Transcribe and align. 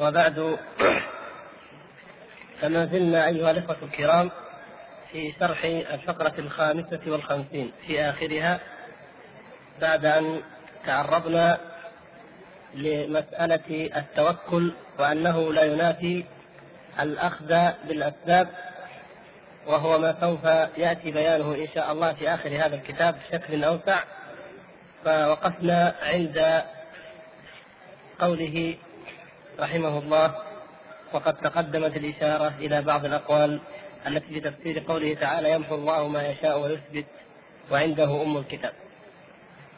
وبعد 0.00 0.58
فما 2.60 2.86
زلنا 2.86 3.26
أيها 3.26 3.50
الإخوة 3.50 3.76
الكرام 3.82 4.30
في 5.12 5.32
شرح 5.40 5.64
الفقرة 5.64 6.34
الخامسة 6.38 7.00
والخمسين 7.06 7.72
في 7.86 8.00
آخرها 8.00 8.60
بعد 9.80 10.04
أن 10.04 10.40
تعرضنا 10.86 11.58
لمسألة 12.74 13.90
التوكل 13.96 14.72
وأنه 14.98 15.52
لا 15.52 15.62
ينافي 15.62 16.24
الأخذ 17.00 17.72
بالأسباب 17.88 18.48
وهو 19.66 19.98
ما 19.98 20.20
سوف 20.20 20.44
يأتي 20.78 21.10
بيانه 21.10 21.54
إن 21.54 21.68
شاء 21.74 21.92
الله 21.92 22.12
في 22.12 22.34
آخر 22.34 22.48
هذا 22.48 22.74
الكتاب 22.74 23.14
بشكل 23.18 23.64
أوسع. 23.64 23.98
فوقفنا 25.04 25.94
عند 26.02 26.62
قوله 28.20 28.76
رحمه 29.60 29.98
الله 29.98 30.34
وقد 31.12 31.34
تقدمت 31.34 31.96
الإشارة 31.96 32.52
إلى 32.58 32.82
بعض 32.82 33.04
الأقوال 33.04 33.60
التي 34.06 34.28
في 34.28 34.40
تفسير 34.40 34.84
قوله 34.88 35.14
تعالى 35.14 35.50
يمحو 35.50 35.74
الله 35.74 36.08
ما 36.08 36.28
يشاء 36.28 36.60
ويثبت 36.60 37.06
وعنده 37.70 38.22
أم 38.22 38.36
الكتاب 38.36 38.72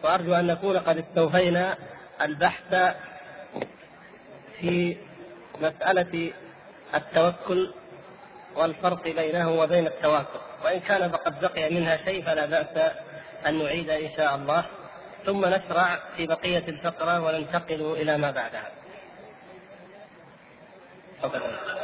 وأرجو 0.04 0.34
أن 0.34 0.46
نكون 0.46 0.78
قد 0.78 0.98
استوفينا 0.98 1.76
البحث 2.22 2.94
في 4.60 4.96
مسألة 5.60 6.32
التوكل 6.94 7.72
والفرق 8.56 9.02
بينه 9.02 9.50
وبين 9.50 9.86
التواكل 9.86 10.38
وإن 10.64 10.80
كان 10.80 11.10
فقد 11.10 11.40
بقي 11.40 11.74
منها 11.74 11.96
شيء 11.96 12.22
فلا 12.22 12.46
بأس 12.46 12.92
أن 13.46 13.58
نعيد 13.64 13.90
إن 13.90 14.10
شاء 14.16 14.34
الله 14.34 14.64
ثم 15.26 15.46
نشرع 15.46 15.98
في 16.16 16.26
بقية 16.26 16.64
الفقرة 16.68 17.20
وننتقل 17.20 17.92
إلى 17.92 18.18
ما 18.18 18.30
بعدها 18.30 18.79
تفضل 21.22 21.79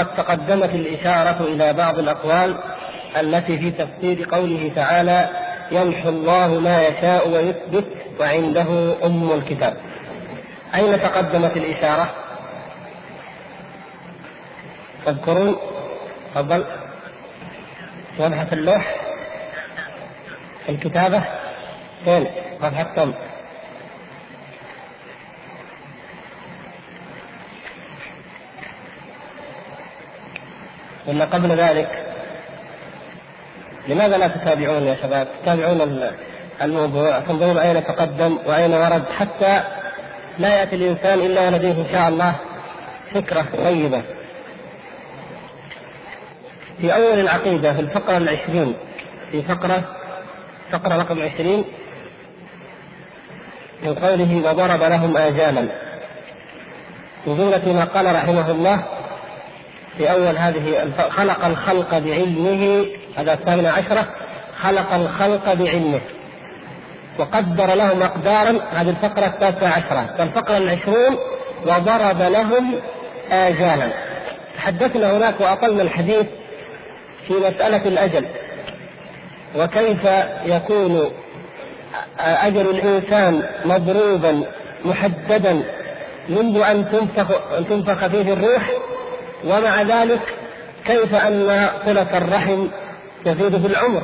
وقد 0.00 0.14
تقدمت 0.14 0.74
الإشارة 0.74 1.44
إلى 1.44 1.72
بعض 1.72 1.98
الأقوال 1.98 2.56
التي 3.20 3.58
في 3.58 3.70
تفسير 3.70 4.26
قوله 4.30 4.72
تعالى 4.76 5.28
يمحو 5.72 6.08
الله 6.08 6.48
ما 6.48 6.82
يشاء 6.82 7.28
ويثبت 7.28 7.84
وعنده 8.20 8.96
أم 9.04 9.32
الكتاب 9.32 9.76
أين 10.74 11.00
تقدمت 11.02 11.56
الإشارة؟ 11.56 12.10
تذكرون؟ 15.06 15.56
تفضل 16.34 16.64
في 18.16 18.52
اللوح 18.52 18.96
الكتابة 20.68 21.24
فين؟ 22.04 22.26
صفحة؟ 22.62 23.08
ولا 31.10 31.24
قبل 31.24 31.52
ذلك 31.52 31.88
لماذا 33.88 34.18
لا 34.18 34.28
تتابعون 34.28 34.82
يا 34.82 34.96
شباب؟ 35.02 35.28
تتابعون 35.42 36.00
الموضوع 36.62 37.20
تنظرون 37.20 37.58
أين 37.58 37.84
تقدم 37.84 38.38
وأين 38.46 38.74
ورد 38.74 39.02
حتى 39.18 39.62
لا 40.38 40.48
يأتي 40.48 40.76
الإنسان 40.76 41.20
إلا 41.20 41.40
ولديه 41.40 41.72
إن 41.72 41.86
شاء 41.92 42.08
الله 42.08 42.34
فكرة 43.14 43.46
طيبة. 43.64 44.02
في 46.80 46.94
أول 46.94 47.20
العقيدة 47.20 47.72
في 47.72 47.80
الفقرة 47.80 48.16
العشرين 48.16 48.74
في 49.32 49.42
فقره 49.42 49.82
فقرة 50.72 50.96
رقم 50.96 51.22
عشرين 51.22 51.64
من 53.82 53.94
قوله 53.94 54.36
وضرب 54.36 54.82
لهم 54.82 55.16
آجالا 55.16 55.68
في 57.24 57.72
ما 57.72 57.84
قال 57.84 58.14
رحمه 58.14 58.50
الله 58.50 58.84
في 60.00 60.10
أول 60.12 60.38
هذه 60.38 60.92
خلق 61.10 61.44
الخلق 61.44 61.98
بعلمه 61.98 62.86
هذا 63.16 63.32
الثامنة 63.32 63.68
عشرة 63.68 64.06
خلق 64.62 64.94
الخلق 64.94 65.52
بعلمه. 65.52 66.00
وقدر 67.18 67.74
لهم 67.74 68.02
أقدارا 68.02 68.60
هذه 68.72 68.90
الفقرة 68.90 69.26
التاسعة 69.26 69.68
عشرة. 69.68 70.14
والفقرة 70.18 70.56
العشرون 70.56 71.18
وضرب 71.66 72.22
لهم 72.22 72.74
آجالا. 73.30 73.92
تحدثنا 74.56 75.16
هناك 75.16 75.40
وأطلنا 75.40 75.82
الحديث 75.82 76.26
في 77.26 77.32
مسألة 77.32 77.84
الأجل. 77.84 78.26
وكيف 79.56 80.04
يكون 80.44 81.10
أجل 82.20 82.70
الإنسان 82.70 83.42
مضروبا 83.64 84.42
محددا 84.84 85.62
منذ 86.28 86.62
أن 86.62 86.90
تنفخ 86.92 87.28
تنفخ 87.68 88.06
فيه 88.06 88.32
الروح؟ 88.32 88.70
ومع 89.44 89.82
ذلك 89.82 90.20
كيف 90.84 91.14
أن 91.14 91.68
صلة 91.86 92.18
الرحم 92.18 92.66
تزيد 93.24 93.66
في 93.66 93.66
العمر؟ 93.66 94.02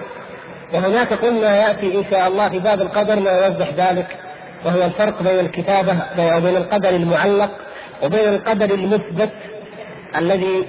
وهناك 0.75 1.13
قلنا 1.13 1.57
يأتي 1.57 1.99
إن 1.99 2.05
شاء 2.11 2.29
الله 2.29 2.49
في 2.49 2.59
باب 2.59 2.81
القدر 2.81 3.21
ما 3.21 3.31
يوضح 3.31 3.69
ذلك 3.77 4.17
وهو 4.65 4.85
الفرق 4.85 5.23
بين 5.23 5.41
الكتابة 5.41 5.97
وبين 6.19 6.57
القدر 6.57 6.89
المعلق 6.89 7.51
وبين 8.03 8.29
القدر 8.29 8.75
المثبت 8.75 9.31
الذي 10.17 10.65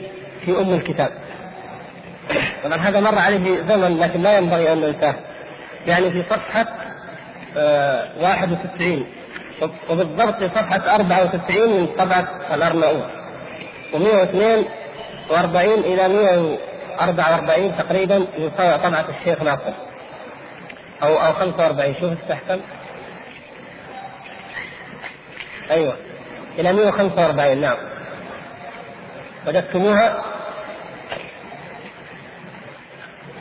في 0.46 0.62
أم 0.62 0.74
الكتاب. 0.74 1.10
طبعا 2.64 2.78
هذا 2.78 3.00
مر 3.00 3.20
عليه 3.20 3.58
زمن 3.70 3.98
لكن 4.00 4.22
لا 4.22 4.38
ينبغي 4.38 4.74
أن 4.74 4.82
ننساه. 4.82 5.16
يعني 5.88 6.12
في 6.12 6.24
صفحة 6.30 6.66
آه 7.58 8.08
61 8.22 9.06
وبالضبط 9.90 10.36
في 10.44 10.46
صفحة 10.46 10.96
94 10.96 11.70
من 11.70 11.88
طبعة 11.88 12.28
الأرناؤوط. 12.54 13.17
و142 13.94 15.56
إلى 15.58 16.08
144 16.08 17.78
تقريبا 17.78 18.18
من 18.18 18.52
طبعه 18.58 19.06
الشيخ 19.20 19.42
ناصر. 19.42 19.74
أو 21.04 21.14
أو 21.14 21.34
45 21.34 21.96
شوف 22.00 22.14
استحسن 22.22 22.60
أيوه. 25.72 25.96
إلى 26.60 26.74
145 26.74 27.62
نعم. 27.62 27.78
وجدتموها 29.48 30.24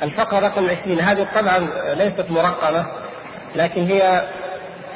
الفقرة 0.02 0.38
رقم 0.38 0.70
20 0.82 1.00
هذه 1.00 1.28
طبعا 1.34 1.58
ليست 1.94 2.31
مرقمة 2.31 2.87
لكن 3.54 3.87
هي 3.87 4.22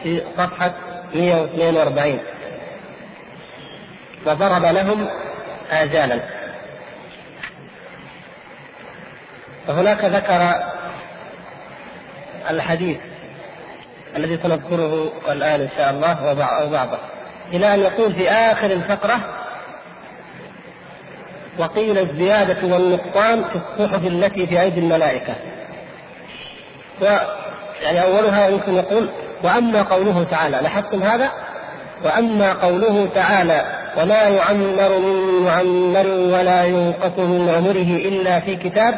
في 0.03 0.23
صفحة 0.37 0.73
142 1.14 2.19
وضرب 4.26 4.64
لهم 4.64 5.08
آجالا 5.70 6.20
فهناك 9.67 10.05
ذكر 10.05 10.55
الحديث 12.50 12.99
الذي 14.17 14.38
سنذكره 14.43 15.12
الآن 15.31 15.61
إن 15.61 15.69
شاء 15.76 15.90
الله 15.90 16.44
أو 16.62 16.70
بعضه 16.70 16.99
إلى 17.52 17.75
أن 17.75 17.81
يقول 17.81 18.14
في 18.14 18.31
آخر 18.31 18.67
الفقرة 18.67 19.20
وقيل 21.58 21.99
الزيادة 21.99 22.67
والنقصان 22.67 23.44
في 23.44 23.56
الصحف 23.56 24.02
التي 24.02 24.46
في 24.46 24.61
أيدي 24.61 24.81
الملائكة. 24.81 25.34
و 27.02 27.05
يعني 27.82 28.02
أولها 28.02 28.49
يمكن 28.49 28.75
يقول 28.75 29.11
وأما 29.43 29.82
قوله 29.82 30.25
تعالى 30.25 30.56
لاحظتم 30.62 31.02
هذا؟ 31.02 31.31
وأما 32.05 32.52
قوله 32.52 33.08
تعالى 33.14 33.80
وما 33.99 34.23
يعمر 34.23 34.99
من 34.99 35.43
معمر 35.45 36.07
ولا 36.07 36.65
ينقص 36.65 37.19
من 37.19 37.49
عمره 37.49 38.09
إلا 38.09 38.41
في 38.41 38.57
كتاب. 38.57 38.95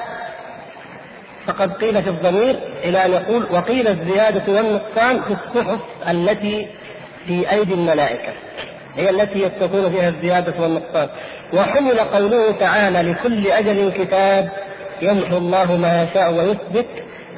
فقد 1.46 1.72
قيل 1.72 2.02
في 2.02 2.10
الضمير 2.10 2.58
إلى 2.84 3.04
أن 3.04 3.12
يقول 3.12 3.46
وقيل 3.50 3.88
الزيادة 3.88 4.52
والنقصان 4.52 5.20
في 5.20 5.30
الصحف 5.30 5.80
التي 6.08 6.66
في 7.26 7.50
أيدي 7.50 7.74
الملائكة 7.74 8.32
هي 8.96 9.10
التي 9.10 9.38
يتقون 9.38 9.90
فيها 9.90 10.08
الزيادة 10.08 10.62
والنقصان. 10.62 11.08
وحمل 11.54 12.00
قوله 12.00 12.52
تعالى 12.52 13.02
لكل 13.02 13.46
أجل 13.46 13.92
كتاب 13.92 14.48
يمحو 15.02 15.36
الله 15.36 15.76
ما 15.76 16.02
يشاء 16.02 16.32
ويثبت 16.32 16.86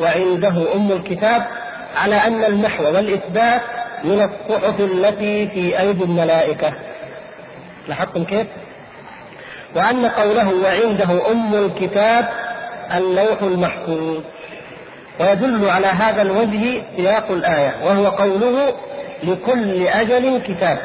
وعنده 0.01 0.75
أم 0.75 0.93
الكتاب 0.93 1.43
على 1.97 2.17
أن 2.17 2.45
المحو 2.45 2.85
والإثبات 2.85 3.61
من 4.05 4.23
الصحف 4.23 4.81
التي 4.81 5.49
في 5.49 5.81
أيدي 5.81 6.05
الملائكة. 6.05 6.73
لاحظتم 7.89 8.25
كيف؟ 8.25 8.47
وأن 9.77 10.07
قوله 10.07 10.49
وعنده 10.65 11.33
أم 11.33 11.55
الكتاب 11.55 12.29
اللوح 12.95 13.43
المحفوظ. 13.43 14.21
ويدل 15.21 15.71
على 15.71 15.87
هذا 15.87 16.23
الوجه 16.23 16.83
سياق 16.97 17.31
الآية 17.31 17.75
وهو 17.85 18.07
قوله 18.07 18.75
لكل 19.23 19.87
أجل 19.87 20.43
كتاب. 20.43 20.79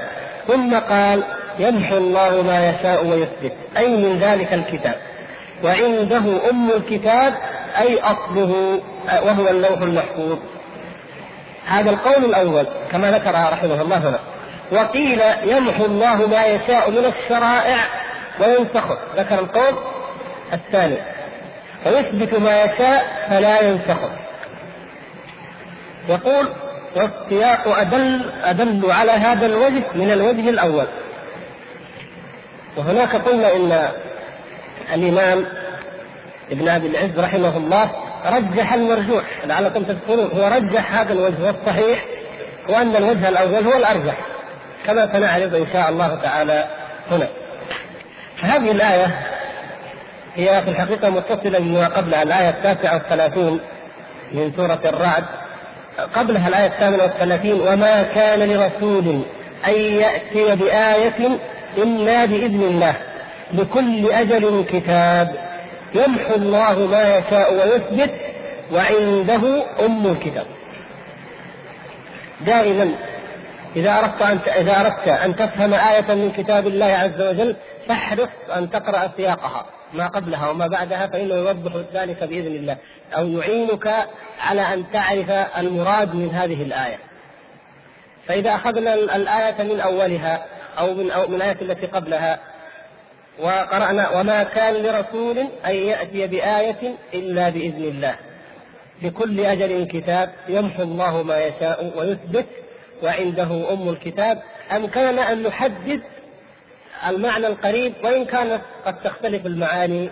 ثم 0.47 0.75
قال 0.75 1.23
يمحو 1.59 1.97
الله 1.97 2.41
ما 2.41 2.69
يشاء 2.69 3.05
ويثبت 3.05 3.53
أي 3.77 3.87
من 3.87 4.19
ذلك 4.19 4.53
الكتاب. 4.53 4.95
وعنده 5.63 6.49
أم 6.49 6.69
الكتاب 6.71 7.33
أي 7.79 7.99
أصله 7.99 8.81
وهو 9.25 9.47
اللوح 9.49 9.81
المحفوظ. 9.81 10.37
هذا 11.67 11.89
القول 11.89 12.25
الأول 12.25 12.67
كما 12.91 13.11
ذكر 13.11 13.31
رحمه 13.31 13.81
الله 13.81 13.97
هنا. 13.97 14.19
وقيل 14.71 15.21
يمحو 15.43 15.85
الله 15.85 16.27
ما 16.27 16.45
يشاء 16.45 16.91
من 16.91 17.05
الشرائع 17.05 17.77
وينسخه 18.39 18.97
ذكر 19.17 19.39
القول 19.39 19.73
الثاني. 20.53 20.97
ويثبت 21.85 22.39
ما 22.39 22.63
يشاء 22.63 23.27
فلا 23.29 23.61
ينسخه 23.61 24.09
يقول 26.09 26.49
والسياق 26.95 27.67
أدل 27.67 28.31
أدل 28.43 28.91
على 28.91 29.11
هذا 29.11 29.45
الوجه 29.45 29.83
من 29.95 30.11
الوجه 30.11 30.49
الأول. 30.49 30.85
وهناك 32.77 33.15
قلنا 33.15 33.55
إن 33.55 33.89
الإمام 34.93 35.45
ابن 36.51 36.69
أبي 36.69 36.87
العز 36.87 37.19
رحمه 37.19 37.57
الله 37.57 37.91
رجح 38.25 38.73
المرجوح. 38.73 39.23
لعلكم 39.45 39.83
تذكرون 39.83 40.31
هو 40.39 40.47
رجح 40.47 40.99
هذا 40.99 41.13
الوجه 41.13 41.45
والصحيح 41.45 42.05
وأن 42.69 42.95
الوجه 42.95 43.29
الأول 43.29 43.67
هو 43.67 43.77
الأرجح. 43.77 44.17
كما 44.89 45.09
سنعرض 45.13 45.55
إن 45.55 45.67
شاء 45.73 45.89
الله 45.89 46.15
تعالى 46.15 46.65
هنا. 47.11 47.27
فهذه 48.37 48.71
الآية 48.71 49.19
هي 50.35 50.61
في 50.61 50.69
الحقيقة 50.69 51.09
متصلة 51.09 51.59
بما 51.59 51.87
قبلها 51.87 52.23
الآية 52.23 52.49
التاسعة 52.49 52.93
والثلاثون 52.93 53.59
من 54.31 54.51
سورة 54.57 54.79
الرعد. 54.85 55.23
قبلها 56.13 56.47
الآية 56.47 56.67
الثامنة 56.67 57.03
والثلاثين 57.03 57.53
وما 57.53 58.03
كان 58.03 58.39
لرسول 58.39 59.21
أن 59.67 59.73
يأتي 59.73 60.55
بآية 60.55 61.39
إلا 61.77 62.25
بإذن 62.25 62.61
الله 62.61 62.95
لكل 63.53 64.11
أجل 64.11 64.65
كتاب. 64.69 65.35
يمحو 65.95 66.35
الله 66.35 66.87
ما 66.87 67.17
يشاء 67.17 67.53
ويثبت 67.53 68.13
وعنده 68.71 69.63
أم 69.85 70.07
الكتاب. 70.07 70.45
دائما 72.41 72.91
إذا 73.75 73.99
أردت 73.99 74.21
أن 74.21 74.39
إذا 74.47 74.79
أردت 74.79 75.07
أن 75.07 75.35
تفهم 75.35 75.73
آية 75.73 76.13
من 76.15 76.31
كتاب 76.31 76.67
الله 76.67 76.85
عز 76.85 77.21
وجل 77.21 77.55
فاحرص 77.87 78.29
أن 78.55 78.71
تقرأ 78.71 79.11
سياقها 79.17 79.65
ما 79.93 80.07
قبلها 80.07 80.49
وما 80.49 80.67
بعدها 80.67 81.07
فإنه 81.07 81.35
يوضح 81.35 81.71
ذلك 81.93 82.23
بإذن 82.23 82.55
الله 82.55 82.77
أو 83.17 83.27
يعينك 83.27 84.07
على 84.39 84.61
أن 84.61 84.83
تعرف 84.93 85.29
المراد 85.57 86.15
من 86.15 86.29
هذه 86.29 86.63
الآية. 86.63 86.97
فإذا 88.27 88.55
أخذنا 88.55 88.93
الآية 88.93 89.63
من 89.63 89.79
أولها 89.79 90.45
أو 90.79 90.93
من 90.93 91.11
أو 91.11 91.27
من 91.27 91.35
الآية 91.35 91.57
التي 91.61 91.85
قبلها 91.85 92.39
وقرأنا 93.39 94.09
وما 94.09 94.43
كان 94.43 94.73
لرسول 94.73 95.37
أن 95.65 95.75
يأتي 95.75 96.27
بآية 96.27 96.95
إلا 97.13 97.49
بإذن 97.49 97.83
الله. 97.83 98.15
لكل 99.01 99.39
أجل 99.39 99.87
كتاب 99.87 100.29
يمحو 100.47 100.83
الله 100.83 101.23
ما 101.23 101.39
يشاء 101.39 101.93
ويثبت 101.97 102.45
وعنده 103.03 103.73
أم 103.73 103.89
الكتاب 103.89 104.41
أمكننا 104.71 105.31
أن 105.31 105.43
نحدد 105.43 106.01
المعنى 107.07 107.47
القريب 107.47 107.93
وإن 108.03 108.25
كانت 108.25 108.61
قد 108.85 109.01
تختلف 109.01 109.45
المعاني 109.45 110.09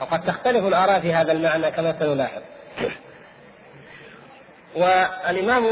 أو 0.00 0.06
قد 0.06 0.24
تختلف 0.24 0.66
الآراء 0.66 1.00
في 1.00 1.12
هذا 1.12 1.32
المعنى 1.32 1.70
كما 1.70 1.98
سنلاحظ. 1.98 2.42
والإمام 4.76 5.64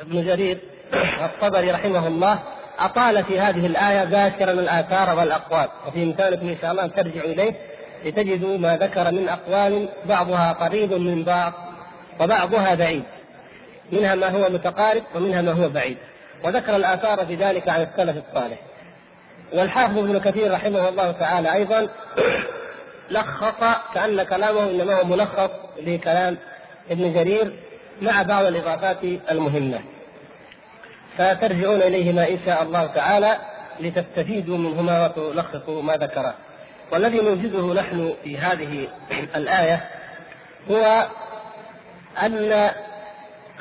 ابن 0.00 0.24
جرير 0.24 0.58
الطبري 1.24 1.70
رحمه 1.70 2.06
الله 2.06 2.38
أطال 2.78 3.24
في 3.24 3.40
هذه 3.40 3.66
الآية 3.66 4.02
ذاكرا 4.02 4.50
الآثار 4.50 5.18
والأقوال 5.18 5.68
وفي 5.86 6.02
إمكانكم 6.02 6.48
إن 6.48 6.56
شاء 6.62 6.70
الله 6.70 6.84
أن 6.84 6.94
ترجعوا 6.94 7.30
إليه 7.30 7.54
لتجدوا 8.04 8.58
ما 8.58 8.76
ذكر 8.76 9.12
من 9.12 9.28
أقوال 9.28 9.88
بعضها 10.08 10.52
قريب 10.52 10.92
من 10.92 11.24
بعض 11.24 11.52
وبعضها 12.20 12.74
بعيد. 12.74 13.04
منها 13.92 14.14
ما 14.14 14.28
هو 14.28 14.48
متقارب 14.50 15.02
ومنها 15.14 15.42
ما 15.42 15.52
هو 15.52 15.68
بعيد. 15.68 15.96
وذكر 16.44 16.76
الآثار 16.76 17.26
في 17.26 17.34
ذلك 17.34 17.68
عن 17.68 17.80
السلف 17.80 18.24
الصالح. 18.28 18.58
والحافظ 19.52 19.98
ابن 19.98 20.20
كثير 20.20 20.52
رحمه 20.52 20.88
الله 20.88 21.12
تعالى 21.12 21.54
أيضا 21.54 21.88
لخص 23.10 23.76
كأن 23.94 24.22
كلامه 24.22 24.70
إنما 24.70 25.00
هو 25.00 25.04
ملخص 25.04 25.50
لكلام 25.78 26.36
ابن 26.90 27.12
جرير 27.12 27.52
مع 28.02 28.22
بعض 28.22 28.44
الإضافات 28.44 29.04
المهمة. 29.30 29.80
فترجعون 31.18 31.82
إليهما 31.82 32.28
إن 32.28 32.38
شاء 32.46 32.62
الله 32.62 32.86
تعالى 32.86 33.38
لتستفيدوا 33.80 34.58
منهما 34.58 35.04
وتلخصوا 35.06 35.82
ما 35.82 35.96
ذكره 35.96 36.34
والذي 36.92 37.16
نوجده 37.16 37.74
نحن 37.74 38.14
في 38.24 38.38
هذه 38.38 38.88
الآية 39.36 39.84
هو 40.70 41.06
أن 42.22 42.70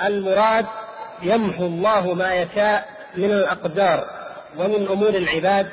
المراد 0.04 0.66
يمحو 1.22 1.66
الله 1.66 2.14
ما 2.14 2.34
يشاء 2.34 2.90
من 3.16 3.32
الأقدار 3.32 4.06
ومن 4.58 4.88
أمور 4.88 5.10
العباد 5.10 5.68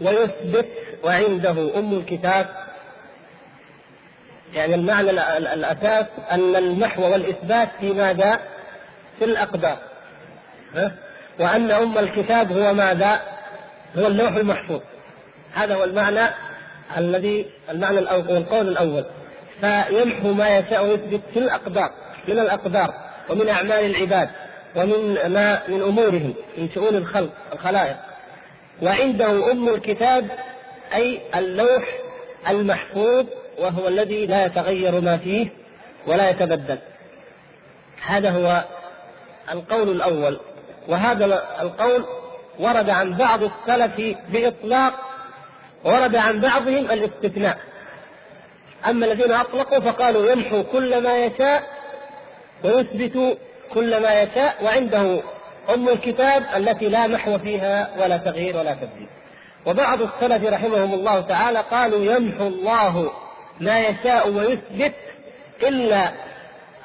ويثبت 0.00 0.66
وعنده 1.04 1.78
أم 1.78 1.92
الكتاب. 1.92 2.46
يعني 4.54 4.74
المعنى 4.74 5.10
الأساس 5.38 6.06
أن 6.30 6.56
المحو 6.56 7.12
والإثبات 7.12 7.68
في 7.80 7.92
ماذا؟ 7.92 8.40
في 9.18 9.24
الأقدار. 9.24 9.78
وأن 11.40 11.70
أم 11.70 11.98
الكتاب 11.98 12.52
هو 12.52 12.74
ماذا؟ 12.74 13.20
هو 13.98 14.06
اللوح 14.06 14.32
المحفوظ. 14.36 14.80
هذا 15.54 15.74
هو 15.74 15.84
المعنى 15.84 16.28
الذي 16.96 17.46
المعنى 17.70 17.98
الأول 17.98 18.30
والقول 18.30 18.68
الأول. 18.68 19.04
فيمحو 19.60 20.32
ما 20.32 20.48
يشاء 20.48 20.86
ويثبت 20.86 21.20
في 21.32 21.38
الأقدار 21.38 21.90
من 22.28 22.38
الأقدار. 22.38 23.05
ومن 23.30 23.48
أعمال 23.48 23.84
العباد 23.84 24.28
ومن 24.76 25.14
ما 25.26 25.62
من 25.68 25.82
أمورهم 25.82 26.34
من 26.58 26.68
شؤون 26.74 26.96
الخلق 26.96 27.30
الخلائق. 27.52 27.96
وعنده 28.82 29.52
أم 29.52 29.68
الكتاب 29.68 30.30
أي 30.94 31.20
اللوح 31.34 31.84
المحفوظ 32.48 33.26
وهو 33.58 33.88
الذي 33.88 34.26
لا 34.26 34.46
يتغير 34.46 35.00
ما 35.00 35.16
فيه 35.16 35.48
ولا 36.06 36.30
يتبدل. 36.30 36.78
هذا 38.06 38.30
هو 38.30 38.64
القول 39.52 39.90
الأول. 39.90 40.38
وهذا 40.88 41.24
القول 41.60 42.04
ورد 42.58 42.90
عن 42.90 43.16
بعض 43.16 43.40
السلف 43.42 44.16
بإطلاق 44.28 44.92
ورد 45.84 46.16
عن 46.16 46.40
بعضهم 46.40 46.90
الاستثناء. 46.90 47.58
أما 48.86 49.06
الذين 49.06 49.32
أطلقوا 49.32 49.80
فقالوا 49.80 50.30
يمحو 50.30 50.62
كل 50.62 51.02
ما 51.02 51.24
يشاء 51.24 51.75
ويثبت 52.64 53.38
كل 53.74 54.02
ما 54.02 54.22
يشاء 54.22 54.64
وعنده 54.64 55.22
أم 55.74 55.88
الكتاب 55.88 56.42
التي 56.56 56.88
لا 56.88 57.06
محو 57.06 57.38
فيها 57.38 57.88
ولا 57.98 58.16
تغيير 58.16 58.56
ولا 58.56 58.74
تبديل. 58.74 59.08
وبعض 59.66 60.02
السلف 60.02 60.44
رحمهم 60.44 60.94
الله 60.94 61.20
تعالى 61.20 61.58
قالوا 61.58 62.14
يمحو 62.14 62.46
الله 62.46 63.10
ما 63.60 63.80
يشاء 63.80 64.28
ويثبت 64.28 64.94
إلا 65.62 66.12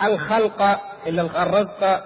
الخلق 0.03 0.79
إلا 1.07 1.21
الرزق 1.21 2.03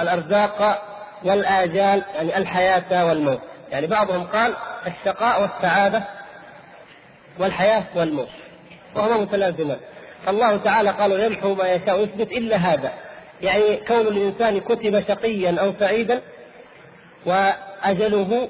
الأرزاق 0.00 0.82
والآجال 1.24 2.04
يعني 2.14 2.36
الحياة 2.38 3.06
والموت. 3.06 3.40
يعني 3.70 3.86
بعضهم 3.86 4.24
قال 4.24 4.54
الشقاء 4.86 5.42
والسعادة 5.42 6.02
والحياة 7.38 7.84
والموت. 7.94 8.28
وهما 8.94 9.16
متلازمان. 9.16 9.78
الله 10.28 10.56
تعالى 10.56 10.90
قال 10.90 11.20
يمحو 11.20 11.54
ما 11.54 11.72
يشاء 11.72 12.00
ويثبت 12.00 12.32
إلا 12.32 12.56
هذا. 12.56 12.92
يعني 13.42 13.76
كون 13.76 14.06
الإنسان 14.06 14.60
كتب 14.60 15.04
شقيا 15.08 15.60
أو 15.60 15.72
سعيدا 15.80 16.20
وأجله 17.26 18.48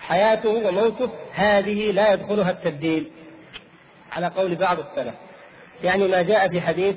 حياته 0.00 0.48
وموته 0.48 1.10
هذه 1.34 1.90
لا 1.90 2.12
يدخلها 2.12 2.50
التبديل. 2.50 3.10
على 4.12 4.26
قول 4.26 4.54
بعض 4.54 4.78
السلف. 4.78 5.14
يعني 5.84 6.08
ما 6.08 6.22
جاء 6.22 6.48
في 6.48 6.60
حديث 6.60 6.96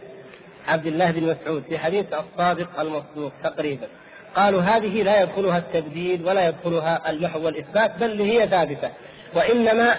عبد 0.68 0.86
الله 0.86 1.12
بن 1.12 1.24
مسعود 1.24 1.64
في 1.70 1.78
حديث 1.78 2.06
الصادق 2.14 2.80
المصدوق 2.80 3.32
تقريبا. 3.44 3.88
قالوا 4.36 4.62
هذه 4.62 5.04
لا 5.04 5.22
يدخلها 5.22 5.58
التبديل 5.58 6.26
ولا 6.26 6.48
يدخلها 6.48 7.10
المحو 7.10 7.46
والإثبات 7.46 7.98
بل 8.00 8.22
هي 8.22 8.48
ثابتة. 8.48 8.90
وإنما 9.36 9.96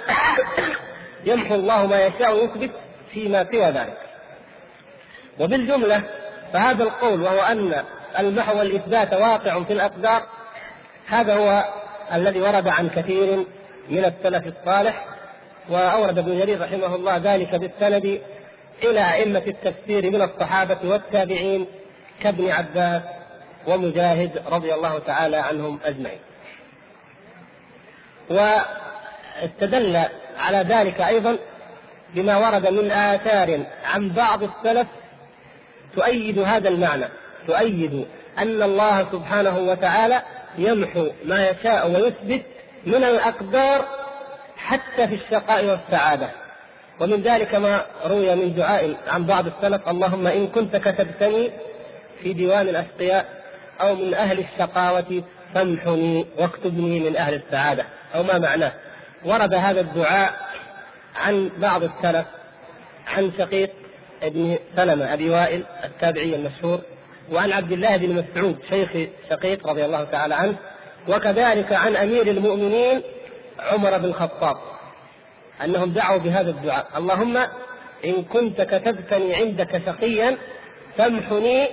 يمحو 1.26 1.54
الله 1.54 1.86
ما 1.86 2.06
يشاء 2.06 2.34
ويثبت 2.34 2.70
فيما 3.12 3.44
سوى 3.44 3.66
ذلك. 3.66 3.98
وبالجملة 5.40 6.02
فهذا 6.52 6.82
القول 6.82 7.22
وهو 7.22 7.40
أن 7.40 7.74
المحو 8.18 8.58
والإثبات 8.58 9.12
واقع 9.12 9.62
في 9.62 9.72
الأقدار 9.72 10.22
هذا 11.06 11.34
هو 11.34 11.64
الذي 12.12 12.40
ورد 12.40 12.68
عن 12.68 12.88
كثير 12.88 13.44
من 13.88 14.04
السلف 14.04 14.46
الصالح 14.46 15.04
وأورد 15.68 16.18
ابن 16.18 16.38
جرير 16.38 16.60
رحمه 16.60 16.94
الله 16.94 17.16
ذلك 17.16 17.54
بالسند 17.54 18.20
إلى 18.84 19.12
أئمة 19.12 19.42
التفسير 19.46 20.10
من 20.10 20.22
الصحابة 20.22 20.78
والتابعين 20.84 21.66
كابن 22.22 22.50
عباس 22.50 23.02
ومجاهد 23.66 24.42
رضي 24.46 24.74
الله 24.74 24.98
تعالى 24.98 25.36
عنهم 25.36 25.78
أجمعين. 25.84 26.18
واستدل 28.30 30.04
على 30.38 30.58
ذلك 30.58 31.00
أيضا 31.00 31.38
بما 32.14 32.36
ورد 32.36 32.66
من 32.66 32.90
آثار 32.90 33.60
عن 33.84 34.08
بعض 34.08 34.42
السلف 34.42 34.86
تؤيد 35.96 36.38
هذا 36.38 36.68
المعنى 36.68 37.04
تؤيد 37.46 38.06
أن 38.38 38.62
الله 38.62 39.06
سبحانه 39.12 39.58
وتعالى 39.58 40.22
يمحو 40.58 41.08
ما 41.24 41.48
يشاء 41.48 41.90
ويثبت 41.90 42.42
من 42.86 43.04
الأقدار 43.04 43.84
حتى 44.56 45.08
في 45.08 45.14
الشقاء 45.14 45.64
والسعادة. 45.64 46.28
ومن 47.00 47.22
ذلك 47.22 47.54
ما 47.54 47.82
روي 48.06 48.34
من 48.34 48.54
دعاء 48.54 48.96
عن 49.08 49.24
بعض 49.24 49.46
السلف 49.46 49.88
اللهم 49.88 50.26
إن 50.26 50.46
كنت 50.46 50.76
كتبتني 50.76 51.50
في 52.22 52.32
ديوان 52.32 52.68
الأشقياء 52.68 53.26
أو 53.80 53.94
من 53.94 54.14
أهل 54.14 54.38
الشقاوة 54.38 55.22
فامحني 55.54 56.26
واكتبني 56.38 57.00
من 57.00 57.16
أهل 57.16 57.34
السعادة 57.34 57.84
أو 58.14 58.22
ما 58.22 58.38
معناه. 58.38 58.72
ورد 59.24 59.54
هذا 59.54 59.80
الدعاء 59.80 60.32
عن 61.18 61.50
بعض 61.58 61.82
السلف 61.82 62.26
عن 63.06 63.32
شقيق 63.38 63.70
ابن 64.22 64.58
سلمة 64.76 65.12
أبي 65.12 65.30
وائل 65.30 65.64
التابعي 65.84 66.34
المشهور 66.34 66.80
وعن 67.32 67.52
عبد 67.52 67.72
الله 67.72 67.96
بن 67.96 68.14
مسعود 68.14 68.58
شيخ 68.68 68.90
شقيق 69.30 69.66
رضي 69.66 69.84
الله 69.84 70.04
تعالى 70.04 70.34
عنه 70.34 70.56
وكذلك 71.08 71.72
عن 71.72 71.96
أمير 71.96 72.30
المؤمنين 72.30 73.02
عمر 73.58 73.98
بن 73.98 74.04
الخطاب 74.04 74.56
أنهم 75.64 75.90
دعوا 75.92 76.18
بهذا 76.18 76.50
الدعاء. 76.50 76.86
اللهم 76.96 77.36
إن 78.04 78.22
كنت 78.22 78.60
كتبتني 78.60 79.34
عندك 79.34 79.82
شقيا 79.86 80.36
فامحني 80.98 81.68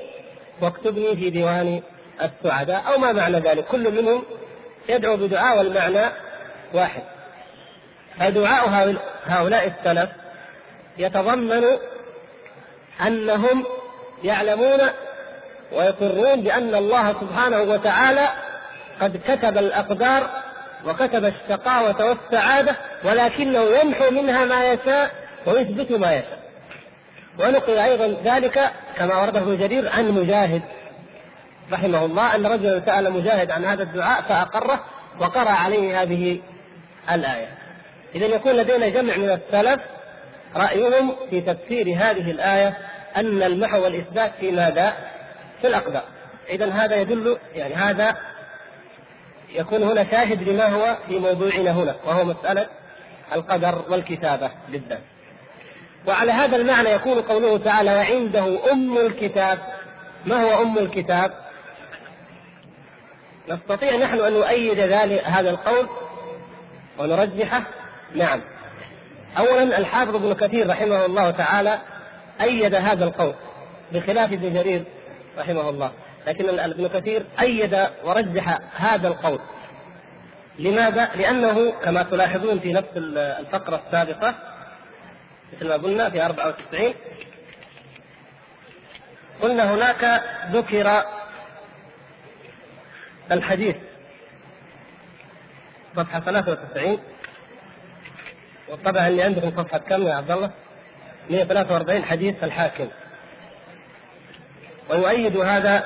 واكتبني 0.61 1.15
في 1.15 1.29
ديوان 1.29 1.81
السعداء 2.21 2.83
أو 2.93 2.99
ما 2.99 3.11
معنى 3.11 3.39
ذلك؟ 3.39 3.65
كل 3.65 3.91
منهم 3.91 4.23
يدعو 4.89 5.17
بدعاء 5.17 5.57
والمعنى 5.57 6.05
واحد. 6.73 7.03
فدعاء 8.19 8.95
هؤلاء 9.25 9.67
السلف 9.67 10.10
يتضمن 10.98 11.63
أنهم 13.07 13.65
يعلمون 14.24 14.79
ويقرون 15.72 16.41
بأن 16.41 16.75
الله 16.75 17.13
سبحانه 17.13 17.62
وتعالى 17.62 18.27
قد 19.01 19.22
كتب 19.27 19.57
الأقدار 19.57 20.29
وكتب 20.86 21.25
الشقاوة 21.25 22.05
والسعادة 22.05 22.75
ولكنه 23.03 23.62
يمحو 23.62 24.12
منها 24.12 24.45
ما 24.45 24.74
يشاء 24.74 25.12
ويثبت 25.45 25.91
ما 25.91 26.13
يشاء. 26.13 26.39
ونقل 27.39 27.77
أيضا 27.79 28.17
ذلك 28.24 28.72
كما 28.98 29.15
ورده 29.15 29.39
ابن 29.39 29.57
جرير 29.57 29.89
عن 29.89 30.12
مجاهد. 30.12 30.62
رحمه 31.72 32.05
الله 32.05 32.36
أن 32.36 32.45
رجلا 32.45 32.81
سأل 32.86 33.13
مجاهد 33.13 33.51
عن 33.51 33.65
هذا 33.65 33.84
الدعاء 33.84 34.22
فأقره 34.22 34.79
وقرأ 35.19 35.51
عليه 35.51 36.01
هذه 36.01 36.41
الآية. 37.12 37.48
إذا 38.15 38.25
يكون 38.25 38.51
لدينا 38.51 38.89
جمع 38.89 39.17
من 39.17 39.29
السلف 39.29 39.81
رأيهم 40.55 41.15
في 41.29 41.41
تفسير 41.41 41.88
هذه 41.88 42.31
الآية 42.31 42.77
أن 43.15 43.43
المحو 43.43 43.84
والإثبات 43.84 44.31
في 44.39 44.51
ماذا؟ 44.51 44.93
في 45.62 45.67
الأقدار 45.67 46.03
إذا 46.50 46.69
هذا 46.69 46.95
يدل 46.95 47.38
يعني 47.55 47.74
هذا 47.74 48.17
يكون 49.53 49.84
هنا 49.84 50.05
شاهد 50.12 50.50
لما 50.50 50.65
هو 50.65 50.98
في 51.07 51.19
موضوعنا 51.19 51.72
هنا 51.72 51.95
وهو 52.05 52.25
مسألة 52.25 52.67
القدر 53.36 53.84
والكتابة 53.89 54.51
بالذات 54.69 55.01
وعلى 56.07 56.31
هذا 56.31 56.55
المعنى 56.55 56.89
يكون 56.89 57.22
قوله 57.22 57.57
تعالى 57.57 57.95
وعنده 57.95 58.72
أم 58.72 58.98
الكتاب 58.98 59.60
ما 60.25 60.43
هو 60.43 60.62
أم 60.62 60.77
الكتاب؟ 60.77 61.31
نستطيع 63.50 63.95
نحن 63.95 64.19
أن 64.19 64.34
نؤيد 64.34 64.79
ذلك 64.79 65.24
هذا 65.24 65.50
القول 65.50 65.89
ونرجحه 67.00 67.62
نعم. 68.13 68.41
أولا 69.38 69.77
الحافظ 69.77 70.15
ابن 70.15 70.33
كثير 70.33 70.69
رحمه 70.69 71.05
الله 71.05 71.31
تعالى 71.31 71.79
أيد 72.41 72.75
هذا 72.75 73.05
القول 73.05 73.33
بخلاف 73.91 74.31
ابن 74.33 74.53
جرير 74.53 74.83
رحمه 75.38 75.69
الله 75.69 75.91
لكن 76.27 76.59
ابن 76.59 76.88
كثير 76.88 77.25
أيد 77.41 77.88
ورجح 78.03 78.59
هذا 78.75 79.07
القول. 79.07 79.39
لماذا؟ 80.59 81.09
لأنه 81.15 81.71
كما 81.71 82.03
تلاحظون 82.03 82.59
في 82.59 82.74
نفس 82.74 82.89
الفقرة 82.95 83.81
السابقة 83.85 84.35
مثل 85.53 85.67
ما 85.67 85.74
قلنا 85.74 86.09
في 86.09 86.25
94 86.25 86.93
قلنا 89.41 89.74
هناك 89.74 90.24
ذكر 90.51 91.03
الحديث 93.31 93.75
صفحة 95.95 96.19
93 96.19 97.00
والطبعة 98.69 99.07
اللي 99.07 99.24
عندكم 99.24 99.51
صفحة 99.63 99.77
كم 99.77 100.07
يا 100.07 100.13
عبد 100.13 100.31
الله؟ 100.31 100.51
143 101.29 102.03
حديث 102.03 102.43
الحاكم 102.43 102.88
ويؤيد 104.89 105.38
هذا 105.38 105.84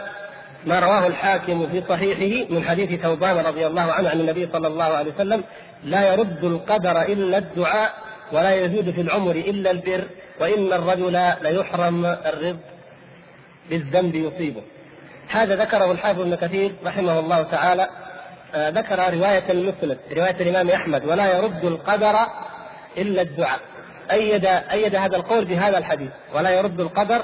ما 0.66 0.80
رواه 0.80 1.08
الحاكم 1.08 1.68
في 1.68 1.84
صحيحه 1.90 2.54
من 2.54 2.64
حديث 2.64 3.02
ثوبان 3.02 3.38
رضي 3.38 3.68
الله 3.68 3.82
عنه 3.82 4.10
عن 4.10 4.20
النبي 4.20 4.50
صلى 4.54 4.68
الله 4.68 4.84
عليه 4.84 5.14
وسلم 5.14 5.44
لا 5.84 6.14
يرد 6.14 6.44
القدر 6.44 7.02
إلا 7.02 7.38
الدعاء 7.38 7.94
ولا 8.32 8.52
يزيد 8.56 8.92
في 8.92 9.02
العمر 9.02 9.32
إلا 9.32 9.72
البر 9.72 10.04
وإن 10.40 10.74
الرجل 10.74 11.12
ليحرم 11.42 12.06
الرزق 12.06 12.60
بالذنب 13.70 14.16
يصيبه. 14.16 14.62
هذا 15.28 15.56
ذكره 15.56 15.92
الحافظ 15.92 16.22
ابن 16.22 16.36
كثير 16.36 16.72
رحمه 16.86 17.20
الله 17.20 17.44
تعالى 17.44 17.88
آه 18.56 18.70
ذكر 18.70 19.14
رواية 19.14 19.52
المسند 19.52 19.98
رواية 20.12 20.36
الإمام 20.42 20.70
أحمد 20.70 21.06
ولا 21.06 21.38
يرد 21.38 21.66
القدر 21.66 22.16
إلا 22.98 23.22
الدعاء. 23.22 23.60
أيد 24.12 24.46
أيد 24.46 24.96
هذا 24.96 25.16
القول 25.16 25.46
بهذا 25.46 25.78
الحديث. 25.78 26.10
ولا 26.34 26.50
يرد 26.50 26.80
القدر 26.80 27.22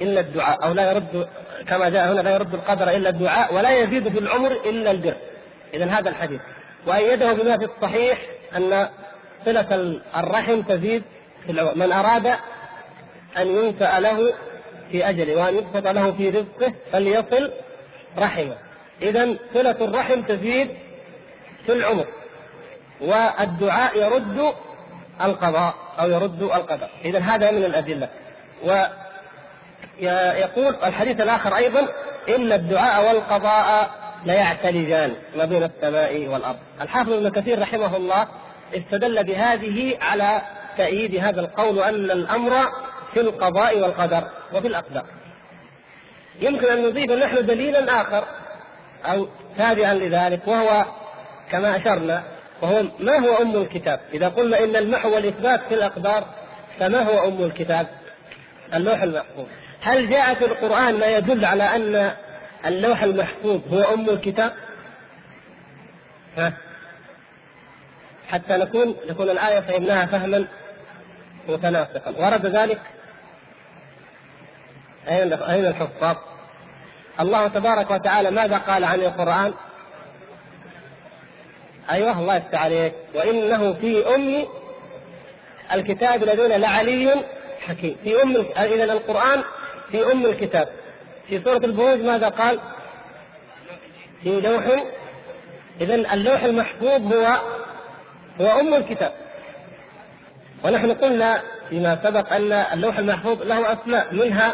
إلا 0.00 0.20
الدعاء. 0.20 0.64
أو 0.64 0.72
لا 0.72 0.90
يرد 0.90 1.28
كما 1.68 1.88
جاء 1.88 2.12
هنا 2.12 2.20
لا 2.20 2.34
يرد 2.34 2.54
القدر 2.54 2.90
إلا 2.90 3.08
الدعاء 3.08 3.54
ولا 3.54 3.70
يزيد 3.70 4.08
في 4.08 4.18
العمر 4.18 4.52
إلا 4.52 4.90
البر. 4.90 5.14
إذا 5.74 5.84
هذا 5.84 6.08
الحديث. 6.08 6.40
وأيده 6.86 7.32
بما 7.32 7.58
في 7.58 7.64
الصحيح 7.64 8.18
أن 8.56 8.88
صلة 9.44 10.00
الرحم 10.16 10.62
تزيد 10.62 11.02
في 11.46 11.52
العمر. 11.52 11.74
من 11.74 11.92
أراد 11.92 12.26
أن 13.36 13.46
ينفع 13.46 13.98
له 13.98 14.32
في 14.92 15.08
أجله 15.08 15.36
وأن 15.36 15.56
يبسط 15.56 15.86
له 15.86 16.12
في 16.12 16.30
رزقه 16.30 16.74
فليصل 16.92 17.52
رحمه. 18.18 18.56
إذا 19.02 19.36
صلة 19.54 19.76
الرحم 19.80 20.22
تزيد 20.22 20.68
في 21.66 21.72
العمر. 21.72 22.06
والدعاء 23.00 23.98
يرد 23.98 24.54
القضاء 25.22 25.74
أو 26.00 26.10
يرد 26.10 26.42
القدر 26.42 26.88
إذا 27.04 27.18
هذا 27.18 27.50
من 27.50 27.64
الأدلة. 27.64 28.08
ويقول 30.00 30.76
الحديث 30.84 31.20
الآخر 31.20 31.56
أيضا 31.56 31.88
إن 32.28 32.52
الدعاء 32.52 33.06
والقضاء 33.06 33.90
لا 34.24 34.34
يعتلجان 34.34 35.14
ما 35.36 35.44
بين 35.44 35.62
السماء 35.62 36.26
والأرض. 36.28 36.58
الحافظ 36.80 37.12
ابن 37.12 37.28
كثير 37.28 37.62
رحمه 37.62 37.96
الله 37.96 38.28
استدل 38.74 39.24
بهذه 39.24 39.98
على 40.02 40.42
تأييد 40.76 41.14
هذا 41.14 41.40
القول 41.40 41.78
أن 41.78 42.10
الأمر 42.10 42.52
في 43.14 43.20
القضاء 43.20 43.80
والقدر 43.80 44.24
وفي 44.52 44.68
الأقدار. 44.68 45.04
يمكن 46.40 46.66
أن 46.66 46.88
نضيف 46.88 47.10
نحن 47.10 47.46
دليلا 47.46 48.00
آخر 48.00 48.24
أو 49.04 49.28
تابعا 49.58 49.94
لذلك 49.94 50.48
وهو 50.48 50.84
كما 51.50 51.76
أشرنا 51.76 52.22
وهو 52.62 52.82
ما 52.98 53.18
هو 53.18 53.42
أم 53.42 53.56
الكتاب؟ 53.56 54.00
إذا 54.12 54.28
قلنا 54.28 54.64
إن 54.64 54.76
المحو 54.76 55.14
والإثبات 55.14 55.60
في 55.68 55.74
الأقدار 55.74 56.24
فما 56.78 57.02
هو 57.02 57.28
أم 57.28 57.42
الكتاب؟ 57.42 57.86
اللوح 58.74 59.02
المحفوظ 59.02 59.46
هل 59.80 60.10
جاء 60.10 60.34
في 60.34 60.44
القرآن 60.44 60.98
ما 60.98 61.06
يدل 61.06 61.44
على 61.44 61.62
أن 61.62 62.10
اللوح 62.66 63.02
المحفوظ 63.02 63.60
هو 63.72 63.94
أم 63.94 64.10
الكتاب؟ 64.10 64.52
ها؟ 66.38 66.52
حتى 68.28 68.56
نكون 68.56 68.96
نكون 69.08 69.30
الآية 69.30 69.60
فهمناها 69.60 70.06
فهما 70.06 70.46
متناسقا 71.48 72.10
ورد 72.18 72.46
ذلك 72.46 72.80
أين 75.08 75.32
أين 75.32 75.66
الحفاظ؟ 75.66 76.16
الله 77.20 77.48
تبارك 77.48 77.90
وتعالى 77.90 78.30
ماذا 78.30 78.58
قال 78.58 78.84
عن 78.84 79.00
القرآن؟ 79.00 79.54
أيوه 81.90 82.18
الله 82.18 82.36
يفتح 82.36 82.62
عليك. 82.62 82.92
وإنه 83.14 83.72
في 83.72 84.14
أم 84.14 84.46
الكتاب 85.72 86.22
الذين 86.22 86.60
لعلي 86.60 87.24
حكيم. 87.60 87.96
في 88.04 88.22
أم 88.22 88.36
إذا 88.56 88.92
القرآن 88.92 89.42
في 89.90 90.12
أم 90.12 90.26
الكتاب. 90.26 90.68
في 91.28 91.40
سورة 91.44 91.64
البروج 91.64 92.00
ماذا 92.00 92.28
قال؟ 92.28 92.60
في 94.22 94.40
لوح. 94.40 94.84
إذا 95.80 95.94
اللوح 95.94 96.42
المحفوظ 96.42 97.14
هو 97.14 97.26
هو 98.40 98.60
أم 98.60 98.74
الكتاب. 98.74 99.12
ونحن 100.64 100.92
قلنا 100.92 101.42
فيما 101.68 102.00
سبق 102.04 102.32
أن 102.32 102.52
اللوح 102.52 102.98
المحفوظ 102.98 103.42
له 103.42 103.72
أسماء 103.72 104.14
منها 104.14 104.52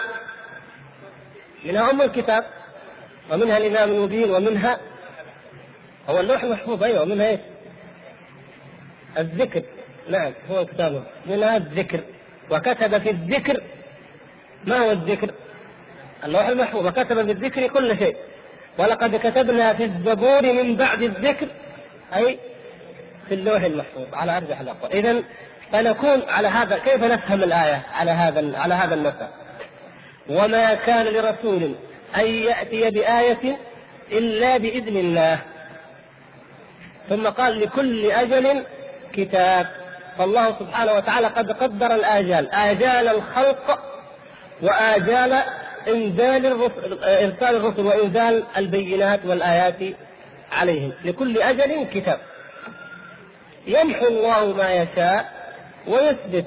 منها 1.64 1.90
أم 1.90 2.02
الكتاب 2.02 2.44
ومنها 3.32 3.56
الإمام 3.56 3.90
المبين 3.90 4.30
ومنها 4.30 4.78
هو 6.10 6.20
اللوح 6.20 6.42
المحفوظ 6.42 6.82
أيوه 6.82 7.04
منها 7.04 7.28
إيش؟ 7.28 7.40
الذكر 9.18 9.62
نعم 10.08 10.32
هو 10.50 10.66
كتابه 10.66 11.02
منها 11.26 11.56
الذكر. 11.56 12.00
وكتب 12.50 12.98
في 12.98 13.10
الذكر 13.10 13.62
ما 14.64 14.76
هو 14.76 14.90
الذكر؟ 14.90 15.30
اللوح 16.24 16.48
المحفوظ. 16.48 16.86
وكتب 16.86 17.24
في 17.24 17.32
الذكر 17.32 17.66
كل 17.66 17.98
شيء. 17.98 18.16
ولقد 18.78 19.16
كتبنا 19.16 19.74
في 19.74 19.84
الزبور 19.84 20.42
من 20.42 20.76
بعد 20.76 21.02
الذكر 21.02 21.46
أي 22.16 22.38
في 23.28 23.34
اللوح 23.34 23.62
المحفوظ. 23.62 24.06
على 24.12 24.36
أرجح 24.36 24.60
الأقوال. 24.60 24.92
إذا 24.92 25.22
فنكون 25.72 26.22
على 26.28 26.48
هذا 26.48 26.78
كيف 26.78 27.04
نفهم 27.04 27.42
الآية؟ 27.42 27.82
على 27.92 28.10
هذا 28.10 28.58
على 28.58 28.74
هذا 28.74 28.94
النسق 28.94 29.30
وما 30.30 30.74
كان 30.74 31.06
لرسول 31.06 31.74
أن 32.16 32.26
يأتي 32.26 32.90
بآية 32.90 33.58
إلا 34.12 34.56
بإذن 34.56 34.96
الله. 34.96 35.40
ثم 37.10 37.28
قال 37.28 37.60
لكل 37.60 38.10
أجل 38.10 38.64
كتاب. 39.12 39.66
فالله 40.18 40.58
سبحانه 40.58 40.92
وتعالى 40.92 41.26
قد 41.26 41.52
قدر 41.52 41.94
الآجال. 41.94 42.50
آجال 42.54 43.08
الخلق 43.08 43.78
وآجال 44.62 45.42
إنزال 45.88 46.46
الرسل 46.46 47.04
إرسال 47.04 47.56
الرسل 47.56 47.86
وإنزال 47.86 48.44
البينات 48.56 49.20
والآيات 49.26 49.94
عليهم. 50.52 50.92
لكل 51.04 51.38
أجل 51.38 51.86
كتاب. 51.94 52.18
يمحو 53.66 54.06
الله 54.06 54.44
ما 54.52 54.72
يشاء 54.72 55.32
ويثبت 55.88 56.46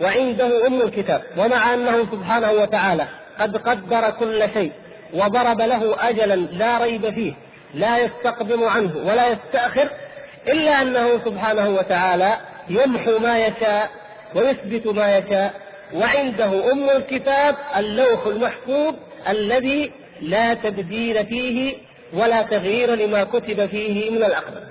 وعنده 0.00 0.66
أم 0.66 0.80
الكتاب. 0.80 1.22
ومع 1.36 1.74
أنه 1.74 2.06
سبحانه 2.12 2.50
وتعالى 2.52 3.06
قد 3.40 3.56
قدر 3.56 4.10
كل 4.10 4.48
شيء 4.54 4.72
وضرب 5.14 5.60
له 5.60 6.08
أجلا 6.08 6.34
لا 6.34 6.78
ريب 6.78 7.10
فيه. 7.10 7.45
لا 7.74 7.98
يستقدم 7.98 8.64
عنه 8.64 8.96
ولا 8.96 9.28
يستأخر 9.28 9.90
إلا 10.48 10.82
أنه 10.82 11.24
سبحانه 11.24 11.68
وتعالى 11.68 12.36
يمحو 12.68 13.18
ما 13.18 13.38
يشاء 13.38 13.90
ويثبت 14.34 14.86
ما 14.86 15.16
يشاء 15.16 15.54
وعنده 15.94 16.72
أم 16.72 16.90
الكتاب 16.90 17.56
اللوح 17.76 18.26
المحفوظ 18.26 18.94
الذي 19.28 19.92
لا 20.20 20.54
تبديل 20.54 21.26
فيه 21.26 21.76
ولا 22.12 22.42
تغيير 22.42 22.94
لما 22.94 23.24
كتب 23.24 23.66
فيه 23.66 24.10
من 24.10 24.24
الأقدار. 24.24 24.62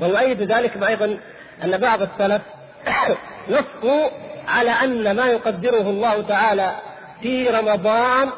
ويؤيد 0.00 0.42
ذلك 0.42 0.82
أيضا 0.88 1.18
أن 1.64 1.78
بعض 1.78 2.02
السلف 2.02 2.42
نصوا 3.48 4.08
على 4.48 4.70
أن 4.70 5.16
ما 5.16 5.26
يقدره 5.26 5.90
الله 5.90 6.22
تعالى 6.22 6.76
في 7.22 7.48
رمضان 7.48 8.30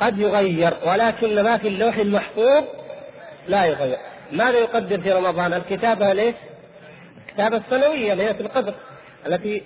قد 0.00 0.18
يغير 0.18 0.74
ولكن 0.86 1.42
ما 1.42 1.56
في 1.58 1.68
اللوح 1.68 1.96
المحفوظ 1.96 2.64
لا 3.48 3.64
يغير. 3.64 3.98
ماذا 4.32 4.58
يقدر 4.58 5.00
في 5.00 5.12
رمضان؟ 5.12 5.52
الكتابة 5.52 6.12
ليش؟ 6.12 6.34
الكتابة 7.28 7.56
السنوية 7.56 8.14
ليلة 8.14 8.40
القدر 8.40 8.74
التي 9.26 9.62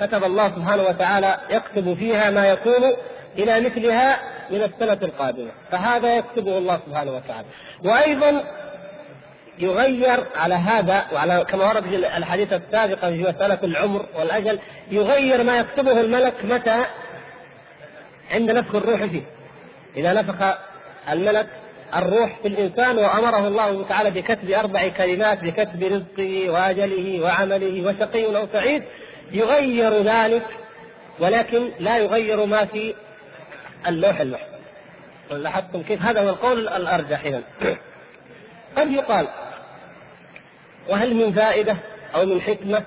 كتب 0.00 0.24
الله 0.24 0.48
سبحانه 0.48 0.82
وتعالى 0.82 1.38
يكتب 1.50 1.94
فيها 1.94 2.30
ما 2.30 2.46
يكون 2.46 2.92
إلى 3.38 3.60
مثلها 3.60 4.18
من 4.50 4.62
السنة 4.62 4.98
القادمة. 5.02 5.50
فهذا 5.70 6.16
يكتبه 6.16 6.58
الله 6.58 6.80
سبحانه 6.86 7.12
وتعالى. 7.12 7.46
وأيضا 7.84 8.44
يغير 9.58 10.24
على 10.36 10.54
هذا 10.54 11.04
وعلى 11.12 11.44
كما 11.48 11.64
ورد 11.64 11.82
في 11.82 11.96
الحديث 11.96 12.52
السابقة 12.52 13.10
في 13.10 13.22
مسألة 13.22 13.58
العمر 13.64 14.06
والأجل 14.18 14.58
يغير 14.90 15.42
ما 15.42 15.56
يكتبه 15.56 16.00
الملك 16.00 16.34
متى؟ 16.44 16.84
عند 18.30 18.50
نفخ 18.50 18.74
الروح 18.74 19.04
فيه. 19.04 19.22
إذا 19.96 20.12
نفخ 20.12 20.58
الملك 21.10 21.46
الروح 21.96 22.36
في 22.42 22.48
الإنسان 22.48 22.98
وأمره 22.98 23.48
الله 23.48 23.84
تعالى 23.88 24.10
بكتب 24.10 24.50
أربع 24.50 24.88
كلمات 24.88 25.44
بكتب 25.44 25.82
رزقه 25.82 26.50
وأجله 26.50 27.20
وعمله 27.20 27.88
وشقي 27.88 28.36
أو 28.36 28.46
سعيد 28.52 28.82
يغير 29.32 30.02
ذلك 30.02 30.42
ولكن 31.18 31.70
لا 31.80 31.98
يغير 31.98 32.46
ما 32.46 32.64
في 32.64 32.94
اللوح 33.86 34.20
المحفوظ. 34.20 34.54
لاحظتم 35.30 35.82
كيف؟ 35.82 36.02
هذا 36.02 36.20
هو 36.20 36.28
القول 36.28 36.68
الأرجح 36.68 37.24
إذا 37.24 37.42
قد 38.76 38.90
يقال 38.90 39.28
وهل 40.88 41.14
من 41.14 41.32
فائدة 41.32 41.76
أو 42.14 42.26
من 42.26 42.40
حكمة؟ 42.40 42.82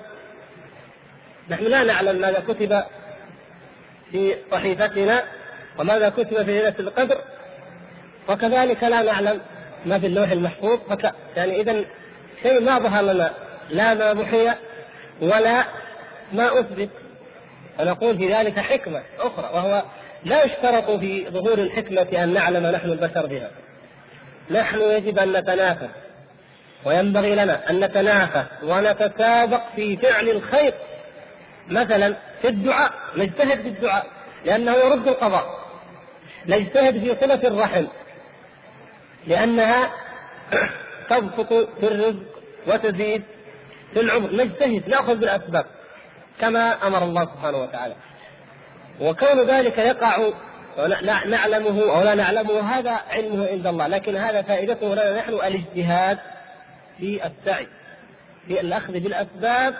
نحن 1.50 1.64
لا 1.64 1.84
نعلم 1.84 2.20
ماذا 2.20 2.40
كتب 2.48 2.82
في 4.12 4.34
صحيفتنا. 4.52 5.22
وماذا 5.78 6.08
كتب 6.08 6.42
في 6.42 6.52
ليلة 6.52 6.74
القدر؟ 6.78 7.18
وكذلك 8.28 8.82
لا 8.82 9.02
نعلم 9.02 9.40
ما 9.86 9.98
في 9.98 10.06
اللوح 10.06 10.30
المحفوظ. 10.30 10.78
فك... 10.90 11.12
يعني 11.36 11.60
إذا 11.60 11.84
شيء 12.42 12.60
ما 12.60 12.78
ظهر 12.78 13.02
لنا 13.02 13.30
لا 13.70 13.94
ما 13.94 14.14
محي 14.14 14.54
ولا 15.20 15.64
ما 16.32 16.60
أثبت. 16.60 16.88
فنقول 17.78 18.18
في 18.18 18.34
ذلك 18.34 18.58
حكمة 18.58 19.02
أخرى 19.18 19.50
وهو 19.54 19.82
لا 20.24 20.44
يشترط 20.44 20.90
في 20.90 21.30
ظهور 21.30 21.58
الحكمة 21.58 22.22
أن 22.22 22.34
نعلم 22.34 22.66
نحن 22.66 22.90
البشر 22.90 23.26
بها. 23.26 23.50
نحن 24.50 24.80
يجب 24.80 25.18
أن 25.18 25.32
نتنافس 25.32 25.90
وينبغي 26.84 27.34
لنا 27.34 27.70
أن 27.70 27.80
نتنافس 27.80 28.46
ونتسابق 28.62 29.62
في 29.76 29.96
فعل 29.96 30.28
الخير. 30.28 30.74
مثلا 31.68 32.14
في 32.42 32.48
الدعاء 32.48 32.92
نجتهد 33.16 33.62
في 33.62 33.68
الدعاء 33.68 34.06
لأنه 34.44 34.72
يرد 34.72 35.08
القضاء. 35.08 35.67
نجتهد 36.46 36.98
في 36.98 37.16
صلة 37.20 37.48
الرحم 37.48 37.84
لأنها 39.26 39.90
تبسط 41.10 41.52
في 41.52 41.82
الرزق 41.86 42.42
وتزيد 42.66 43.22
في 43.94 44.00
العمر 44.00 44.32
نجتهد 44.32 44.88
نأخذ 44.88 45.16
بالأسباب 45.16 45.66
كما 46.40 46.86
أمر 46.86 47.02
الله 47.02 47.24
سبحانه 47.24 47.58
وتعالى. 47.58 47.94
وكون 49.00 49.46
ذلك 49.46 49.78
يقع 49.78 50.30
نعلمه 51.26 51.96
أو 51.96 52.02
لا 52.02 52.14
نعلمه 52.14 52.60
هذا 52.60 52.90
علمه 52.90 53.48
عند 53.48 53.66
الله 53.66 53.86
لكن 53.86 54.16
هذا 54.16 54.42
فائدته 54.42 54.94
لنا 54.94 55.18
نحن 55.18 55.32
الاجتهاد 55.32 56.18
في 56.98 57.20
السعي 57.26 57.66
في 58.46 58.60
الأخذ 58.60 58.92
بالأسباب 58.92 59.74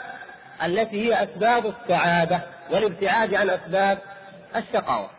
التي 0.65 1.09
هي 1.09 1.25
أسباب 1.25 1.67
السعادة 1.67 2.41
والابتعاد 2.71 3.35
عن 3.35 3.51
أسباب 3.51 3.99
الشقاوة. 4.57 5.11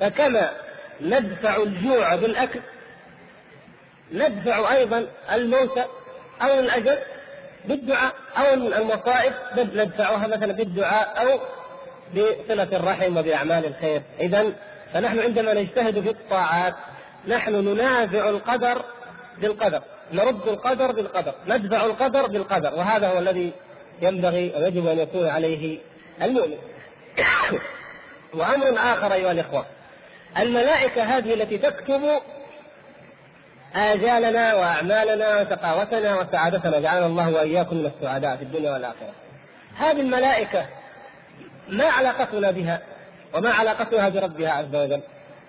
فكما 0.00 0.50
ندفع 1.00 1.56
الجوع 1.56 2.14
بالأكل 2.14 2.60
ندفع 4.12 4.72
أيضا 4.72 5.06
الموت 5.32 5.78
أو 6.42 6.58
الاجل 6.60 6.98
بالدعاء 7.64 8.12
أو 8.36 8.54
المصائب 8.54 9.32
ندفعها 9.56 10.26
مثلا 10.26 10.52
بالدعاء 10.52 11.22
أو 11.22 11.40
بصلة 12.14 12.76
الرحم 12.76 13.16
وبأعمال 13.16 13.66
الخير. 13.66 14.02
إذا 14.20 14.52
فنحن 14.92 15.18
عندما 15.20 15.54
نجتهد 15.54 16.00
في 16.00 16.10
الطاعات 16.10 16.74
نحن 17.28 17.54
ننازع 17.54 18.28
القدر 18.28 18.82
بالقدر 19.38 19.82
نرد 20.12 20.48
القدر 20.48 20.92
بالقدر 20.92 21.34
ندفع 21.46 21.84
القدر 21.84 22.26
بالقدر 22.26 22.74
وهذا 22.74 23.08
هو 23.08 23.18
الذي 23.18 23.52
ينبغي 24.02 24.52
ويجب 24.56 24.86
أن 24.86 24.98
يكون 24.98 25.28
عليه 25.28 25.78
المؤمن. 26.22 26.58
وأمر 28.34 28.74
آخر 28.78 29.12
أيها 29.12 29.32
الإخوة. 29.32 29.66
الملائكة 30.38 31.02
هذه 31.02 31.34
التي 31.34 31.58
تكتب 31.58 32.02
آجالنا 33.74 34.54
وأعمالنا 34.54 35.40
وسقاوتنا 35.40 36.20
وسعادتنا 36.20 36.80
جعلنا 36.80 37.06
الله 37.06 37.30
وإياكم 37.30 37.76
من 37.76 37.86
السعداء 37.86 38.36
في 38.36 38.42
الدنيا 38.42 38.72
والآخرة. 38.72 39.12
هذه 39.76 40.00
الملائكة 40.00 40.66
ما 41.68 41.84
علاقتنا 41.84 42.50
بها 42.50 42.80
وما 43.34 43.50
علاقتها 43.50 44.08
بربها 44.08 44.52
عز 44.52 44.74
وجل. 44.74 45.00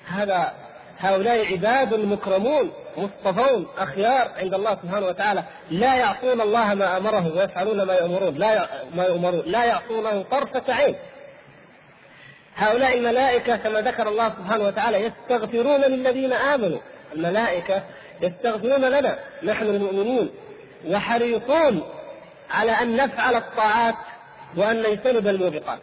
هذا 0.07 0.53
هؤلاء 0.99 1.45
عباد 1.53 1.93
مكرمون 1.93 2.71
مصطفون 2.97 3.67
أخيار 3.77 4.31
عند 4.37 4.53
الله 4.53 4.77
سبحانه 4.83 5.05
وتعالى. 5.05 5.43
لا 5.71 5.95
يعصون 5.95 6.41
الله 6.41 6.73
ما 6.73 6.97
أمرهم 6.97 7.37
ويفعلون 7.37 7.81
ما 7.83 7.93
يؤمرون 7.93 8.35
لا 8.35 8.67
ما 8.95 9.03
يؤمرون 9.03 9.43
لا 9.45 9.65
يعصونه 9.65 10.23
طرفة 10.31 10.73
عين. 10.73 10.95
هؤلاء 12.55 12.97
الملائكة 12.97 13.55
كما 13.55 13.81
ذكر 13.81 14.09
الله 14.09 14.29
سبحانه 14.29 14.63
وتعالى 14.63 14.97
يستغفرون 14.97 15.81
للذين 15.81 16.33
آمنوا. 16.33 16.79
الملائكة 17.13 17.83
يستغفرون 18.21 18.85
لنا. 18.85 19.15
نحن 19.43 19.63
المؤمنين 19.63 20.29
وحريصون 20.87 21.83
على 22.51 22.71
أن 22.71 22.95
نفعل 22.95 23.35
الطاعات 23.35 23.95
وأن 24.57 24.83
نجتنب 24.83 25.27
الموبقات. 25.27 25.79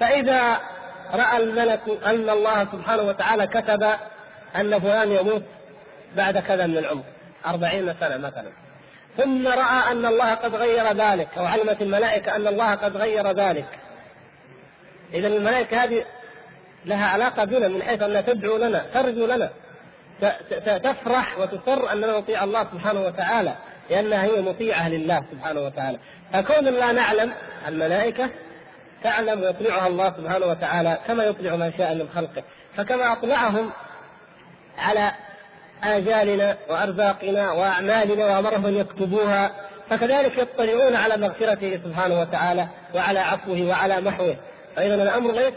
فإذا 0.00 0.60
رأى 1.14 1.36
الملك 1.36 1.80
أن 2.06 2.30
الله 2.30 2.64
سبحانه 2.64 3.02
وتعالى 3.02 3.46
كتب 3.46 3.82
أن 4.56 4.80
فلان 4.80 5.12
يموت 5.12 5.42
بعد 6.16 6.38
كذا 6.38 6.66
من 6.66 6.78
العمر 6.78 7.02
أربعين 7.46 7.94
سنة 8.00 8.16
مثلا. 8.16 8.52
ثم 9.16 9.48
رأى 9.48 9.92
أن 9.92 10.06
الله 10.06 10.34
قد 10.34 10.54
غير 10.54 10.92
ذلك 10.92 11.28
أو 11.38 11.44
علمت 11.44 11.82
الملائكة 11.82 12.36
أن 12.36 12.46
الله 12.46 12.74
قد 12.74 12.96
غير 12.96 13.30
ذلك. 13.30 13.66
إذا 15.14 15.28
الملائكة 15.28 15.84
هذه 15.84 16.04
لها 16.84 17.06
علاقة 17.06 17.44
بنا 17.44 17.68
من 17.68 17.82
حيث 17.82 18.02
أنها 18.02 18.20
تدعو 18.20 18.56
لنا 18.56 18.84
ترجو 18.94 19.26
لنا 19.26 19.50
تفرح 20.78 21.38
وتصر 21.38 21.92
أننا 21.92 22.18
نطيع 22.18 22.44
الله 22.44 22.64
سبحانه 22.64 23.00
وتعالى 23.00 23.54
لأنها 23.90 24.24
هي 24.24 24.40
مطيعة 24.40 24.88
لله 24.88 25.24
سبحانه 25.32 25.60
وتعالى. 25.60 25.98
فكون 26.32 26.64
لا 26.64 26.92
نعلم 26.92 27.32
الملائكة 27.68 28.30
تعلم 29.02 29.40
ويطلعها 29.40 29.86
الله 29.86 30.14
سبحانه 30.16 30.46
وتعالى 30.46 30.98
كما 31.06 31.24
يطلع 31.24 31.56
ما 31.56 31.72
شاء 31.78 31.94
من 31.94 32.08
خلقه. 32.14 32.42
فكما 32.76 33.12
أطلعهم 33.12 33.70
على 34.78 35.12
آجالنا 35.84 36.56
وأرزاقنا 36.68 37.52
وأعمالنا 37.52 38.24
وأمرهم 38.24 38.66
أن 38.66 38.74
يكتبوها 38.74 39.50
فكذلك 39.90 40.38
يطلعون 40.38 40.96
على 40.96 41.16
مغفرته 41.16 41.80
سبحانه 41.84 42.20
وتعالى 42.20 42.68
وعلى 42.94 43.18
عفوه 43.18 43.62
وعلى 43.62 44.00
محوه. 44.00 44.36
فإذا 44.76 44.94
الأمر 44.94 45.32
ليس 45.32 45.54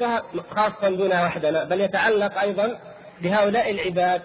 خاصا 0.56 0.90
بنا 0.90 1.26
وحدنا 1.26 1.64
بل 1.64 1.82
يتعلق 1.82 2.40
أيضا 2.40 2.80
بهؤلاء 3.22 3.72
العباد 3.72 4.22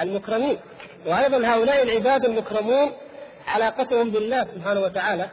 المكرمين. 0.00 0.58
وأيضا 1.06 1.46
هؤلاء 1.46 1.82
العباد 1.82 2.24
المكرمون 2.24 2.92
علاقتهم 3.46 4.10
بالله 4.10 4.46
سبحانه 4.54 4.80
وتعالى 4.80 5.26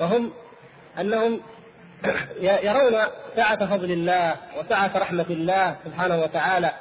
وهم 0.00 0.32
أنهم 1.00 1.40
يرون 2.40 2.98
سعة 3.36 3.66
فضل 3.66 3.92
الله 3.92 4.36
وسعة 4.58 4.90
رحمة 4.96 5.26
الله 5.30 5.76
سبحانه 5.84 6.22
وتعالى. 6.22 6.72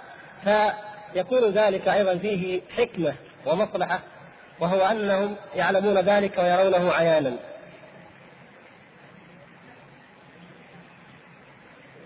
فيكون 0.43 1.51
ذلك 1.51 1.87
أيضا 1.87 2.17
فيه 2.17 2.61
حكمة 2.77 3.13
ومصلحة 3.45 3.99
وهو 4.59 4.81
أنهم 4.81 5.35
يعلمون 5.55 5.97
ذلك 5.97 6.37
ويرونه 6.37 6.93
عيانا. 6.93 7.31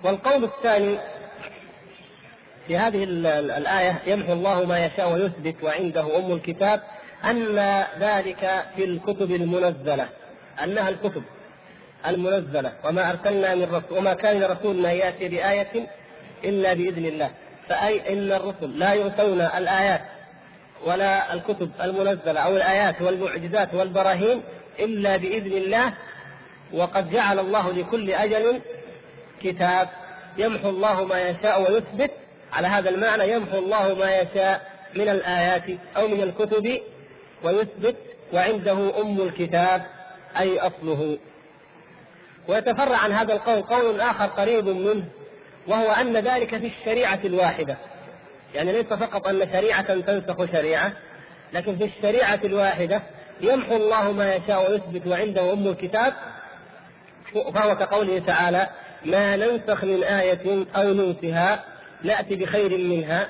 والقول 0.04 0.44
الثاني 0.44 0.98
في 2.68 2.78
هذه 2.78 3.04
الآية 3.58 4.02
يمحو 4.08 4.34
الله 4.34 4.66
ما 4.66 4.86
يشاء 4.86 5.12
ويثبت 5.14 5.64
وعنده 5.64 6.18
أم 6.18 6.32
الكتاب 6.32 6.82
أن 7.26 7.56
ذلك 8.00 8.66
في 8.76 8.84
الكتب 8.84 9.32
المنزلة. 9.32 10.10
أنها 10.64 10.90
الكتب 10.90 11.24
المنزلة. 12.08 12.72
وما 12.84 13.12
أرسلنا 13.12 13.56
من 13.56 13.64
رسول 13.64 13.98
وما 13.98 14.14
كان 14.14 14.40
لرسولنا 14.40 14.92
يأتي 14.92 15.28
بآية 15.28 15.88
إلا 16.44 16.74
بإذن 16.74 17.06
الله. 17.06 17.32
فأي 17.70 18.14
إن 18.14 18.32
الرسل 18.32 18.80
لا 18.80 18.94
يؤتون 18.94 19.42
الآيات 19.42 20.02
ولا 20.86 21.34
الكتب 21.34 21.72
المنزلة 21.82 22.40
أو 22.40 22.56
الآيات 22.56 23.02
والمعجزات 23.02 23.74
والبراهين 23.74 24.42
إلا 24.80 25.18
بإذن 25.18 25.52
الله 25.52 25.94
وقد 26.74 27.10
جعل 27.10 27.40
الله 27.40 27.72
لكل 27.72 28.12
أجل 28.12 28.62
كتاب 29.44 29.90
يمحو 30.38 30.70
الله 30.70 31.06
ما 31.06 31.30
يشاء 31.30 31.62
ويثبت. 31.62 32.12
على 32.54 32.68
هذا 32.68 32.90
المعنى 32.90 33.32
يمحو 33.32 33.58
الله 33.58 33.94
ما 33.94 34.18
يشاء 34.18 34.72
من 34.96 35.10
الآيات 35.10 35.64
أو 35.98 36.08
من 36.08 36.22
الكتب 36.22 36.80
ويثبت 37.44 37.96
وعنده 38.34 39.02
أم 39.02 39.22
الكتاب 39.22 39.86
أي 40.38 40.60
أصله. 40.60 41.18
ويتفرع 42.48 42.98
عن 42.98 43.12
هذا 43.12 43.34
القول 43.34 43.62
قول 43.62 44.02
آخر 44.02 44.26
قريب 44.26 44.68
منه 44.68 45.06
وهو 45.68 45.92
أن 45.92 46.18
ذلك 46.18 46.58
في 46.58 46.68
الشريعة 46.68 47.20
الواحدة. 47.26 47.78
يعني 48.56 48.72
ليس 48.72 48.94
فقط 48.94 49.28
أن 49.28 49.50
شريعة 49.52 50.02
تنسخ 50.02 50.52
شريعة 50.52 50.92
لكن 51.54 51.78
في 51.78 51.84
الشريعة 51.84 52.40
الواحدة 52.44 53.02
يمحو 53.42 53.76
الله 53.76 54.12
ما 54.12 54.36
يشاء 54.36 54.72
ويثبت 54.72 55.08
وعنده 55.08 55.54
أم 55.54 55.68
الكتاب 55.68 56.14
فهو 57.54 57.76
كقوله 57.76 58.20
تعالى 58.20 58.68
ما 59.06 59.36
ننسخ 59.36 59.84
من 59.84 60.04
آية 60.04 60.66
أو 60.76 60.94
ننسها 60.94 61.64
نأتي 62.04 62.36
بخير 62.36 62.78
منها 62.78 63.28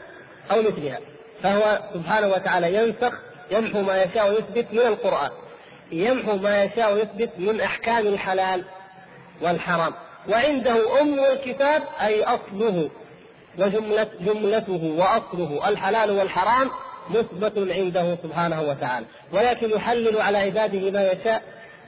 أو 0.51 0.62
مثلها. 0.62 0.99
فهو 1.43 1.80
سبحانه 1.93 2.27
وتعالى 2.27 2.75
ينسخ 2.75 3.19
يمحو 3.51 3.82
ما 3.82 4.03
يشاء 4.03 4.30
ويثبت 4.30 4.67
من 4.71 4.80
القرآن. 4.80 5.30
يمحو 5.91 6.38
ما 6.38 6.63
يشاء 6.63 6.93
ويثبت 6.93 7.30
من 7.38 7.62
أحكام 7.62 8.08
الحلال 8.08 8.63
والحرام. 9.41 9.93
وعنده 10.30 11.01
أم 11.01 11.19
الكتاب 11.19 11.84
أي 12.01 12.23
أصله 12.23 12.89
وجملة 13.60 14.08
جملته 14.19 14.95
وأصله. 14.97 15.69
الحلال 15.69 16.12
والحرام 16.12 16.69
مثبت 17.10 17.71
عنده 17.71 18.17
سبحانه 18.23 18.62
وتعالى. 18.62 19.06
ولكن 19.32 19.69
يحلل 19.69 20.21
على 20.21 20.38
عباده 20.38 20.91
ما 20.91 21.12
يشاء 21.12 21.41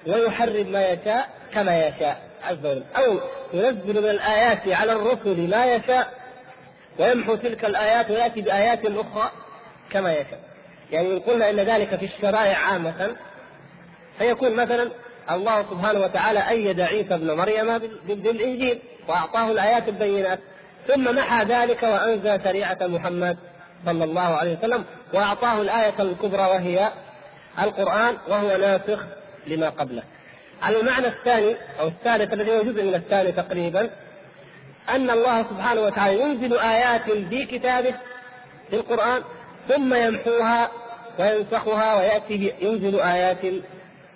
ويحرم 0.08 0.72
ما 0.72 0.90
يشاء 0.90 1.30
كما 1.54 1.88
يشاء. 1.88 2.29
عز 2.44 2.66
وجل 2.66 2.84
أو 2.98 3.20
ينزل 3.54 4.02
من 4.02 4.10
الآيات 4.10 4.68
على 4.68 4.92
الرسل 4.92 5.50
ما 5.50 5.66
يشاء 5.66 6.14
ويمحو 7.00 7.36
تلك 7.36 7.66
الآيات 7.66 8.12
ويأتي 8.12 8.42
بآيات 8.42 8.86
أخرى 8.86 9.32
كما 9.92 10.14
يشاء. 10.14 10.40
يعني 10.92 11.14
إن 11.14 11.20
قلنا 11.20 11.50
إن 11.50 11.60
ذلك 11.60 11.96
في 11.96 12.06
الشرائع 12.06 12.58
عامة 12.58 13.16
فيكون 14.18 14.56
مثلا 14.56 14.92
الله 15.32 15.64
سبحانه 15.70 16.00
وتعالى 16.00 16.50
أيد 16.50 16.82
عيسى 16.82 17.16
ابن 17.16 17.32
مريم 17.32 17.78
بالإنجيل 18.08 18.80
وأعطاه 19.08 19.52
الآيات 19.52 19.88
البينات 19.88 20.40
ثم 20.88 21.16
محى 21.16 21.46
ذلك 21.46 21.84
وأنزل 21.84 22.44
شريعة 22.44 22.78
محمد 22.82 23.38
صلى 23.86 24.04
الله 24.04 24.22
عليه 24.22 24.58
وسلم 24.58 24.86
وأعطاه 25.14 25.62
الآية 25.62 26.02
الكبرى 26.02 26.42
وهي 26.42 26.92
القرآن 27.62 28.18
وهو 28.28 28.58
ناسخ 28.58 29.06
لما 29.48 29.70
قبله. 29.70 30.04
المعنى 30.68 31.08
الثاني 31.08 31.56
أو 31.80 31.88
الثالث 31.88 32.34
الذي 32.34 32.52
هو 32.52 32.64
جزء 32.64 32.84
من 32.84 32.96
الثاني 32.96 33.32
تقريبا 33.32 33.90
أن 34.90 35.10
الله 35.10 35.44
سبحانه 35.44 35.82
وتعالى 35.82 36.22
ينزل 36.22 36.60
آيات 36.60 37.02
في 37.12 37.46
كتابه 37.46 37.96
في 38.70 38.76
القرآن 38.76 39.22
ثم 39.68 39.94
يمحوها 39.94 40.72
وينسخها 41.20 41.96
ويأتي 41.96 42.54
ينزل 42.62 43.00
آيات 43.00 43.54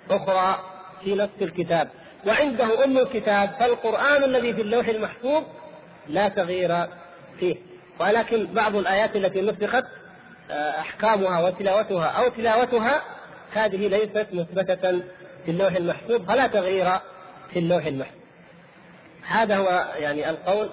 أخرى 0.10 0.60
في 1.04 1.16
نفس 1.16 1.42
الكتاب. 1.42 1.90
وعنده 2.28 2.84
أم 2.84 2.98
الكتاب 2.98 3.50
فالقرآن 3.60 4.24
الذي 4.24 4.54
في 4.54 4.62
اللوح 4.62 4.88
المحفوظ 4.88 5.44
لا 6.10 6.30
تغيير 6.30 6.88
فيه. 7.40 7.56
ولكن 8.00 8.46
بعض 8.46 8.76
الآيات 8.76 9.16
التي 9.16 9.42
نسخت 9.42 9.86
آه، 10.52 10.80
أحكامها 10.80 11.40
وتلاوتها 11.40 12.06
أو 12.06 12.30
تلاوتها 12.30 13.02
هذه 13.54 13.88
ليست 13.88 14.28
مثبتة 14.34 15.02
في 15.46 15.52
اللوح 15.52 15.74
المحفوظ 15.74 16.22
فلا 16.28 16.48
تغيير 16.48 17.00
في 17.54 17.60
اللوح 17.60 17.86
المحفوظ. 17.86 18.18
هذا 19.28 19.58
هو 19.58 19.94
يعني 19.96 20.30
القول 20.30 20.70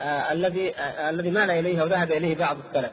آه 0.00 0.32
الذي 0.32 0.74
آه 0.74 1.10
الذي 1.10 1.30
مال 1.30 1.50
إليه 1.50 1.82
وذهب 1.82 2.12
إليه 2.12 2.36
بعض 2.36 2.56
السلف. 2.58 2.90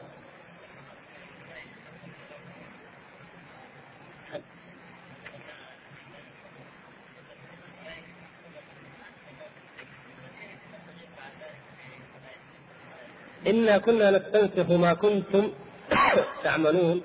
إنا 13.46 13.78
كنا 13.78 14.10
نستنسخ 14.10 14.70
ما 14.70 14.94
كنتم 14.94 15.52
تعملون 16.44 17.02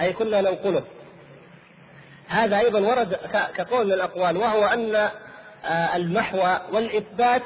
أي 0.00 0.12
كنا 0.12 0.40
ننقله. 0.40 0.84
هذا 2.32 2.58
أيضا 2.58 2.80
ورد 2.80 3.18
كقول 3.56 3.86
من 3.86 3.92
الأقوال 3.92 4.36
وهو 4.36 4.64
أن 4.64 4.94
آه، 5.64 5.96
المحو 5.96 6.38
والإثبات 6.72 7.42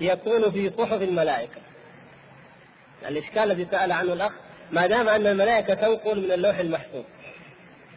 يكون 0.00 0.50
في 0.50 0.72
صحف 0.78 1.02
الملائكة. 1.02 1.60
الإشكال 3.08 3.42
الذي 3.42 3.66
سأل 3.70 3.92
عنه 3.92 4.12
الأخ 4.12 4.32
ما 4.72 4.86
دام 4.86 5.08
أن 5.08 5.26
الملائكة 5.26 5.74
تنقل 5.74 6.20
من 6.20 6.32
اللوح 6.32 6.58
المحفوظ 6.58 7.04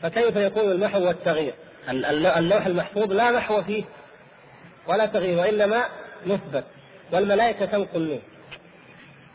فكيف 0.01 0.35
يكون 0.35 0.71
المحو 0.71 1.07
والتغيير؟ 1.07 1.53
اللوح 1.89 2.65
المحفوظ 2.65 3.11
لا 3.11 3.31
محو 3.31 3.61
فيه 3.61 3.83
ولا 4.87 5.05
تغيير 5.05 5.39
وإنما 5.39 5.83
مثبت 6.25 6.65
والملائكة 7.11 7.65
تنقل 7.65 8.09
منه. 8.09 8.21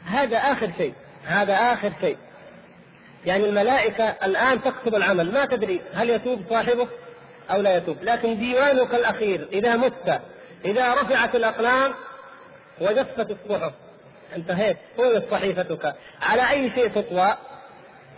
هذا 0.04 0.36
آخر 0.36 0.70
شيء 0.78 0.94
هذا 1.24 1.54
آخر 1.54 1.92
شيء. 2.00 2.16
يعني 3.26 3.44
الملائكة 3.44 4.04
الآن 4.04 4.62
تكتب 4.62 4.94
العمل. 4.94 5.32
ما 5.32 5.44
تدري 5.44 5.80
هل 5.94 6.10
يتوب 6.10 6.42
صاحبه 6.50 6.88
أو 7.50 7.60
لا 7.60 7.76
يتوب. 7.76 7.96
لكن 8.02 8.38
ديوانك 8.38 8.94
الأخير 8.94 9.48
إذا 9.52 9.76
مت 9.76 10.20
إذا 10.64 10.94
رفعت 10.94 11.34
الأقلام 11.34 11.92
وجفت 12.80 13.30
الصحف. 13.30 13.72
انتهيت. 14.36 14.76
طويت 14.96 15.30
صحيفتك. 15.30 15.94
على 16.22 16.50
أي 16.50 16.70
شيء 16.74 16.88
تطوى؟ 16.88 17.36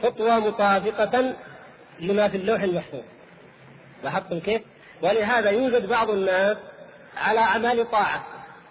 تطوى 0.03 0.41
مطابقة 0.41 1.35
لما 2.01 2.29
في 2.29 2.37
اللوح 2.37 2.63
المحفوظ. 2.63 3.03
لاحظتم 4.05 4.41
كيف؟ 4.41 4.63
ولهذا 5.03 5.51
يوجد 5.51 5.89
بعض 5.89 6.11
الناس 6.11 6.57
على 7.17 7.41
أعمال 7.41 7.91
طاعة 7.91 8.25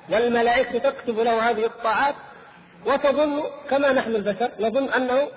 والملائكة 0.09 0.79
تكتب 0.79 1.19
له 1.19 1.49
هذه 1.49 1.65
الطاعات 1.65 2.15
وتظن 2.85 3.43
كما 3.69 3.91
نحن 3.91 4.15
البشر 4.15 4.51
نظن 4.59 4.89
أنه 4.89 5.27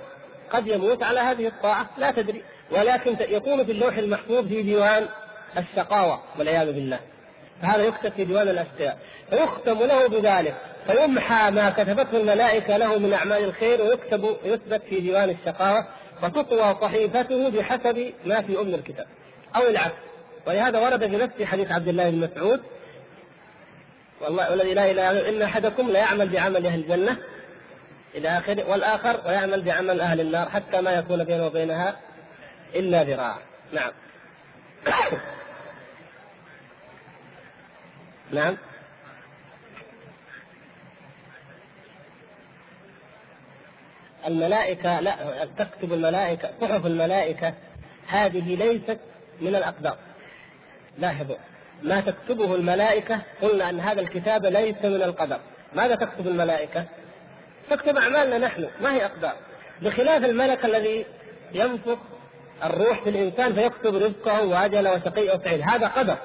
قد 0.51 0.67
يموت 0.67 1.03
على 1.03 1.21
هذه 1.21 1.47
الطاعة 1.47 1.91
لا 1.99 2.11
تدري. 2.11 2.43
ولكن 2.71 3.17
يكون 3.21 3.65
في 3.65 3.73
اللوح 3.73 3.97
المحفوظ 3.97 4.49
في 4.49 4.63
ديوان 4.63 5.09
الشقاوة 5.59 6.21
والعياذ 6.39 6.73
بالله. 6.73 7.01
فهذا 7.63 7.83
يكتب 7.83 8.13
في 8.13 8.25
ديوان 8.25 8.49
الأشقياء. 8.49 8.99
فيختم 9.31 9.79
له 9.79 10.07
بذلك. 10.09 10.55
فيمحى 10.87 11.51
ما 11.51 11.71
كتبته 11.71 12.17
الملائكة 12.17 12.77
له 12.77 12.99
من 12.99 13.13
أعمال 13.13 13.45
الخير 13.45 13.83
ويكتب 13.83 14.37
يثبت 14.45 14.83
في 14.89 15.01
ديوان 15.01 15.31
الشقاوة 15.31 15.87
وتطوى 16.23 16.77
صحيفته 16.81 17.49
بحسب 17.49 18.13
ما 18.25 18.43
في 18.43 18.61
أم 18.61 18.75
الكتاب 18.75 19.07
أو 19.57 19.63
العكس. 19.69 19.95
ولهذا 20.47 20.79
ورد 20.79 21.07
في 21.11 21.17
نفس 21.17 21.43
حديث 21.43 21.73
عبد 21.73 21.89
الله 21.89 22.11
بن 22.11 22.21
مسعود 22.21 22.61
والله 24.21 24.51
والذي 24.51 24.75
لا 24.75 24.91
إله 24.91 25.11
إلا 25.11 25.29
إن 25.29 25.43
أحدكم 25.43 25.91
لا 25.91 25.99
يعمل 25.99 26.29
بعمل 26.29 26.67
أهل 26.67 26.81
الجنة 26.81 27.17
إلى 28.15 28.29
اخره 28.39 28.71
والآخر 28.71 29.21
ويعمل 29.27 29.63
بعمل 29.63 30.01
أهل 30.01 30.21
النار 30.21 30.49
حتى 30.49 30.81
ما 30.81 30.91
يكون 30.91 31.25
بينه 31.25 31.47
وبينها 31.47 31.97
إلا 32.75 33.03
ذراع. 33.03 33.39
نعم. 33.73 33.93
نعم. 38.33 38.57
الملائكة 44.27 45.01
لا 45.01 45.45
تكتب 45.59 45.93
الملائكة 45.93 46.51
صحف 46.61 46.87
الملائكة 46.87 47.55
هذه 48.07 48.55
ليست 48.55 48.99
من 49.41 49.55
الأقدار. 49.55 49.99
لاحظوا. 50.99 51.37
ما 51.83 52.01
تكتبه 52.01 52.55
الملائكة 52.55 53.21
قلنا 53.43 53.71
أن 53.71 53.81
هذا 53.81 54.01
الكتاب 54.01 54.47
ليس 54.47 54.85
من 54.85 55.03
القدر. 55.03 55.41
ماذا 55.75 55.95
تكتب 55.95 56.27
الملائكة؟ 56.27 56.85
تكتب 57.71 57.97
أعمالنا 57.97 58.39
نحن 58.39 58.69
ما 58.81 58.95
هي 58.95 59.05
أقدار؟ 59.05 59.37
بخلاف 59.83 60.25
الملك 60.25 60.65
الذي 60.65 61.07
ينفخ 61.53 61.99
الروح 62.65 63.03
في 63.03 63.11
الإنسان 63.11 63.55
فيكتب 63.55 63.95
رزقه 63.95 64.43
وأجله 64.43 64.93
وشقي 64.93 65.31
أو 65.31 65.41
سعيد 65.41 65.61
هذا 65.61 65.87
قدر. 65.87 66.17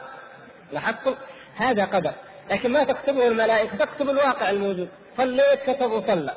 لاحظتم؟ 0.71 1.15
هذا 1.55 1.85
قدر. 1.85 2.11
لكن 2.51 2.71
ما 2.71 2.83
تكتبه 2.83 3.27
الملائكة؟ 3.27 3.77
تكتب 3.77 4.09
الواقع 4.09 4.49
الموجود. 4.49 4.89
صليت 5.17 5.59
كتبوا 5.67 6.01
صلى. 6.07 6.33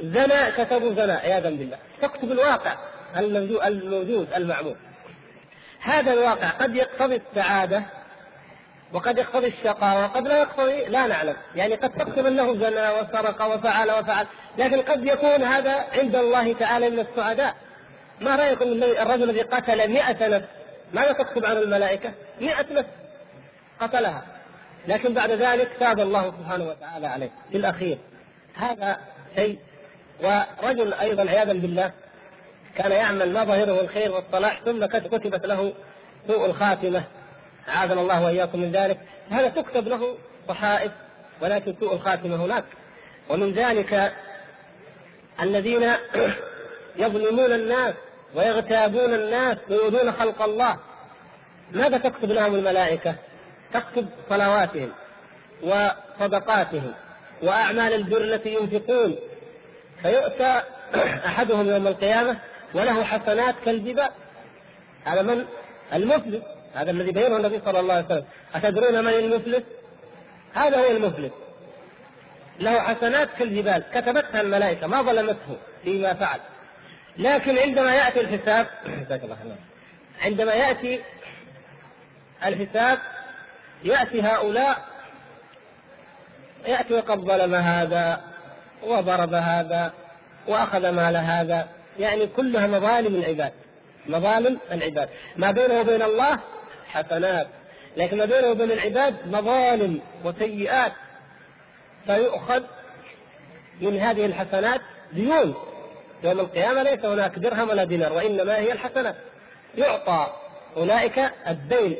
زنا 0.00 0.50
كتبوا 0.50 0.94
زنا 0.94 1.14
عياذا 1.14 1.50
بالله. 1.50 1.78
تكتب 2.02 2.32
الواقع 2.32 2.76
الموجود 3.16 4.32
المعمول. 4.36 4.76
هذا 5.80 6.12
الواقع 6.12 6.48
قد 6.48 6.76
يقتضي 6.76 7.16
السعادة 7.16 7.82
وقد 8.92 9.18
يقتضي 9.18 9.46
الشقاء 9.46 10.04
وقد 10.04 10.28
لا 10.28 10.38
يقتضي 10.38 10.84
لا 10.84 11.06
نعلم. 11.06 11.36
يعني 11.54 11.74
قد 11.74 11.90
تكتب 11.90 12.26
انه 12.26 12.54
زنى 12.54 12.88
وسرق 12.88 13.54
وفعل 13.54 13.90
وفعل. 13.90 14.26
لكن 14.58 14.82
قد 14.82 15.06
يكون 15.06 15.42
هذا 15.42 15.84
عند 15.92 16.16
الله 16.16 16.52
تعالى 16.54 16.90
من 16.90 16.98
السعداء. 16.98 17.54
ما 18.20 18.36
رأيكم 18.36 18.64
الرجل 18.82 19.22
الذي 19.22 19.42
قتل 19.42 19.88
مئة 19.90 20.28
نفس؟ 20.28 20.46
ماذا 20.92 21.12
تكتب 21.12 21.46
عن 21.46 21.56
الملائكة؟ 21.56 22.12
مئة 22.40 22.72
نفس 22.72 22.88
قتلها. 23.80 24.22
لكن 24.88 25.14
بعد 25.14 25.30
ذلك 25.30 25.70
تاب 25.80 26.00
الله 26.00 26.30
سبحانه 26.30 26.64
وتعالى 26.64 27.06
عليه 27.06 27.30
في 27.50 27.56
الأخير. 27.56 27.98
هذا 28.54 28.96
شيء. 29.36 29.58
ورجل 30.22 30.94
أيضا 30.94 31.30
عياذا 31.30 31.52
بالله 31.52 31.92
كان 32.76 32.92
يعمل 32.92 33.32
ما 33.32 33.44
ظاهره 33.44 33.80
الخير 33.80 34.12
والصلاح 34.12 34.60
ثم 34.64 34.86
كتبت 34.86 35.46
له 35.46 35.72
سوء 36.26 36.46
الخاتمة. 36.46 37.04
اعاذنا 37.68 38.00
الله 38.00 38.24
وإياكم 38.24 38.60
من 38.60 38.72
ذلك. 38.72 38.98
هذا 39.30 39.48
تكتب 39.48 39.88
له 39.88 40.16
صحائف 40.48 40.92
ولكن 41.40 41.74
سوء 41.80 41.94
الخاتمة 41.94 42.36
هناك. 42.36 42.64
ومن 43.28 43.52
ذلك 43.52 44.12
الذين 45.42 45.92
يظلمون 46.96 47.52
الناس 47.52 47.94
ويغتابون 48.34 49.14
الناس 49.14 49.56
ويؤذون 49.70 50.12
خلق 50.12 50.42
الله. 50.42 50.76
ماذا 51.72 51.98
تكتب 51.98 52.30
لهم 52.30 52.54
الملائكة؟ 52.54 53.14
تكتب 53.72 54.08
صلواتهم 54.30 54.92
وصدقاتهم 55.62 56.94
وأعمال 57.42 57.92
البر 57.94 58.20
التي 58.20 58.54
ينفقون. 58.54 59.16
فيؤتى 60.02 60.60
أحدهم 61.26 61.68
يوم 61.68 61.86
القيامة 61.86 62.36
وله 62.74 63.04
حسنات 63.04 63.54
كالجبال. 63.64 64.10
هذا 65.04 65.22
من؟ 65.22 65.44
المفلس 65.92 66.42
هذا 66.74 66.90
الذي 66.90 67.12
بينه 67.12 67.36
النبي 67.36 67.60
صلى 67.64 67.80
الله 67.80 67.94
عليه 67.94 68.04
وسلم. 68.04 68.24
أتدرون 68.54 69.04
من 69.04 69.08
المفلس؟ 69.08 69.62
هذا 70.54 70.78
هو 70.78 70.90
المفلس. 70.90 71.32
له 72.60 72.80
حسنات 72.80 73.28
كالجبال 73.38 73.84
كتبتها 73.94 74.40
الملائكة 74.40 74.86
ما 74.86 75.02
ظلمته 75.02 75.56
فيما 75.84 76.14
فعل. 76.14 76.40
لكن 77.18 77.58
عندما 77.58 77.94
يأتي 77.94 78.20
الحساب 78.20 78.66
عندما 80.24 80.52
يأتي 80.52 81.00
الحساب 82.46 82.98
يأتي 83.84 84.22
هؤلاء 84.22 84.76
يأتي 86.66 86.94
وقد 86.94 87.18
ظلم 87.18 87.54
هذا 87.54 88.20
وضرب 88.82 89.34
هذا 89.34 89.92
وأخذ 90.48 90.90
مال 90.90 91.16
هذا. 91.16 91.68
يعني 91.98 92.26
كلها 92.26 92.66
مظالم 92.66 93.14
العباد. 93.14 93.52
مظالم 94.06 94.58
العباد. 94.72 95.08
ما 95.36 95.50
بينه 95.50 95.80
وبين 95.80 96.02
الله 96.02 96.38
حسنات. 96.92 97.46
لكن 97.96 98.18
ما 98.18 98.24
بينه 98.24 98.46
وبين 98.48 98.70
العباد 98.70 99.14
مظالم 99.26 100.00
وسيئات. 100.24 100.92
فيؤخذ 102.06 102.62
من 103.80 103.98
هذه 103.98 104.26
الحسنات 104.26 104.80
ديون. 105.12 105.54
يوم 106.24 106.40
القيامة 106.40 106.82
ليس 106.82 107.04
هناك 107.04 107.38
درهم 107.38 107.68
ولا 107.68 107.84
دينار 107.84 108.12
وإنما 108.12 108.56
هي 108.56 108.72
الحسنات. 108.72 109.14
يعطى 109.76 110.32
أولئك 110.76 111.18
الدين 111.48 111.96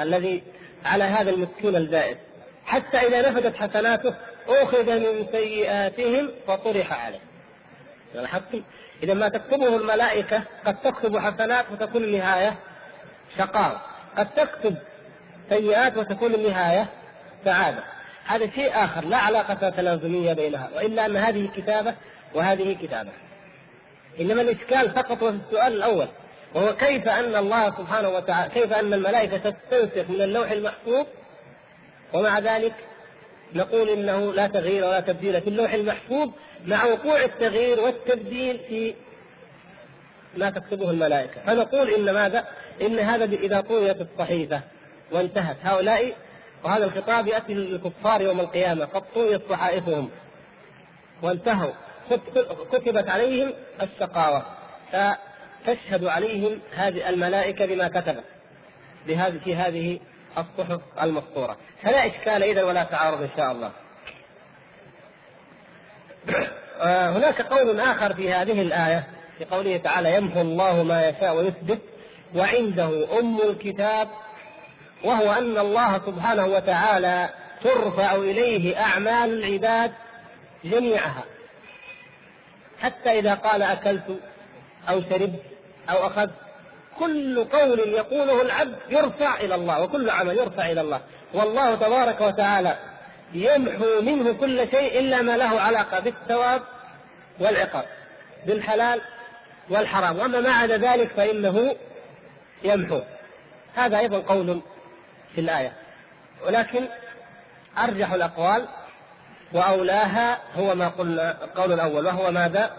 الذي 0.00 0.42
على 0.84 1.04
هذا 1.04 1.30
المسكين 1.30 1.76
البائس 1.76 2.16
حتى 2.66 2.96
إذا 2.96 3.30
نفدت 3.30 3.56
حسناته 3.56 4.14
أخذ 4.48 4.98
من 4.98 5.26
سيئاتهم 5.32 6.30
فطرح 6.46 7.04
عليه. 7.04 7.20
لاحظتم؟ 8.14 8.62
إذا 9.02 9.14
ما 9.14 9.28
تكتبه 9.28 9.76
الملائكة 9.76 10.42
قد 10.66 10.80
تكتب 10.80 11.18
حسنات 11.18 11.64
وتكون 11.72 12.04
النهاية 12.04 12.54
شقاوة. 13.38 13.80
قد 14.16 14.28
تكتب 14.34 14.74
سيئات 15.48 15.96
وتكون 15.96 16.34
النهاية 16.34 16.86
سعادة. 17.44 17.82
هذا 18.24 18.50
شيء 18.50 18.84
آخر 18.84 19.04
لا 19.04 19.16
علاقة 19.16 19.68
تلازمية 19.70 20.32
بينها 20.32 20.70
وإلا 20.76 21.06
أن 21.06 21.16
هذه 21.16 21.50
كتابة 21.56 21.94
وهذه 22.34 22.76
كتابة. 22.82 23.10
إنما 24.20 24.42
الإشكال 24.42 24.90
فقط 24.90 25.18
في 25.18 25.38
السؤال 25.46 25.72
الأول 25.72 26.08
وهو 26.54 26.76
كيف 26.76 27.08
أن 27.08 27.36
الله 27.36 27.70
سبحانه 27.70 28.08
وتعالى 28.08 28.50
كيف 28.54 28.72
أن 28.72 28.94
الملائكة 28.94 29.36
تستنسخ 29.36 30.10
من 30.10 30.22
اللوح 30.22 30.50
المحفوظ؟ 30.50 31.06
ومع 32.12 32.38
ذلك 32.38 32.74
نقول 33.54 33.88
إنه 33.88 34.32
لا 34.32 34.46
تغيير 34.46 34.84
ولا 34.84 35.00
تبديل 35.00 35.40
في 35.40 35.48
اللوح 35.48 35.72
المحفوظ 35.72 36.30
مع 36.66 36.84
وقوع 36.84 37.24
التغيير 37.24 37.80
والتبديل 37.80 38.60
في 38.68 38.94
ما 40.36 40.50
تكتبه 40.50 40.90
الملائكة. 40.90 41.40
فنقول 41.46 41.90
إن 41.90 42.14
ماذا؟ 42.14 42.46
إن 42.80 42.98
هذا 42.98 43.24
إذا 43.24 43.60
طويت 43.60 43.96
الصحيفة 44.00 44.60
وانتهت. 45.12 45.56
هؤلاء 45.62 46.12
وهذا 46.64 46.84
الخطاب 46.84 47.26
يأتي 47.26 47.54
للكفار 47.54 48.20
يوم 48.20 48.40
القيامة. 48.40 48.84
قد 48.84 49.02
طويت 49.14 49.42
صحائفهم. 49.50 50.10
وانتهوا. 51.22 51.72
كتبت 52.72 53.10
عليهم 53.10 53.52
الشقاوة. 53.82 54.42
فتشهد 54.92 56.04
عليهم 56.04 56.60
هذه 56.74 57.08
الملائكة 57.08 57.66
بما 57.66 57.88
كتبت. 57.88 58.24
بهذه 59.06 59.38
في 59.44 59.54
هذه 59.54 60.00
الصحف 60.38 60.80
المسطورة. 61.02 61.56
فلا 61.82 62.06
إشكال 62.06 62.42
اذا 62.42 62.62
ولا 62.62 62.84
تعارض 62.84 63.22
إن 63.22 63.30
شاء 63.36 63.52
الله. 63.52 63.72
آه، 66.80 67.10
هناك 67.10 67.42
قول 67.42 67.80
آخر 67.80 68.14
في 68.14 68.32
هذه 68.32 68.62
الآية. 68.62 69.06
في 69.38 69.44
قوله 69.44 69.76
تعالى 69.76 70.14
يمحو 70.14 70.40
الله 70.40 70.82
ما 70.82 71.08
يشاء 71.08 71.36
ويثبت. 71.36 71.91
وعنده 72.34 73.18
أم 73.20 73.40
الكتاب 73.40 74.08
وهو 75.04 75.32
أن 75.32 75.58
الله 75.58 75.98
سبحانه 76.06 76.46
وتعالى 76.46 77.28
ترفع 77.64 78.14
إليه 78.14 78.80
أعمال 78.80 79.44
العباد 79.44 79.92
جميعها. 80.64 81.24
حتى 82.80 83.18
إذا 83.18 83.34
قال 83.34 83.62
أكلت 83.62 84.20
أو 84.88 85.00
شربت 85.00 85.42
أو 85.90 86.06
أخذت 86.06 86.30
كل 86.98 87.44
قول 87.44 87.78
يقوله 87.78 88.42
العبد 88.42 88.76
يرفع 88.90 89.40
إلى 89.40 89.54
الله 89.54 89.80
وكل 89.80 90.10
عمل 90.10 90.38
يرفع 90.38 90.70
إلى 90.70 90.80
الله. 90.80 91.00
والله 91.34 91.74
تبارك 91.74 92.20
وتعالى 92.20 92.76
يمحو 93.34 94.00
منه 94.02 94.32
كل 94.32 94.68
شيء 94.70 94.98
إلا 95.00 95.22
ما 95.22 95.36
له 95.36 95.60
علاقة 95.60 96.00
بالثواب 96.00 96.62
والعقاب 97.40 97.84
بالحلال 98.46 99.00
والحرام. 99.70 100.18
وأما 100.18 100.40
ما 100.40 100.50
عدا 100.50 100.76
ذلك 100.76 101.08
فإنه 101.08 101.74
يمحو. 102.64 103.00
هذا 103.74 103.98
أيضا 103.98 104.18
قول 104.18 104.60
في 105.34 105.40
الآية. 105.40 105.72
ولكن 106.46 106.88
أرجح 107.78 108.12
الأقوال 108.12 108.68
وأولاها 109.52 110.38
هو 110.56 110.74
ما 110.74 110.88
قلنا 110.88 111.44
القول 111.44 111.72
الأول 111.72 112.06
وهو 112.06 112.30
ماذا؟ 112.30 112.70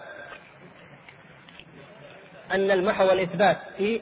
أن 2.51 2.71
المحو 2.71 3.07
والإثبات 3.07 3.57
في 3.77 4.01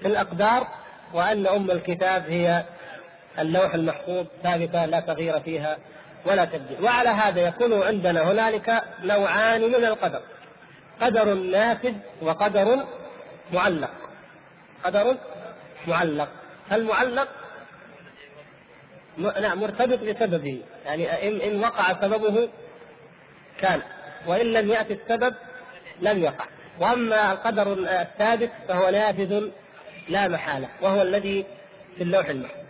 في 0.00 0.08
الأقدار 0.08 0.66
وأن 1.14 1.46
أم 1.46 1.70
الكتاب 1.70 2.30
هي 2.30 2.64
اللوح 3.38 3.74
المحفوظ 3.74 4.26
ثابتة 4.42 4.84
لا 4.84 5.00
تغيير 5.00 5.40
فيها 5.40 5.78
ولا 6.26 6.44
تبديل. 6.44 6.84
وعلى 6.84 7.08
هذا 7.08 7.40
يكون 7.40 7.82
عندنا 7.82 8.22
هنالك 8.22 8.82
نوعان 9.02 9.60
من 9.60 9.84
القدر. 9.84 10.20
قدر 11.00 11.34
نافذ 11.34 11.94
وقدر 12.22 12.86
معلق. 13.52 13.90
قدر 14.84 15.16
معلق. 15.86 16.28
المعلق 16.72 17.28
نعم 19.18 19.60
مرتبط 19.60 19.98
بسببه. 19.98 20.62
يعني 20.84 21.28
إن, 21.28 21.40
إن 21.40 21.60
وقع 21.60 21.92
سببه 22.00 22.48
كان 23.60 23.82
وإن 24.26 24.52
لم 24.52 24.70
يأتي 24.70 24.92
السبب 24.92 25.34
لم 26.00 26.22
يقع. 26.22 26.44
وأما 26.80 27.32
القدر 27.32 27.72
الثابت 27.72 28.50
فهو 28.68 28.90
نافذ 28.90 29.48
لا 30.08 30.28
محالة 30.28 30.68
وهو 30.82 31.02
الذي 31.02 31.44
في 31.96 32.02
اللوح 32.02 32.26
المحفوظ. 32.26 32.64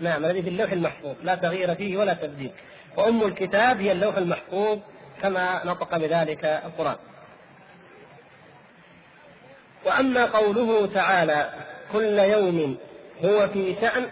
نعم 0.00 0.24
الذي 0.24 0.42
في 0.42 0.48
اللوح 0.48 0.72
المحفوظ 0.72 1.14
لا 1.22 1.34
تغيير 1.34 1.74
فيه 1.74 1.96
ولا 1.96 2.14
تبديل. 2.14 2.50
وأم 2.96 3.22
الكتاب 3.22 3.80
هي 3.80 3.92
اللوح 3.92 4.16
المحفوظ 4.16 4.78
كما 5.22 5.66
نطق 5.66 5.96
بذلك 5.96 6.44
القرآن. 6.44 6.96
وأما 9.86 10.24
قوله 10.24 10.86
تعالى 10.86 11.50
كل 11.92 12.18
يوم 12.18 12.76
هو 13.24 13.48
في 13.48 13.76
شأن 13.80 14.06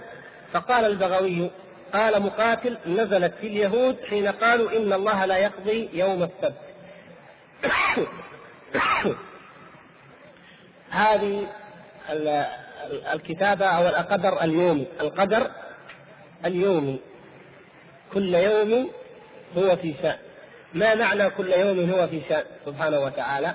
فقال 0.53 0.85
البغوي 0.85 1.51
قال 1.93 2.23
مقاتل 2.23 2.79
نزلت 2.87 3.35
في 3.35 3.47
اليهود 3.47 3.97
حين 4.11 4.29
قالوا 4.29 4.77
إن 4.77 4.93
الله 4.93 5.25
لا 5.25 5.37
يقضي 5.37 5.89
يوم 5.93 6.23
السبت. 6.23 6.55
هذه 10.91 11.47
الكتابة 13.13 13.67
أو 13.67 13.89
القدر 13.89 14.43
اليومي 14.43 14.87
القدر 15.01 15.51
اليومي. 16.45 17.01
كل 18.13 18.35
يوم 18.35 18.91
هو 19.57 19.77
في 19.77 19.95
شأن. 20.03 20.19
ما 20.75 20.95
معنى 20.95 21.31
كل 21.31 21.53
يوم 21.53 21.91
هو 21.91 22.09
في 22.09 22.23
شأن؟ 22.29 22.45
سبحانه 22.67 23.01
وتعالى. 23.01 23.55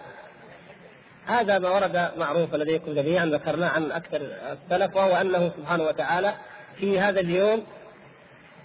هذا 1.26 1.60
ما 1.60 1.70
ورد 1.70 2.12
معروفا 2.18 2.58
لديكم 2.58 2.94
جميعا 2.94 3.26
ذكرناه 3.26 3.70
عن 3.70 3.92
أكثر 3.92 4.22
السلف 4.22 4.96
وهو 4.96 5.16
أنه 5.16 5.52
سبحانه 5.58 5.84
وتعالى 5.84 6.34
في 6.80 7.00
هذا 7.00 7.20
اليوم 7.20 7.64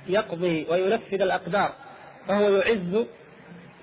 يقضي 0.09 0.66
وينفذ 0.71 1.23
الأقدار 1.23 1.73
فهو 2.29 2.51
يعز 2.51 3.07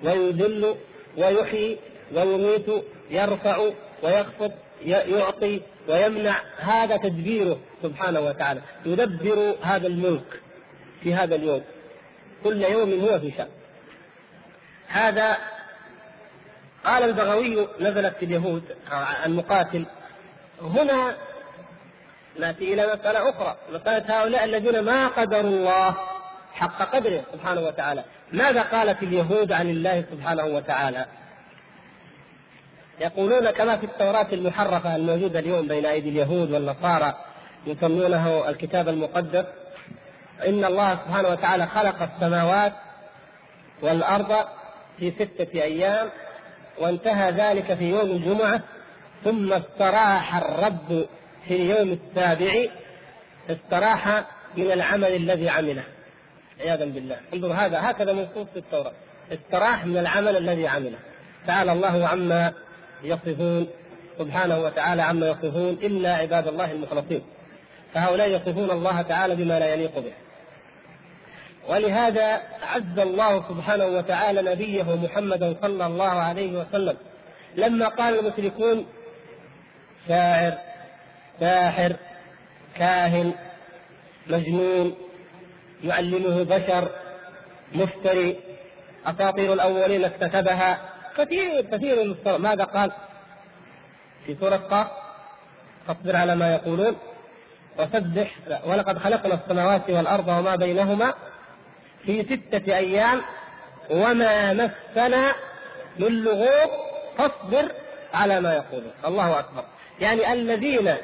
ويذل 0.04 0.76
ويحيي 1.16 1.78
ويميت 2.14 2.66
يرفع 3.10 3.70
ويخفض 4.02 4.52
يعطي 4.84 5.60
ويمنع 5.88 6.34
هذا 6.58 6.96
تدبيره 6.96 7.58
سبحانه 7.82 8.20
وتعالى 8.20 8.60
يدبر 8.86 9.56
هذا 9.62 9.86
الملك 9.86 10.42
في 11.02 11.14
هذا 11.14 11.34
اليوم 11.34 11.62
كل 12.44 12.62
يوم 12.62 13.00
هو 13.00 13.18
في 13.20 13.32
شأن. 13.36 13.48
هذا 14.88 15.36
قال 16.86 17.02
البغوي 17.02 17.68
نزلت 17.80 18.16
في 18.16 18.24
اليهود 18.24 18.62
المقاتل. 19.26 19.86
هنا 20.62 21.16
نأتي 22.38 22.74
إلى 22.74 22.86
مسألة 22.86 23.30
أخرى 23.30 23.56
مسألة 23.72 24.20
هؤلاء 24.20 24.44
الذين 24.44 24.80
ما 24.80 25.06
قدروا 25.06 25.50
الله 25.50 25.96
حق 26.52 26.82
قدره 26.94 27.24
سبحانه 27.32 27.60
وتعالى. 27.60 28.04
ماذا 28.32 28.62
قالت 28.62 29.02
اليهود 29.02 29.52
عن 29.52 29.70
الله 29.70 30.04
سبحانه 30.10 30.44
وتعالى؟ 30.44 31.06
يقولون 33.00 33.50
كما 33.50 33.76
في 33.76 33.86
التوراة 33.86 34.26
المحرفة 34.32 34.96
الموجودة 34.96 35.38
اليوم 35.38 35.68
بين 35.68 35.86
أيدي 35.86 36.08
اليهود 36.08 36.50
والنصارى 36.50 37.14
يسمونه 37.66 38.48
الكتاب 38.48 38.88
المقدس. 38.88 39.44
إن 40.46 40.64
الله 40.64 40.94
سبحانه 40.94 41.28
وتعالى 41.28 41.66
خلق 41.66 42.02
السماوات 42.02 42.72
والأرض 43.82 44.46
في 44.98 45.10
ستة 45.10 45.62
أيام. 45.62 46.08
وانتهى 46.80 47.30
ذلك 47.30 47.74
في 47.74 47.84
يوم 47.84 48.10
الجمعة 48.10 48.60
ثم 49.24 49.52
استراح 49.52 50.36
الرب 50.36 51.06
في 51.48 51.56
اليوم 51.56 51.98
السابع 51.98 52.64
استراح 53.50 54.24
من 54.56 54.72
العمل 54.72 55.16
الذي 55.16 55.48
عمله. 55.48 55.82
عياذا 56.60 56.84
بالله. 56.84 57.16
انظر 57.34 57.52
هذا 57.52 57.90
هكذا 57.90 58.12
منصوص 58.12 58.46
في 58.52 58.58
التوراة. 58.58 58.92
استراح 59.32 59.86
من 59.86 59.98
العمل 59.98 60.36
الذي 60.36 60.68
عمله. 60.68 60.98
تعالى 61.46 61.72
الله 61.72 62.08
عما 62.08 62.52
يصفون 63.02 63.66
سبحانه 64.18 64.58
وتعالى 64.58 65.02
عما 65.02 65.28
يصفون 65.28 65.78
إلا 65.82 66.14
عباد 66.14 66.48
الله 66.48 66.72
المخلصين. 66.72 67.22
فهؤلاء 67.94 68.28
يصفون 68.28 68.70
الله 68.70 69.02
تعالى 69.02 69.36
بما 69.36 69.58
لا 69.58 69.74
يليق 69.74 69.98
به. 69.98 70.12
ولهذا 71.68 72.40
عز 72.62 72.98
الله 72.98 73.48
سبحانه 73.48 73.86
وتعالى 73.86 74.42
نبيه 74.42 74.96
محمدا 74.96 75.56
صلى 75.62 75.86
الله 75.86 76.10
عليه 76.10 76.58
وسلم. 76.58 76.96
لما 77.56 77.88
قال 77.88 78.18
المشركون 78.18 78.86
شاعر 80.08 80.54
ساحر 81.40 81.96
كاهن 82.76 83.32
مجنون 84.26 84.94
يعلمه 85.84 86.42
بشر 86.42 86.88
مفتري 87.72 88.36
أساطير 89.06 89.52
الأولين 89.52 90.04
اكتسبها 90.04 90.78
كثير 91.16 91.60
كثير 91.60 92.04
من 92.04 92.36
ماذا 92.36 92.64
قال؟ 92.64 92.92
في 94.26 94.36
سورة 94.40 94.56
قاف 94.56 94.86
فاصبر 95.86 96.16
على 96.16 96.36
ما 96.36 96.54
يقولون 96.54 96.96
وسبح 97.78 98.34
ولقد 98.66 98.98
خلقنا 98.98 99.34
السماوات 99.34 99.90
والأرض 99.90 100.28
وما 100.28 100.56
بينهما 100.56 101.14
في 102.06 102.22
ستة 102.22 102.76
أيام 102.76 103.22
وما 103.90 104.52
مسنا 104.52 105.32
من 105.98 106.24
لغوب 106.24 106.70
فاصبر 107.18 107.72
على 108.14 108.40
ما 108.40 108.54
يقولون. 108.54 108.92
الله 109.06 109.38
أكبر. 109.38 109.64
يعني 110.00 110.32
الذين 110.32 110.94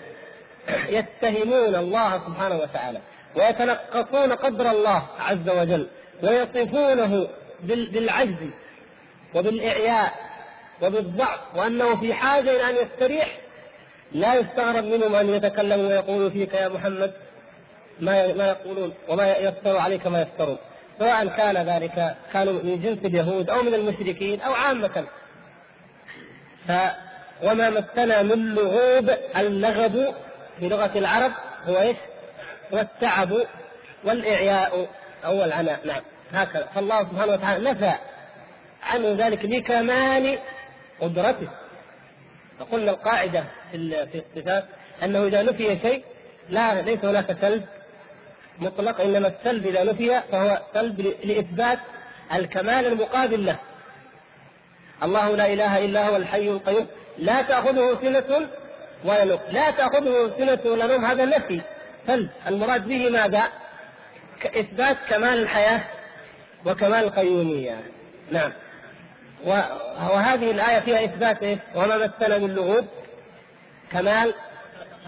يتهمون 0.88 1.74
الله 1.74 2.18
سبحانه 2.18 2.56
وتعالى 2.56 3.00
ويتنقصون 3.36 4.32
قدر 4.32 4.70
الله 4.70 5.02
عز 5.20 5.48
وجل 5.48 5.88
ويصفونه 6.22 7.28
بالعجز 7.62 8.50
وبالإعياء 9.34 10.12
وبالضعف 10.82 11.40
وأنه 11.56 12.00
في 12.00 12.14
حاجة 12.14 12.50
إلى 12.50 12.70
أن 12.70 12.86
يستريح 12.86 13.38
لا 14.12 14.34
يستغرب 14.34 14.84
منهم 14.84 15.14
أن 15.14 15.28
يتكلموا 15.28 15.88
ويقولوا 15.88 16.30
فيك 16.30 16.54
يا 16.54 16.68
محمد 16.68 17.12
ما 18.00 18.34
ما 18.34 18.46
يقولون 18.46 18.94
وما 19.08 19.26
يفتروا 19.26 19.80
عليك 19.80 20.06
ما 20.06 20.22
يفترون. 20.22 20.58
سواء 20.98 21.26
كان 21.26 21.56
ذلك 21.56 22.16
كانوا 22.32 22.52
من 22.52 22.82
جنس 22.82 22.98
اليهود 23.04 23.50
أو 23.50 23.62
من 23.62 23.74
المشركين 23.74 24.40
أو 24.40 24.52
عامة. 24.52 25.04
ف 26.68 26.72
وما 27.42 27.70
مسنا 27.70 28.22
من 28.22 28.54
لغوب 28.54 29.10
اللغب 29.36 30.14
في 30.60 30.68
لغة 30.68 30.98
العرب 30.98 31.32
هو 31.68 31.80
إيش؟ 31.80 31.96
هو 32.74 32.78
التعب 32.78 33.32
والإعياء 34.04 34.88
أو 35.24 35.44
العناء. 35.44 35.80
نعم. 35.86 36.02
هكذا. 36.32 36.66
فالله 36.74 37.04
سبحانه 37.04 37.32
وتعالى 37.32 37.70
نفى 37.70 37.92
عنه 38.82 39.26
ذلك 39.26 39.44
لكمال 39.44 40.38
قدرته. 41.00 41.48
فقلنا 42.58 42.90
القاعدة 42.90 43.44
في 43.72 44.06
في 44.12 44.22
الصفات 44.36 44.64
أنه 45.02 45.24
إذا 45.24 45.42
نفي 45.42 45.78
شيء 45.82 46.04
لا 46.48 46.82
ليس 46.82 47.04
هناك 47.04 47.36
سلب 47.40 47.64
مطلق 48.62 49.00
إنما 49.00 49.28
السلب 49.28 49.66
إذا 49.66 49.84
نفي 49.84 50.22
فهو 50.32 50.60
سلب 50.74 51.00
لإثبات 51.24 51.78
الكمال 52.34 52.86
المقابل 52.86 53.46
له. 53.46 53.58
الله 55.02 55.36
لا 55.36 55.52
إله 55.52 55.78
إلا 55.78 56.08
هو 56.08 56.16
الحي 56.16 56.48
القيوم. 56.48 56.86
لا 57.18 57.42
تأخذه 57.42 57.98
سنة 58.02 58.48
ولا 59.04 59.24
نوم 59.24 59.40
لا 59.50 59.70
تأخذه 59.70 60.32
سنة 60.38 60.72
ولا 60.72 60.86
نوم 60.86 61.04
هذا 61.04 61.24
نفي. 61.24 61.60
سلب. 62.06 62.30
المراد 62.46 62.88
به 62.88 63.10
ماذا؟ 63.10 63.42
اثبات 64.44 64.96
كمال 65.08 65.42
الحياة 65.42 65.82
وكمال 66.66 67.04
القيومية. 67.04 67.80
نعم. 68.30 68.52
وهذه 69.44 70.50
الآية 70.50 70.80
فيها 70.80 71.04
إثبات؟ 71.04 71.58
وما 71.74 71.96
مسنا 71.96 72.38
من 72.38 72.54
لغوب. 72.54 72.86
كمال 73.92 74.34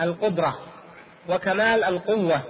القدرة 0.01 0.59
وكمال 1.29 1.85
القوة. 1.85 2.43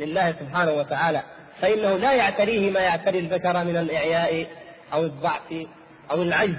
لله 0.00 0.32
سبحانه 0.32 0.72
وتعالى 0.72 1.22
فإنه 1.60 1.96
لا 1.96 2.12
يعتريه 2.12 2.70
ما 2.70 2.80
يعتري 2.80 3.18
البشر 3.18 3.64
من 3.64 3.76
الإعياء 3.76 4.46
أو 4.92 5.02
الضعف 5.02 5.66
أو 6.10 6.22
العجز. 6.22 6.58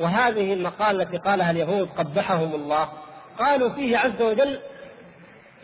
وهذه 0.00 0.52
المقالة 0.52 1.02
التي 1.02 1.16
قالها 1.16 1.50
اليهود 1.50 1.88
قبحهم 1.88 2.54
الله. 2.54 2.88
قالوا 3.38 3.68
فيه 3.68 3.98
عز 3.98 4.22
وجل 4.22 4.60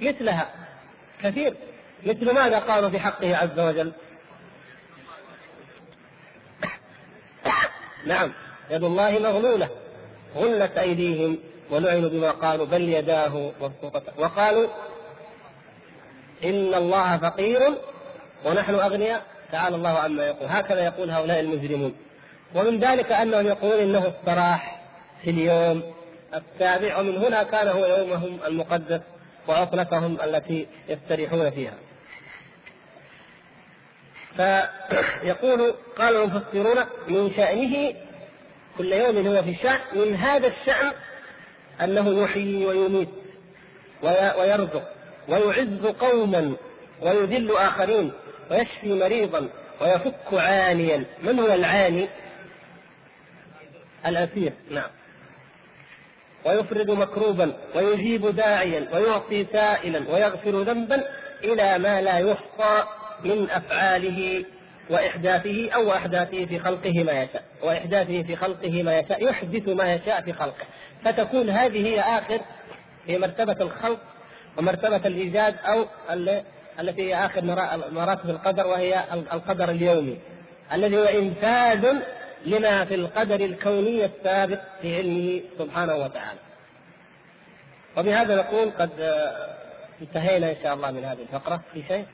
مثلها 0.01 0.51
كثير. 1.23 1.55
مثل 2.07 2.35
ماذا 2.35 2.59
قالوا 2.59 2.91
في 2.91 2.99
حقه 2.99 3.37
عز 3.37 3.59
وجل؟ 3.59 3.93
نعم 8.07 8.33
يد 8.71 8.85
الله 8.85 9.11
مغلولة. 9.11 9.69
غلت 10.37 10.79
أيديهم 10.79 11.39
ولعنوا 11.71 12.09
بما 12.09 12.31
قالوا 12.31 12.67
بل 12.67 12.89
يداه 12.89 13.53
مبسوطتان 13.61 14.15
وقالوا 14.19 14.69
إن 16.45 16.75
الله 16.75 17.19
فقير 17.19 17.61
ونحن 18.45 18.75
أغنياء. 18.75 19.23
تعالى 19.53 19.77
الله 19.77 19.99
عما 19.99 20.27
يقول. 20.27 20.49
هكذا 20.49 20.85
يقول 20.85 21.11
هؤلاء 21.11 21.41
المجرمون. 21.41 21.95
ومن 22.55 22.81
ذلك 22.81 23.13
أنهم 23.13 23.47
يقولون 23.47 23.79
إنه 23.79 24.09
استراح 24.09 24.83
في 25.23 25.31
اليوم. 25.31 25.95
السابع 26.35 26.99
ومن 26.99 27.17
هنا 27.17 27.43
كان 27.43 27.69
هو 27.69 27.87
يومهم 27.87 28.39
المقدس 28.47 29.01
وعطلتهم 29.49 30.21
التي 30.21 30.67
يستريحون 30.89 31.51
فيها. 31.51 31.75
فيقول 34.37 35.75
قال 35.99 36.17
المفسرون 36.17 36.77
من 37.09 37.33
شأنه 37.37 37.95
كل 38.79 38.93
يوم 38.93 39.27
هو 39.27 39.43
في 39.43 39.55
شأن 39.55 39.81
من 39.95 40.15
هذا 40.15 40.47
الشأن 40.47 40.93
أنه 41.81 42.23
يحيي 42.23 42.67
ويميت 42.67 43.09
ويرزق. 44.03 44.98
ويعز 45.29 45.87
قوما 45.87 46.53
ويذل 47.03 47.57
آخرين 47.57 48.13
ويشفي 48.51 48.95
مريضا 48.95 49.49
ويفك 49.81 50.15
عانيا. 50.33 51.05
من 51.23 51.39
هو 51.41 51.55
العاني؟ 51.55 52.09
الأسير. 54.07 54.53
نعم. 54.71 54.91
ويفرد 56.45 56.91
مكروبا 56.91 57.53
ويجيب 57.75 58.27
داعيا 58.27 58.89
ويعطي 58.93 59.47
سائلا 59.53 60.11
ويغفر 60.11 60.63
ذنبا 60.63 61.05
إلى 61.45 61.79
ما 61.79 62.01
لا 62.01 62.19
يحصى 62.19 62.85
من 63.25 63.51
أفعاله 63.51 64.45
وإحداثه 64.91 65.71
أو 65.75 65.93
أحداثه 65.93 66.47
في 66.47 66.59
خلقه 66.59 67.05
ما 67.05 67.23
يشاء. 67.23 67.45
وإحداثه 67.63 68.23
في 68.23 68.37
خلقه 68.37 68.83
ما 68.83 68.99
يشاء. 68.99 69.25
يحدث 69.25 69.69
ما 69.69 69.95
يشاء 69.95 70.21
في 70.21 70.33
خلقه. 70.33 70.65
فتكون 71.05 71.51
هذه 71.51 71.87
هي 71.87 72.01
آخر 72.01 72.41
في 73.07 73.19
مرتبة 73.19 73.57
الخلق 73.61 74.01
ومرتبة 74.59 74.97
الإيجاد 74.97 75.57
أو 75.65 75.87
التي 76.81 77.03
هي 77.03 77.27
آخر 77.27 77.45
مراتب 77.93 78.31
القدر 78.31 78.67
وهي 78.67 79.05
القدر 79.13 79.71
اليومي 79.71 80.19
الذي 80.73 80.97
هو 80.97 81.05
إنفاذ 81.05 81.95
لما 82.47 82.85
في 82.85 82.95
القدر 82.95 83.41
الكوني 83.41 84.05
السابق 84.05 84.61
في 84.83 84.97
علمه 84.97 85.41
سبحانه 85.59 85.95
وتعالى. 85.95 86.39
وبهذا 87.97 88.37
نقول 88.37 88.71
قد 88.71 88.91
انتهينا 90.03 90.51
إن 90.51 90.57
شاء 90.63 90.75
الله 90.75 90.91
من 90.91 91.05
هذه 91.05 91.23
الفقرة. 91.23 91.63
في 91.75 91.83
شيء؟ 91.89 92.07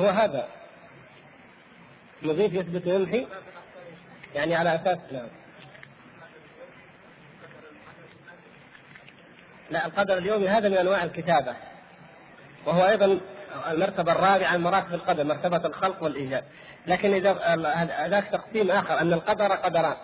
هو 0.00 0.06
هذا. 0.06 0.48
نضيف 2.22 2.54
يثبت 2.54 2.86
ويمحي؟ 2.86 3.26
يعني 4.34 4.54
على 4.54 4.74
أساس 4.74 4.98
نعم. 5.12 5.28
لا 9.70 9.86
القدر 9.86 10.18
اليومي 10.18 10.48
هذا 10.48 10.68
من 10.68 10.76
أنواع 10.76 11.04
الكتابة. 11.04 11.54
وهو 12.66 12.86
أيضا 12.86 13.20
المرتبة 13.70 14.12
الرابعة 14.12 14.56
من 14.56 14.62
مراتب 14.62 14.94
القدر 14.94 15.24
مرتبة 15.24 15.66
الخلق 15.66 16.02
والإيجاد. 16.02 16.44
لكن 16.86 17.14
إذا 17.14 17.32
هذاك 17.96 18.24
تقسيم 18.32 18.70
آخر 18.70 19.00
أن 19.00 19.12
القدر 19.12 19.52
قدران. 19.52 19.96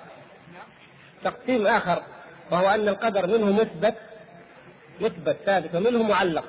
تقسيم 1.25 1.67
آخر 1.67 2.03
وهو 2.51 2.69
أن 2.69 2.89
القدر 2.89 3.27
منه 3.27 3.53
مثبت 3.53 3.95
مثبت 5.01 5.37
ثابت 5.47 5.75
ومنه 5.75 6.03
معلق. 6.03 6.45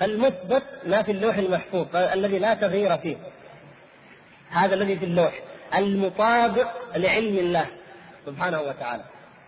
فالمثبت 0.00 0.62
ما 0.86 1.02
في 1.02 1.12
اللوح 1.12 1.36
المحفوظ 1.36 1.96
الذي 1.96 2.38
لا 2.38 2.54
تغيير 2.54 2.98
فيه. 2.98 3.16
هذا 4.50 4.74
الذي 4.74 4.96
في 4.96 5.04
اللوح 5.04 5.40
المطابق 5.74 6.68
لعلم 6.96 7.38
الله 7.38 7.66
سبحانه 8.26 8.60
وتعالى. 8.60 9.02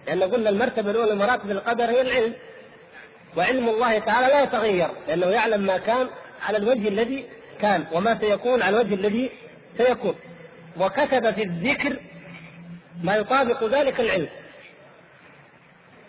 لأن 0.07 0.23
قلنا 0.23 0.51
المرتبة 0.51 0.91
الأولى 0.91 1.15
مراتب 1.15 1.51
القدر 1.51 1.85
هي 1.85 2.01
العلم. 2.01 2.35
وعلم 3.37 3.69
الله 3.69 3.99
تعالى 3.99 4.27
لا 4.27 4.43
يتغير 4.43 4.89
لأنه 5.09 5.27
يعلم 5.27 5.61
ما 5.61 5.79
كان 5.79 6.09
على 6.43 6.59
الوجه 6.59 6.89
الذي 6.89 7.25
كان 7.61 7.85
وما 7.93 8.19
سيكون 8.19 8.63
على 8.63 8.81
الوجه 8.81 8.95
الذي 8.95 9.31
سيكون. 9.79 10.15
وكتب 10.79 11.35
في 11.35 11.43
الذكر 11.43 11.97
ما 13.03 13.17
يطابق 13.17 13.65
ذلك 13.65 14.01
العلم. 14.01 14.29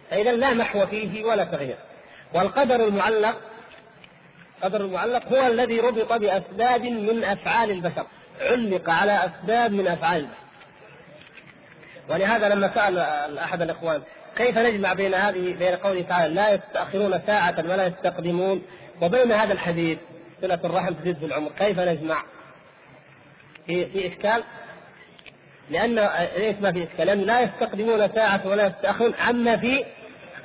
فإذا 0.10 0.32
لا 0.32 0.54
محو 0.54 0.86
فيه 0.86 1.24
ولا 1.24 1.44
تغيير. 1.44 1.78
والقدر 2.34 2.88
المعلق 2.88 3.38
قدر 4.62 4.82
المعلق 4.82 5.28
هو 5.28 5.48
الذي 5.48 5.80
ربط 5.80 6.14
بأسباب 6.14 6.82
من 6.82 7.24
أفعال 7.24 7.72
البشر. 7.72 8.06
علق 8.42 8.90
على 8.90 9.26
أسباب 9.26 9.72
من 9.72 9.88
أفعال 9.88 10.18
البشر. 10.18 10.48
ولهذا 12.10 12.50
لما 12.50 12.72
سأل 12.76 13.00
أحد 13.38 13.62
الإخوان 13.62 14.02
كيف 14.38 14.58
نجمع 14.58 14.94
بين 14.94 15.14
هذه 15.14 15.54
بين 15.54 15.76
قوله 15.76 16.02
تعالى 16.02 16.34
لا 16.34 16.54
يستأخرون 16.54 17.22
ساعة 17.28 17.56
ولا 17.58 17.86
يستقدمون؟ 17.88 18.62
وبين 19.02 19.32
هذا 19.32 19.54
الحديث 19.54 19.98
صلة 20.42 20.60
الرحم 20.64 20.94
تزيد 20.94 21.18
في 21.18 21.26
العمر 21.26 21.52
كيف 21.60 21.80
نجمع؟ 21.80 22.24
في 23.68 23.86
في 23.86 24.08
إشكال؟ 24.08 24.44
لأن 25.70 25.96
ليس 26.38 26.56
ما 26.62 26.72
في 26.72 26.84
إشكال 26.84 27.08
لأن 27.08 27.22
لا 27.22 27.42
يستقدمون 27.42 28.08
ساعة 28.08 28.48
ولا 28.48 28.68
يستأخرون 28.68 29.14
عما 29.20 29.58
في 29.58 29.86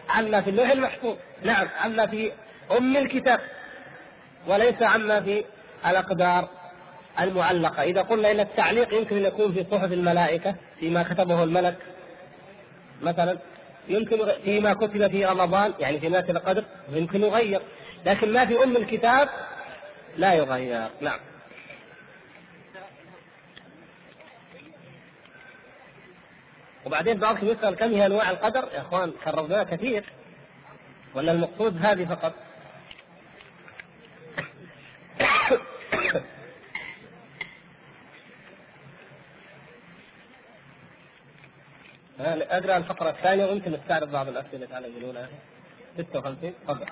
عما 0.09 0.41
في 0.41 0.51
اللوح 0.51 0.71
المحفوظ. 0.71 1.17
نعم 1.43 1.67
عما 1.85 2.07
في 2.07 2.33
أم 2.79 2.97
الكتاب 2.97 3.41
وليس 4.47 4.83
عما 4.83 5.21
في 5.21 5.45
الأقدار 5.87 6.49
المعلقة. 7.21 7.83
إذا 7.83 8.03
قلنا 8.03 8.31
إن 8.31 8.41
التعليق 8.41 8.95
يمكن 8.95 9.17
أن 9.17 9.25
يكون 9.25 9.53
في 9.53 9.67
صحف 9.71 9.93
الملائكة 9.93 10.55
فيما 10.81 11.03
كتبه 11.03 11.43
الملك 11.43 11.77
مثلا. 13.03 13.39
يمكن 13.89 14.33
فيما 14.45 14.75
كتب 14.75 15.11
في 15.11 15.27
رمضان 15.27 15.73
يعني 15.79 16.01
في 16.01 16.09
ناس 16.09 16.31
القدر 16.31 16.65
يمكن 16.93 17.23
يغير. 17.23 17.61
لكن 18.07 18.33
ما 18.33 18.47
في 18.47 18.65
أم 18.65 18.77
الكتاب 18.77 19.29
لا 20.17 20.35
يغير. 20.35 20.89
نعم. 21.01 21.19
وبعدين 26.87 27.19
بعضكم 27.19 27.47
يسأل 27.47 27.75
كم 27.77 27.95
هي 27.95 28.07
أنواع 28.07 28.31
القدر؟ 28.31 28.69
يا 28.75 28.81
إخوان 28.81 29.13
كررناها 29.25 29.65
كثير. 29.65 30.05
ولا 31.15 31.33
المقصود 31.33 31.87
هذه 31.87 32.05
فقط؟ 32.05 32.33
اقرا 42.27 42.77
الفقرة 42.77 43.11
الثانية 43.11 43.45
ويمكن 43.45 43.73
نستعرض 43.73 44.13
بعض 44.13 44.29
الأسئلة 44.29 44.69
على 44.73 44.89
يقولونها 44.89 45.29
56 45.99 46.53
تفضل. 46.69 46.87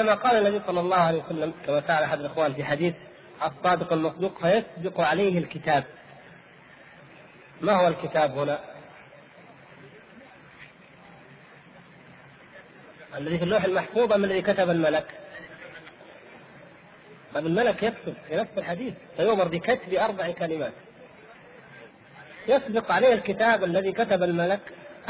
عندما 0.00 0.14
قال 0.14 0.46
النبي 0.46 0.64
صلى 0.66 0.80
الله 0.80 0.96
عليه 0.96 1.22
وسلم 1.24 1.52
كما 1.66 1.80
فعل 1.80 2.02
أحد 2.02 2.20
الإخوان 2.20 2.54
في 2.54 2.64
حديث 2.64 2.94
الصادق 3.42 3.92
المصدوق 3.92 4.38
فيسبق 4.38 5.00
عليه 5.00 5.38
الكتاب 5.38 5.84
ما 7.60 7.72
هو 7.72 7.88
الكتاب 7.88 8.38
هنا؟ 8.38 8.58
الذي 13.16 13.38
في 13.38 13.44
اللوح 13.44 13.64
المحفوظ 13.64 14.12
ام 14.12 14.24
الذي 14.24 14.42
كتب 14.42 14.70
الملك؟ 14.70 15.06
طيب 17.34 17.46
الملك 17.46 17.82
يكتب 17.82 18.14
في 18.28 18.36
نفس 18.36 18.50
الحديث 18.58 18.94
فيؤمر 19.16 19.48
بكتب 19.48 19.94
أربع 19.94 20.30
كلمات 20.30 20.72
يسبق 22.48 22.92
عليه 22.92 23.14
الكتاب 23.14 23.64
الذي 23.64 23.92
كتب 23.92 24.22
الملك 24.22 24.60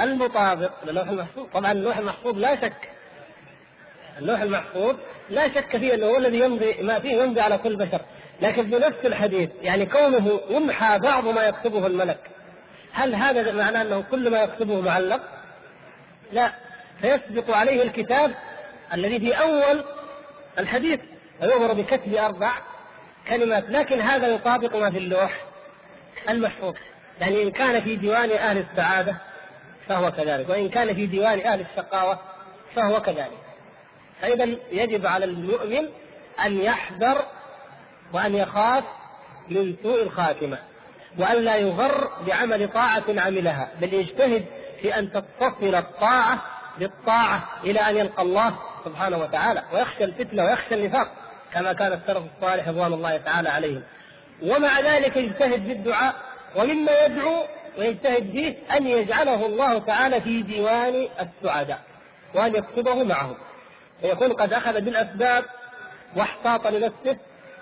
المطابق 0.00 0.84
للوح 0.84 1.08
المحفوظ 1.08 1.46
طبعا 1.52 1.72
اللوح 1.72 1.98
المحفوظ 1.98 2.38
لا 2.38 2.60
شك 2.60 2.89
اللوح 4.20 4.40
المحفوظ 4.40 4.96
لا 5.30 5.48
شك 5.48 5.76
فيه 5.76 5.94
إنه 5.94 6.06
هو 6.06 6.16
الذي 6.16 6.38
يمضي 6.38 6.82
ما 6.82 6.98
فيه 6.98 7.22
يمضي 7.22 7.40
على 7.40 7.58
كل 7.58 7.76
بشر. 7.76 8.00
لكن 8.42 8.70
في 8.70 8.78
نفس 8.78 9.04
الحديث 9.04 9.50
يعني 9.62 9.86
كونه 9.86 10.40
يمحى 10.50 10.98
بعض 10.98 11.24
ما 11.24 11.42
يكتبه 11.42 11.86
الملك. 11.86 12.30
هل 12.92 13.14
هذا 13.14 13.52
معناه 13.52 13.82
إنه 13.82 14.04
كل 14.10 14.30
ما 14.30 14.42
يكتبه 14.42 14.80
معلق؟ 14.80 15.20
لا. 16.32 16.52
فيسبق 17.00 17.56
عليه 17.56 17.82
الكتاب 17.82 18.32
الذي 18.94 19.20
في 19.20 19.32
أول 19.32 19.84
الحديث 20.58 21.00
ويؤمر 21.42 21.72
بكتب 21.72 22.14
أربع 22.14 22.50
كلمات. 23.28 23.70
لكن 23.70 24.00
هذا 24.00 24.28
يطابق 24.28 24.76
ما 24.76 24.90
في 24.90 24.98
اللوح 24.98 25.44
المحفوظ. 26.28 26.74
يعني 27.20 27.42
إن 27.42 27.50
كان 27.50 27.80
في 27.80 27.96
ديوان 27.96 28.30
أهل 28.30 28.58
السعادة 28.58 29.16
فهو 29.88 30.10
كذلك. 30.10 30.48
وإن 30.48 30.68
كان 30.68 30.94
في 30.94 31.06
ديوان 31.06 31.40
أهل 31.40 31.60
الشقاوة 31.60 32.18
فهو 32.74 33.02
كذلك. 33.02 33.39
فإذا 34.22 34.56
يجب 34.72 35.06
على 35.06 35.24
المؤمن 35.24 35.88
أن 36.44 36.60
يحذر 36.60 37.24
وأن 38.12 38.34
يخاف 38.34 38.84
من 39.48 39.76
سوء 39.82 40.02
الخاتمة 40.02 40.58
وأن 41.18 41.36
لا 41.36 41.56
يغر 41.56 42.10
بعمل 42.26 42.68
طاعة 42.68 43.04
عملها 43.08 43.68
بل 43.80 43.94
يجتهد 43.94 44.44
في 44.82 44.98
أن 44.98 45.12
تتصل 45.12 45.74
الطاعة 45.74 46.38
بالطاعة 46.78 47.48
إلى 47.64 47.80
أن 47.80 47.96
يلقى 47.96 48.22
الله 48.22 48.58
سبحانه 48.84 49.18
وتعالى 49.18 49.62
ويخشى 49.72 50.04
الفتنة 50.04 50.44
ويخشى 50.44 50.74
النفاق 50.74 51.12
كما 51.54 51.72
كان 51.72 51.92
السلف 51.92 52.22
الصالح 52.36 52.68
رضوان 52.68 52.92
الله 52.92 53.16
تعالى 53.16 53.48
عليهم. 53.48 53.82
ومع 54.42 54.80
ذلك 54.80 55.16
يجتهد 55.16 55.66
في 55.66 55.72
الدعاء 55.72 56.14
ومما 56.56 57.04
يدعو 57.04 57.44
ويجتهد 57.78 58.30
فيه 58.30 58.76
أن 58.76 58.86
يجعله 58.86 59.46
الله 59.46 59.78
تعالى 59.78 60.20
في 60.20 60.42
ديوان 60.42 61.08
السعداء 61.20 61.80
وأن 62.34 62.54
يكتبه 62.54 63.04
معهم. 63.04 63.36
فيكون 64.00 64.32
قد 64.32 64.52
أخذ 64.52 64.80
بالأسباب 64.80 65.44
واحتاط 66.16 66.66
لنفسه 66.66 67.16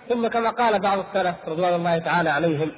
ثم 0.09 0.29
كما 0.29 0.51
قال 0.51 0.79
بعض 0.79 0.99
السلف 0.99 1.35
رضوان 1.49 1.75
الله 1.75 1.99
تعالى 1.99 2.31
عليهم 2.31 2.73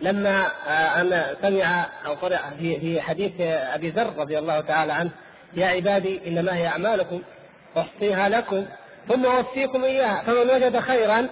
لما 0.00 0.46
آه، 0.68 1.00
أن 1.00 1.22
سمع 1.42 1.86
أو 2.06 2.14
قرأ 2.14 2.38
في 2.58 2.80
في 2.80 3.00
حديث 3.00 3.32
أبي 3.40 3.90
ذر 3.90 4.16
رضي 4.16 4.38
الله 4.38 4.60
تعالى 4.60 4.92
عنه 4.92 5.10
يا 5.54 5.66
عبادي 5.66 6.20
إنما 6.26 6.56
هي 6.56 6.66
أعمالكم 6.66 7.22
أحصيها 7.78 8.28
لكم 8.28 8.66
ثم 9.08 9.26
أوفيكم 9.26 9.84
إياها 9.84 10.22
فمن 10.22 10.50
وجد 10.50 10.78
خيرا 10.78 11.28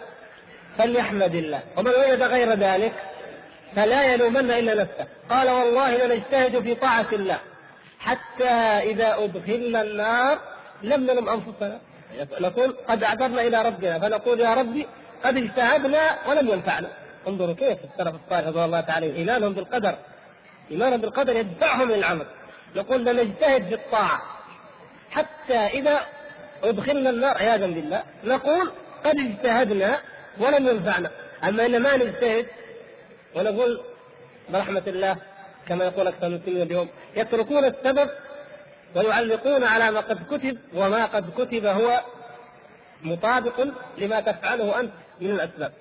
فليحمد 0.78 1.34
الله 1.34 1.60
ومن 1.76 1.90
وجد 1.90 2.22
غير 2.22 2.54
ذلك 2.54 2.92
فلا 3.76 4.04
يلومن 4.04 4.50
إلا 4.50 4.74
نفسه. 4.74 5.06
قال 5.30 5.50
والله 5.50 6.06
لنجتهد 6.06 6.62
في 6.62 6.74
طاعة 6.74 7.06
الله 7.12 7.38
حتى 7.98 8.50
إذا 8.90 9.24
أدخلنا 9.24 9.82
النار 9.82 10.38
لم 10.84 11.00
نلم 11.06 11.28
أنفسنا. 11.28 11.78
نقول 12.40 12.76
قد 12.88 13.04
أعذرنا 13.04 13.42
إلى 13.42 13.62
ربنا 13.62 13.98
فنقول 13.98 14.40
يا 14.40 14.54
ربي 14.54 14.86
قد 15.24 15.36
اجتهدنا 15.36 16.28
ولم 16.28 16.48
ينفعنا. 16.48 16.88
انظروا 17.28 17.54
كيف 17.54 17.78
السلف 17.84 18.14
الصالح 18.24 18.46
رضي 18.48 18.64
الله 18.64 18.80
تعالى 18.80 19.16
إيمانهم 19.16 19.52
بالقدر. 19.52 19.94
إيمانهم 20.70 21.00
بالقدر 21.00 21.36
يدفعهم 21.36 21.92
للعمل 21.92 22.26
نقول 22.76 23.04
لنجتهد 23.04 23.64
في 23.68 23.74
الطاعة 23.74 24.22
حتى 25.10 25.56
إذا 25.56 26.00
أدخلنا 26.62 27.10
النار 27.10 27.38
عياذا 27.38 27.66
بالله. 27.66 28.02
نقول 28.24 28.70
قد 29.04 29.18
اجتهدنا 29.18 29.98
ولم 30.40 30.68
ينفعنا. 30.68 31.10
أما 31.44 31.66
إن 31.66 31.82
ما 31.82 31.96
نجتهد 31.96 32.46
ونقول 33.36 33.80
برحمة 34.52 34.82
الله 34.86 35.16
كما 35.68 35.84
يقول 35.84 36.06
أكثر 36.06 36.28
من 36.28 36.40
اليوم 36.46 36.88
يتركون 37.16 37.64
السبب 37.64 38.10
ويعلقون 38.94 39.64
على 39.64 39.90
ما 39.90 40.00
قد 40.00 40.26
كتب 40.26 40.58
وما 40.74 41.04
قد 41.04 41.30
كتب 41.30 41.66
هو 41.66 42.04
مطابق 43.02 43.68
لما 43.98 44.20
تفعله 44.20 44.80
أنت 44.80 44.92
من 45.20 45.30
الأسباب. 45.30 45.72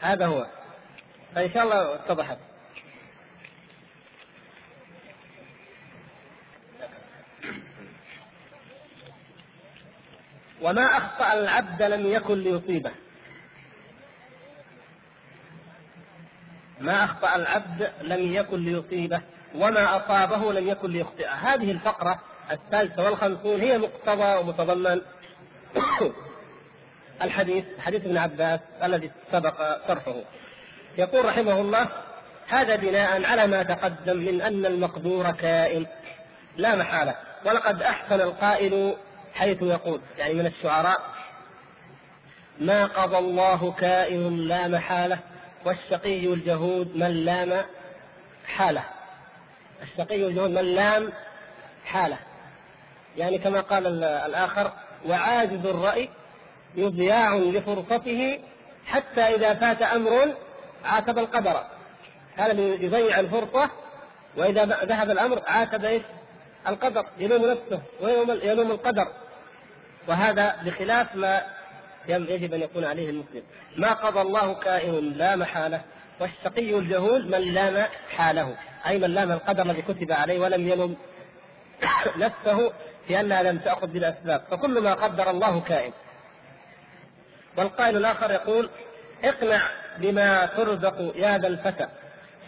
هذا 0.00 0.26
هو. 0.26 0.46
فإن 1.34 1.52
شاء 1.54 1.62
الله 1.62 1.94
اتضحت. 1.94 2.38
وما 10.62 10.82
أخطأ 10.82 11.32
العبد 11.32 11.82
لم 11.82 12.06
يكن 12.06 12.38
ليصيبه. 12.38 12.92
ما 16.80 17.04
أخطأ 17.04 17.36
العبد 17.36 17.92
لم 18.02 18.34
يكن 18.34 18.64
ليصيبه. 18.64 19.22
وما 19.54 19.96
أصابه 19.96 20.52
لم 20.52 20.68
يكن 20.68 20.90
ليخطئه. 20.90 21.28
هذه 21.28 21.70
الفقرة 21.70 22.18
الثالثة 22.50 23.04
والخمسون 23.04 23.60
هي 23.60 23.78
مقتضى 23.78 24.36
ومتضمن 24.36 25.00
الحديث 27.22 27.64
حديث 27.80 28.04
ابن 28.04 28.18
عباس 28.18 28.60
الذي 28.82 29.10
سبق 29.32 29.86
شرحه. 29.88 30.14
يقول 30.98 31.24
رحمه 31.24 31.60
الله 31.60 31.88
هذا 32.48 32.76
بناء 32.76 33.24
على 33.24 33.46
ما 33.46 33.62
تقدم 33.62 34.16
من 34.16 34.42
أن 34.42 34.66
المقدور 34.66 35.30
كائن 35.30 35.86
لا 36.56 36.76
محالة. 36.76 37.14
ولقد 37.44 37.82
أحسن 37.82 38.20
القائل 38.20 38.96
حيث 39.34 39.62
يقول 39.62 40.00
يعني 40.18 40.34
من 40.34 40.46
الشعراء 40.46 41.00
ما 42.60 42.86
قضى 42.86 43.18
الله 43.18 43.72
كائن 43.72 44.36
لا 44.36 44.68
محالة 44.68 45.18
والشقي 45.64 46.26
الجهود 46.26 46.96
من 46.96 47.24
لام 47.24 47.64
حاله 48.46 48.84
الشقي 49.82 50.26
الجهود 50.26 50.50
من 50.50 50.74
لام 50.74 51.12
حاله. 51.84 52.18
يعني 53.16 53.38
كما 53.38 53.60
قال 53.60 54.04
الآخر 54.04 54.72
وعاجز 55.08 55.66
الرأي 55.66 56.08
مضياع 56.76 57.34
لفرصته 57.34 58.40
حتى 58.86 59.20
إذا 59.20 59.54
فات 59.54 59.82
أمر 59.82 60.34
عاتب 60.84 61.18
القدر. 61.18 61.64
هذا 62.36 62.52
يضيع 62.60 63.20
الفرصة 63.20 63.70
وإذا 64.36 64.64
ذهب 64.64 65.10
الأمر 65.10 65.42
عاتب 65.46 65.84
إيش؟ 65.84 66.02
القدر 66.68 67.06
يلوم 67.18 67.46
نفسه 67.46 67.82
ويلوم 68.00 68.70
القدر. 68.70 69.06
وهذا 70.08 70.56
بخلاف 70.64 71.16
ما 71.16 71.42
يجب 72.08 72.54
أن 72.54 72.60
يكون 72.60 72.84
عليه 72.84 73.10
المسلم. 73.10 73.42
ما 73.76 73.92
قضى 73.92 74.20
الله 74.20 74.54
كائن 74.54 75.12
لا 75.12 75.36
محالة 75.36 75.80
والشقي 76.20 76.78
الجهول 76.78 77.26
من 77.26 77.54
لام 77.54 77.86
حاله. 78.16 78.56
أي 78.86 78.98
من 78.98 79.14
لام 79.14 79.32
القدر 79.32 79.62
الذي 79.62 79.82
كتب 79.82 80.12
عليه 80.12 80.40
ولم 80.40 80.68
يلم 80.68 80.96
نفسه 82.16 82.72
في 83.06 83.20
أنها 83.20 83.42
لم 83.42 83.58
تأخذ 83.58 83.86
بالأسباب 83.86 84.42
فكل 84.50 84.80
ما 84.80 84.94
قدر 84.94 85.30
الله 85.30 85.60
كائن. 85.60 85.92
والقائل 87.56 87.96
الآخر 87.96 88.30
يقول 88.30 88.70
اقنع 89.24 89.62
بما 89.98 90.46
ترزق 90.46 91.12
يا 91.16 91.38
ذا 91.38 91.46
الفتى 91.46 91.88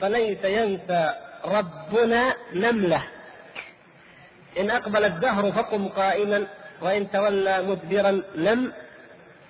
فليس 0.00 0.44
ينسى 0.44 1.14
ربنا 1.44 2.34
نملة. 2.54 3.02
إن 4.58 4.70
أقبل 4.70 5.04
الدهر 5.04 5.52
فقم 5.52 5.88
قائما 5.88 6.46
وإن 6.82 7.10
تولى 7.10 7.62
مدبرا 7.62 8.22
لم 8.34 8.72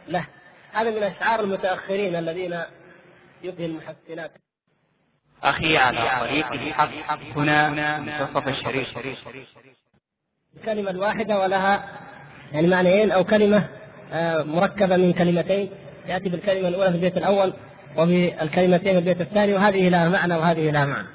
له. 0.09 0.27
هذا 0.73 0.91
من 0.91 1.03
أشعار 1.03 1.41
المتأخرين 1.41 2.17
الذين 2.17 2.61
يبهي 3.43 3.67
المحسنات. 3.67 4.44
أخي 5.45 5.77
على 5.77 5.99
طريق 6.21 6.53
الحق. 6.53 6.89
هنا 7.37 7.71
منتصف 8.01 8.49
الشريف. 8.49 8.99
الكلمة 10.57 10.91
الواحدة 10.91 11.39
ولها 11.39 11.85
يعني 12.53 12.67
معنيين 12.67 13.13
أو 13.13 13.25
كلمة 13.25 13.69
آه، 14.13 14.43
مركبة 14.43 14.97
من 14.97 15.13
كلمتين. 15.13 15.71
يأتي 16.09 16.29
بالكلمة 16.29 16.69
الأولى 16.69 16.91
في 16.91 16.97
البيت 16.97 17.17
الأول 17.17 17.53
وبالكلمتين 17.97 18.93
في 18.93 18.99
البيت 18.99 19.21
الثاني 19.21 19.55
وهذه 19.55 19.89
لها 19.89 20.09
معنى 20.09 20.35
وهذه 20.35 20.71
لها 20.71 20.85
معنى. 20.85 21.09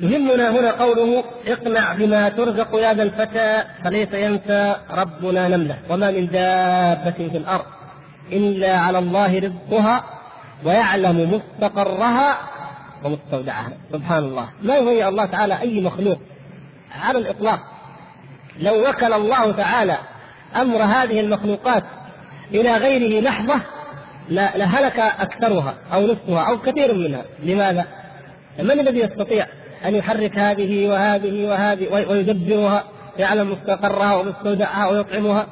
يهمنا 0.00 0.50
هنا 0.50 0.70
قوله 0.70 1.24
اقنع 1.46 1.94
بما 1.94 2.28
ترزق 2.28 2.74
يا 2.74 2.94
ذا 2.94 3.02
الفتى 3.02 3.64
فليس 3.84 4.12
ينسى 4.12 4.76
ربنا 4.90 5.48
نمله. 5.48 5.78
وما 5.90 6.10
من 6.10 6.26
دابة 6.26 7.28
في 7.30 7.36
الأرض 7.36 7.66
إلا 8.32 8.78
على 8.78 8.98
الله 8.98 9.38
رزقها. 9.38 10.17
ويعلم 10.64 11.34
مستقرها 11.34 12.38
ومستودعها. 13.04 13.72
سبحان 13.92 14.24
الله. 14.24 14.48
ما 14.62 14.76
يضيع 14.76 15.08
الله 15.08 15.26
تعالى 15.26 15.60
أي 15.60 15.80
مخلوق. 15.80 16.18
على 17.00 17.18
الإطلاق. 17.18 17.60
لو 18.60 18.88
وكل 18.88 19.12
الله 19.12 19.52
تعالى 19.52 19.98
أمر 20.56 20.82
هذه 20.82 21.20
المخلوقات 21.20 21.84
إلى 22.54 22.76
غيره 22.76 23.20
لحظة 23.20 23.60
لهلك 24.30 24.98
أكثرها 24.98 25.74
أو 25.92 26.06
نصفها 26.06 26.48
أو 26.48 26.58
كثير 26.58 26.94
منها. 26.94 27.24
لماذا؟ 27.42 27.86
من 28.58 28.80
الذي 28.80 29.00
يستطيع 29.00 29.46
أن 29.84 29.94
يحرك 29.94 30.38
هذه 30.38 30.88
وهذه 30.88 31.48
وهذه 31.48 31.92
ويدبرها 31.92 32.84
يعلم 33.18 33.52
مستقرها 33.52 34.16
ومستودعها 34.16 34.88
ويطعمها؟ 34.90 35.46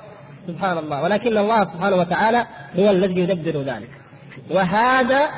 سبحان 0.46 0.78
الله. 0.78 1.02
ولكن 1.02 1.38
الله 1.38 1.64
سبحانه 1.64 1.96
وتعالى 1.96 2.46
هو 2.78 2.90
الذي 2.90 3.20
يدبر 3.20 3.62
ذلك. 3.62 3.90
وهذا 4.50 5.28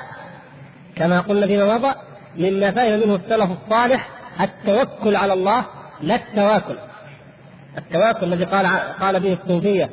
كما 0.96 1.20
قلنا 1.20 1.46
فيما 1.46 1.78
مضى 1.78 1.94
مما 2.36 2.70
فهم 2.70 3.00
منه 3.00 3.14
السلف 3.14 3.50
الصالح 3.50 4.08
التوكل 4.40 5.16
على 5.16 5.32
الله 5.32 5.64
لا 6.00 6.14
التواكل. 6.14 6.74
التواكل 7.78 8.32
الذي 8.32 8.44
قال 8.44 8.66
قال 9.00 9.20
به 9.20 9.32
الصوفية 9.42 9.90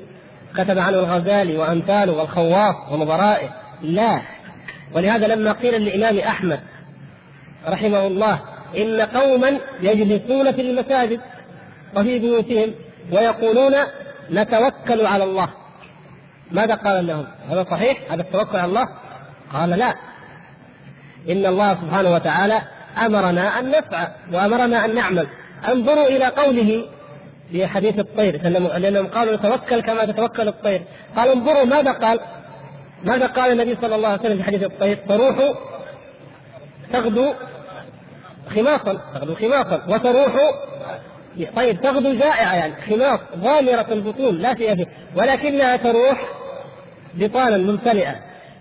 كتب 0.53 0.79
عنه 0.79 0.99
الغزالي 0.99 1.57
وأمثاله 1.57 2.13
والخواص 2.13 2.75
ونظرائه 2.91 3.49
لا. 3.81 4.21
ولهذا 4.93 5.27
لما 5.27 5.51
قيل 5.51 5.81
للإمام 5.81 6.19
أحمد 6.19 6.59
رحمه 7.67 8.07
الله 8.07 8.39
إن 8.77 9.01
قوما 9.01 9.57
يجلسون 9.81 10.51
في 10.51 10.61
المساجد 10.61 11.21
وفي 11.97 12.19
بيوتهم 12.19 12.73
ويقولون 13.11 13.73
نتوكل 14.31 15.05
على 15.05 15.23
الله 15.23 15.49
ماذا 16.51 16.75
قال 16.75 17.07
لهم؟ 17.07 17.25
هذا 17.49 17.65
صحيح؟ 17.71 17.97
هذا 18.11 18.21
التوكل 18.21 18.57
على 18.57 18.65
الله؟ 18.65 18.87
قال 19.53 19.69
لا 19.69 19.95
إن 21.29 21.45
الله 21.45 21.73
سبحانه 21.73 22.13
وتعالى 22.13 22.61
أمرنا 23.05 23.59
أن 23.59 23.69
نسعى 23.69 24.07
وأمرنا 24.33 24.85
أن 24.85 24.95
نعمل 24.95 25.27
انظروا 25.67 26.07
إلى 26.07 26.25
قوله 26.25 26.85
في 27.51 27.67
حديث 27.67 27.99
الطير 27.99 28.47
لأنهم 28.77 29.07
قالوا 29.07 29.35
نتوكل 29.35 29.81
كما 29.81 30.05
تتوكل 30.05 30.47
الطير 30.47 30.81
قال 31.15 31.29
انظروا 31.29 31.63
ماذا 31.63 31.91
قال 31.91 32.19
ماذا 33.03 33.27
قال 33.27 33.51
النبي 33.51 33.77
صلى 33.81 33.95
الله 33.95 34.07
عليه 34.07 34.19
وسلم 34.19 34.37
في 34.37 34.43
حديث 34.43 34.63
الطير 34.63 34.97
تروح 35.09 35.35
تغدو 36.93 37.33
خماصا 38.55 39.01
تغدو 39.13 39.35
خماصا 39.35 39.81
وتروح 39.87 40.33
طيب 41.55 41.81
تغدو 41.81 42.13
جائعة 42.13 42.55
يعني 42.55 42.73
خماص 42.89 43.19
غامرة 43.41 43.85
البطون 43.91 44.35
لا 44.35 44.55
شيء 44.55 44.75
فيه. 44.75 44.85
ولكنها 45.15 45.77
تروح 45.77 46.29
بطانا 47.13 47.57
ممتلئة. 47.57 48.15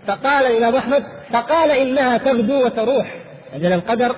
فقال 0.07 0.45
الإمام 0.45 0.75
أحمد 0.75 1.03
فقال 1.33 1.71
إنها 1.71 2.17
تغدو 2.17 2.65
وتروح. 2.65 3.15
أجل 3.55 3.73
القدر 3.73 4.15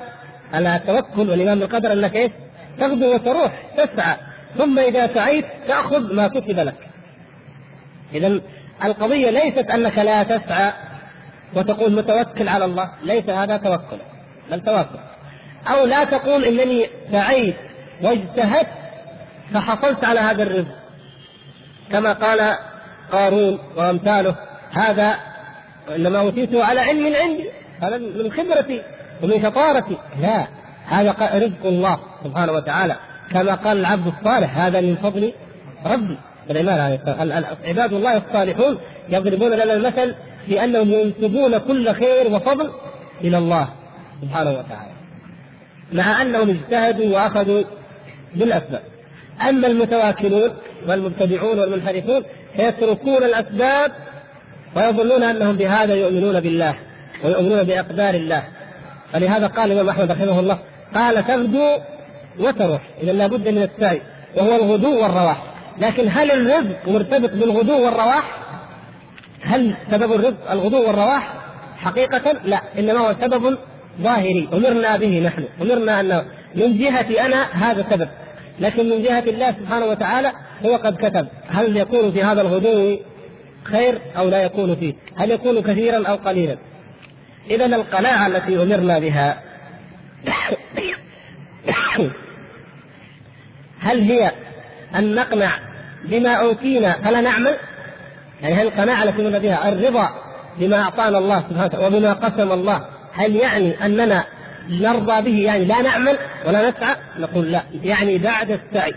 على 0.53 0.75
التوكل 0.75 1.29
والإمام 1.29 1.59
بالقدر 1.59 1.93
أنك 1.93 2.15
إيش؟ 2.15 2.31
تغدو 2.79 3.13
وتروح 3.13 3.51
تسعى. 3.77 4.15
ثم 4.57 4.79
إذا 4.79 5.13
سعيت 5.13 5.45
تأخذ 5.67 6.13
ما 6.13 6.27
كتب 6.27 6.59
لك. 6.59 6.87
إذا 8.13 8.41
القضية 8.83 9.29
ليست 9.29 9.71
أنك 9.71 9.97
لا 9.97 10.23
تسعى 10.23 10.71
وتقول 11.55 11.91
متوكل 11.91 12.49
على 12.49 12.65
الله 12.65 12.89
ليس 13.03 13.29
هذا 13.29 13.57
توكل 13.57 13.97
بل 14.51 14.61
توكل. 14.61 14.99
أو 15.67 15.85
لا 15.85 16.03
تقول 16.03 16.45
إنني 16.45 16.87
سعيت 17.11 17.55
واجتهدت 18.03 18.67
فحصلت 19.53 20.05
على 20.05 20.19
هذا 20.19 20.43
الرزق. 20.43 20.75
كما 21.91 22.13
قال 22.13 22.55
قارون 23.11 23.59
وأمثاله 23.75 24.35
هذا 24.71 25.15
وإنما 25.89 26.19
أوتيته 26.19 26.65
على 26.65 26.79
علم 26.79 27.15
عندي 27.15 27.49
هذا 27.81 27.97
من 27.97 28.31
خبرتي 28.31 28.81
ومن 29.23 29.43
شطارتي. 29.43 29.97
لا 30.21 30.47
هذا 30.85 31.11
رزق 31.33 31.65
الله 31.65 31.99
سبحانه 32.23 32.51
وتعالى. 32.51 32.95
كما 33.31 33.55
قال 33.55 33.79
العبد 33.79 34.07
الصالح 34.07 34.57
هذا 34.57 34.81
من 34.81 34.95
فضل 34.95 35.33
ربي. 35.85 36.17
عباد 37.65 37.93
الله 37.93 38.17
الصالحون 38.17 38.79
يضربون 39.09 39.51
لنا 39.51 39.73
المثل 39.73 40.15
بأنهم 40.47 40.91
ينسبون 40.91 41.57
كل 41.57 41.93
خير 41.93 42.33
وفضل 42.33 42.71
إلى 43.21 43.37
الله 43.37 43.69
سبحانه 44.21 44.49
وتعالى. 44.49 44.91
مع 45.91 46.21
أنهم 46.21 46.49
اجتهدوا 46.49 47.15
وأخذوا 47.15 47.63
بالأسباب 48.35 48.81
أما 49.49 49.67
المتواكلون 49.67 50.53
والمبتدعون 50.87 51.59
والمنحرفون 51.59 52.23
فيتركون 52.55 53.23
الأسباب 53.23 53.91
ويظنون 54.75 55.23
أنهم 55.23 55.55
بهذا 55.55 55.93
يؤمنون 55.93 56.39
بالله 56.39 56.75
ويؤمنون 57.23 57.63
بأقدار 57.63 58.13
الله 58.13 58.43
فلهذا 59.13 59.47
قال 59.47 59.71
الإمام 59.71 59.89
أحمد 59.89 60.11
رحمه 60.11 60.39
الله 60.39 60.59
قال 60.95 61.27
تغدو 61.27 61.77
وتروح 62.39 62.81
إذا 63.03 63.11
لابد 63.11 63.47
من 63.47 63.63
السعي 63.63 64.01
وهو 64.35 64.55
الغدو 64.55 65.01
والرواح 65.01 65.43
لكن 65.79 66.07
هل 66.09 66.31
الرزق 66.31 66.87
مرتبط 66.87 67.29
بالغدو 67.29 67.85
والرواح؟ 67.85 68.37
هل 69.41 69.75
سبب 69.91 70.13
الرزق 70.13 70.51
الغدو 70.51 70.87
والرواح؟ 70.87 71.33
حقيقة 71.77 72.33
لا 72.45 72.61
إنما 72.79 72.99
هو 72.99 73.15
سبب 73.21 73.57
ظاهري 74.01 74.49
أمرنا 74.53 74.97
به 74.97 75.19
نحن 75.19 75.43
أمرنا 75.61 75.99
ان 75.99 76.25
من 76.57 76.77
جهتي 76.77 77.21
أنا 77.21 77.43
هذا 77.43 77.85
سبب. 77.89 78.09
لكن 78.59 78.89
من 78.89 79.03
جهة 79.03 79.19
الله 79.19 79.51
سبحانه 79.51 79.85
وتعالى 79.85 80.31
هو 80.65 80.75
قد 80.75 80.95
كتب. 80.97 81.27
هل 81.47 81.77
يكون 81.77 82.11
في 82.11 82.23
هذا 82.23 82.41
الغدو 82.41 82.97
خير 83.71 84.01
أو 84.17 84.29
لا 84.29 84.43
يكون 84.43 84.75
فيه؟ 84.75 84.93
هل 85.15 85.31
يكون 85.31 85.61
كثيرا 85.61 86.07
أو 86.07 86.15
قليلا؟ 86.15 86.57
إذا 87.49 87.65
القناعة 87.65 88.27
التي 88.27 88.63
أمرنا 88.63 88.99
بها 88.99 89.41
هل 93.79 94.01
هي 94.01 94.31
أن 94.95 95.15
نقنع 95.15 95.51
بما 96.05 96.33
أوتينا؟ 96.33 96.91
فلا 96.91 97.21
نعمل؟ 97.21 97.55
يعني 98.41 98.55
هل 98.55 98.67
القناعة 98.67 99.03
التي 99.03 99.21
أمرنا 99.21 99.39
بها 99.39 99.69
الرضا 99.69 100.09
بما 100.59 100.81
أعطانا 100.81 101.17
الله 101.17 101.43
سبحانه 101.49 101.65
وتعالى 101.65 101.87
وبما 101.87 102.13
قسم 102.13 102.51
الله؟ 102.51 102.85
هل 103.13 103.35
يعني 103.35 103.85
أننا 103.85 104.25
نرضى 104.69 105.21
به 105.21 105.39
يعني 105.39 105.65
لا 105.65 105.81
نعمل 105.81 106.17
ولا 106.47 106.69
نسعى 106.69 106.95
نقول 107.19 107.51
لا. 107.51 107.63
يعني 107.83 108.17
بعد 108.17 108.51
السعي. 108.51 108.93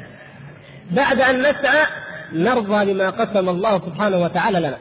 بعد 0.90 1.20
أن 1.20 1.38
نسعى 1.38 1.86
نرضى 2.32 2.92
بما 2.92 3.10
قسم 3.10 3.48
الله 3.48 3.78
سبحانه 3.78 4.16
وتعالى 4.16 4.58
لنا. 4.58 4.76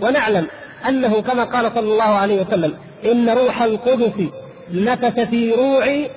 ونعلم 0.00 0.46
أنه 0.88 1.22
كما 1.22 1.44
قال 1.44 1.72
صلى 1.74 1.92
الله 1.92 2.04
عليه 2.04 2.42
وسلم 2.42 2.74
إن 3.04 3.28
روح 3.28 3.62
القدس 3.62 4.28
نفث 4.72 5.20
في 5.20 5.52
روعي 5.52 6.10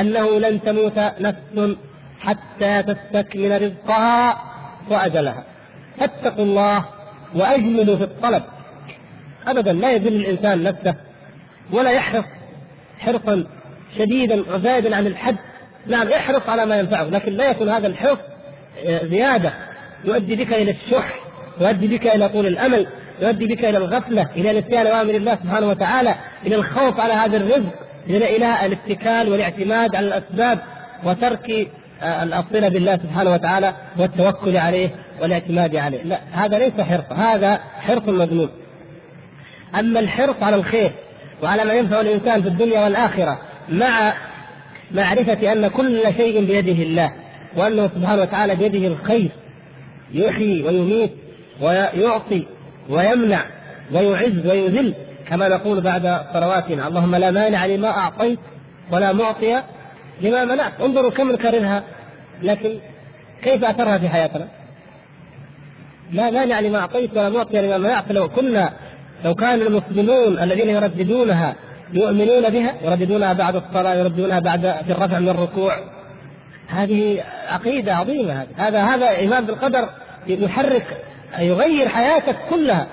أنه 0.00 0.38
لن 0.38 0.62
تموت 0.62 0.98
نفس 1.20 1.76
حتى 2.20 2.82
تستكمل 2.82 3.62
رزقها 3.62 4.42
وأجلها. 4.90 5.44
فاتقوا 6.00 6.44
الله 6.44 6.84
وأجملوا 7.34 7.96
في 7.96 8.04
الطلب. 8.04 8.42
ابدا 9.46 9.72
لا 9.72 9.92
يذل 9.92 10.16
الإنسان 10.16 10.62
نفسه 10.62 10.94
ولا 11.72 11.90
يحرص 11.90 12.24
حرصا 12.98 13.44
شديدا 13.98 14.54
وزائدا 14.54 14.96
عن 14.96 15.06
الحد. 15.06 15.36
نعم 15.86 16.08
احرص 16.08 16.48
على 16.48 16.66
ما 16.66 16.78
ينفعه 16.78 17.04
لكن 17.04 17.32
لا 17.32 17.50
يكون 17.50 17.68
هذا 17.68 17.86
الحرص 17.86 18.18
زيادة. 19.02 19.52
يؤدي 20.04 20.36
بك 20.36 20.52
إلى 20.52 20.70
الشح 20.70 21.14
يؤدي 21.60 21.86
بك 21.86 22.06
إلى 22.06 22.28
طول 22.28 22.46
الأمل 22.46 22.86
يؤدي 23.22 23.46
بك 23.46 23.64
إلى 23.64 23.78
الغفلة 23.78 24.28
إلى 24.36 24.60
نسيان 24.60 24.86
اوامر 24.86 25.14
الله 25.14 25.34
سبحانه 25.34 25.66
وتعالى 25.66 26.14
إلى 26.46 26.54
الخوف 26.54 27.00
على 27.00 27.12
هذا 27.12 27.36
الرزق 27.36 27.72
إلى 28.06 28.36
إلى 28.36 28.66
الاتكال 28.66 29.32
والاعتماد 29.32 29.96
على 29.96 30.06
الأسباب 30.06 30.58
وترك 31.04 31.68
آه، 32.02 32.24
الصله 32.24 32.68
بالله 32.68 32.96
سبحانه 32.96 33.32
وتعالى 33.32 33.74
والتوكل 33.98 34.56
عليه 34.56 34.90
والاعتماد 35.20 35.76
عليه. 35.76 36.02
لا 36.02 36.20
هذا 36.32 36.58
ليس 36.58 36.80
حرص 36.80 37.12
هذا 37.12 37.60
حرص 37.80 38.02
مذموم. 38.08 38.48
أما 39.78 40.00
الحرص 40.00 40.36
على 40.42 40.56
الخير 40.56 40.92
وعلى 41.42 41.64
ما 41.64 41.72
ينفع 41.72 42.00
الإنسان 42.00 42.42
في 42.42 42.48
الدنيا 42.48 42.80
والآخرة 42.84 43.38
مع 43.68 44.14
معرفة 44.94 45.52
أن 45.52 45.68
كل 45.68 46.02
شيء 46.16 46.44
بيده 46.44 46.82
الله 46.82 47.12
وأنه 47.56 47.90
سبحانه 47.94 48.22
وتعالى 48.22 48.54
بيده 48.54 48.86
الخير 48.86 49.30
يحيي 50.14 50.62
ويميت 50.62 51.10
ويعطي 51.60 52.46
ويمنع 52.88 53.40
ويعز 53.92 54.46
ويذل 54.46 54.94
كما 55.28 55.48
نقول 55.48 55.80
بعد 55.80 56.20
صلواتنا 56.32 56.88
اللهم 56.88 57.16
لا 57.16 57.30
مانع 57.30 57.66
لما 57.66 57.88
أعطيت 57.88 58.38
ولا 58.92 59.12
معطي 59.12 59.62
لما 60.20 60.44
منعت 60.44 60.80
انظروا 60.80 61.10
كم 61.10 61.32
نكررها 61.32 61.84
لكن 62.42 62.78
كيف 63.42 63.64
أثرها 63.64 63.98
في 63.98 64.08
حياتنا؟ 64.08 64.48
لا 66.12 66.30
مانع 66.30 66.60
لما 66.60 66.78
أعطيت 66.78 67.10
ولا 67.12 67.28
معطي 67.28 67.62
لما 67.62 67.78
منعت 67.78 68.12
لو 68.12 68.28
كنا 68.28 68.72
لو 69.24 69.34
كان 69.34 69.62
المسلمون 69.62 70.38
الذين 70.38 70.68
يرددونها 70.68 71.54
يؤمنون 71.92 72.50
بها 72.50 72.74
يرددونها 72.82 73.32
بعد 73.32 73.56
الصلاة 73.56 73.94
يرددونها 73.94 74.40
بعد 74.40 74.60
في 74.60 74.92
الرفع 74.92 75.18
من 75.18 75.28
الركوع. 75.28 75.78
هذه 76.68 77.22
عقيدة 77.48 77.96
عظيمة 77.96 78.46
هذا 78.56 78.80
هذا 78.80 79.10
إيمان 79.10 79.46
بالقدر 79.46 79.88
يحرك 80.26 81.04
يغير 81.38 81.88
حياتك 81.88 82.36
كلها. 82.50 82.86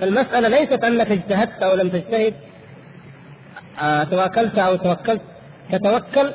فالمسألة 0.00 0.48
ليست 0.48 0.84
أنك 0.84 1.10
اجتهدت 1.10 1.62
أو 1.62 1.74
لم 1.74 1.88
تجتهد. 1.88 2.34
آه، 3.82 4.04
تواكلت 4.04 4.58
أو 4.58 4.76
توكلت. 4.76 5.20
تتوكل 5.72 6.30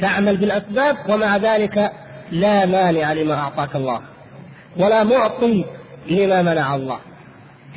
تعمل 0.00 0.36
بالأسباب 0.36 0.96
ومع 1.08 1.36
ذلك 1.36 1.92
لا 2.32 2.66
مانع 2.66 3.12
لما 3.12 3.34
أعطاك 3.34 3.76
الله 3.76 4.00
ولا 4.76 5.04
معطي 5.04 5.64
لما 6.10 6.42
منع 6.42 6.74
الله. 6.74 6.98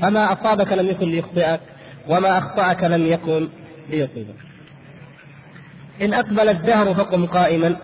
فما 0.02 0.34
أصابك 0.34 0.74
لم 0.74 0.88
يكن 0.88 1.08
ليخطئك 1.08 1.60
وما 2.10 2.38
أخطأك 2.38 2.84
لم 2.84 3.06
يكن 3.06 3.50
ليصيبك. 3.89 4.36
إن 6.02 6.14
أقبل 6.14 6.50
الدهر 6.50 6.93
فقم 6.93 7.26
قائما 7.26 7.76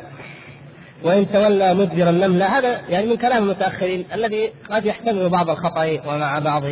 وإن 1.03 1.31
تولى 1.31 1.73
مدبرا 1.73 2.09
النملة 2.09 2.45
هذا 2.45 2.81
يعني 2.89 3.07
من 3.07 3.17
كلام 3.17 3.43
المتأخرين 3.43 4.05
الذي 4.13 4.51
قد 4.69 4.85
يحتمل 4.85 5.29
بعض 5.29 5.49
الخطأ 5.49 5.99
ومع 6.05 6.39
بعض 6.39 6.63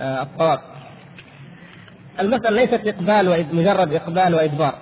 آه، 0.00 0.22
الصواب 0.22 0.58
المسألة 2.20 2.50
ليست 2.50 2.86
إقبال 2.86 3.46
مجرد 3.52 3.92
إقبال 3.92 4.34
وإدبار. 4.34 4.74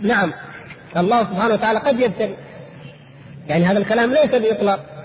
نعم 0.00 0.32
الله 0.96 1.24
سبحانه 1.24 1.54
وتعالى 1.54 1.78
قد 1.78 2.00
يبتلي 2.00 2.34
يعني 3.48 3.64
هذا 3.64 3.78
الكلام 3.78 4.10
ليس 4.10 4.34
بإطلاق. 4.34 4.97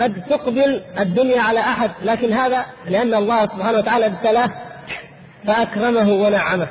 قد 0.00 0.22
تقبل 0.30 0.82
الدنيا 1.00 1.40
على 1.40 1.60
أحد 1.60 1.90
لكن 2.02 2.32
هذا 2.32 2.66
لأن 2.88 3.14
الله 3.14 3.46
سبحانه 3.46 3.78
وتعالى 3.78 4.06
ابتلاه 4.06 4.50
فأكرمه 5.46 6.12
ونعمه. 6.12 6.68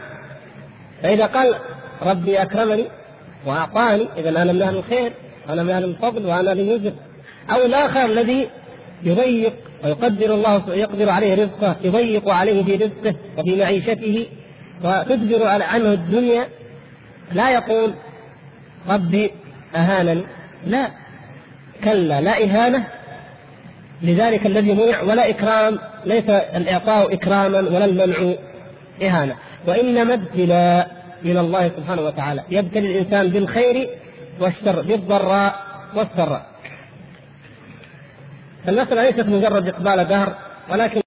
فإذا 1.03 1.25
قال 1.25 1.55
ربي 2.01 2.41
أكرمني 2.41 2.86
وأعطاني 3.45 4.07
إذا 4.17 4.30
أنا 4.30 4.53
من 4.53 4.61
أهل 4.61 4.75
الخير 4.75 5.13
وأنا 5.49 5.63
من 5.63 5.69
أهل 5.69 5.84
الفضل 5.84 6.25
وأنا 6.25 6.49
ليوزر 6.49 6.93
أو 7.51 7.65
الآخر 7.65 8.05
الذي 8.05 8.49
يضيق 9.03 9.53
ويقدر 9.84 10.34
الله 10.34 10.63
يقدر 10.73 11.09
عليه 11.09 11.34
رزقه 11.34 11.75
يضيق 11.84 12.30
عليه 12.30 12.63
في 12.63 12.75
رزقه 12.75 13.15
وفي 13.38 13.55
معيشته 13.55 14.28
وتدبر 14.84 15.47
عنه 15.47 15.93
الدنيا 15.93 16.47
لا 17.32 17.49
يقول 17.49 17.93
ربي 18.89 19.32
أهانني. 19.75 20.23
لا. 20.67 20.91
كلا 21.84 22.21
لا 22.21 22.43
إهانة 22.43 22.88
لذلك 24.01 24.45
الذي 24.45 24.73
منع 24.73 25.01
ولا 25.01 25.29
إكرام 25.29 25.79
ليس 26.05 26.29
الإعطاء 26.29 27.13
إكراما 27.13 27.59
ولا 27.59 27.85
المنع 27.85 28.33
إهانة. 29.01 29.35
وإنما 29.67 30.13
ابتلاء 30.13 31.03
من 31.23 31.37
الله 31.37 31.69
سبحانه 31.69 32.01
وتعالى. 32.01 32.43
يبتلي 32.49 32.91
الإنسان 32.91 33.27
بالخير 33.27 33.89
والشر 34.39 34.81
بالضراء 34.81 35.55
والسراء. 35.95 36.45
المسألة 38.67 39.01
ليست 39.01 39.27
مجرد 39.27 39.67
إقبال 39.67 40.07
دهر 40.07 40.35
ولكن 40.71 41.01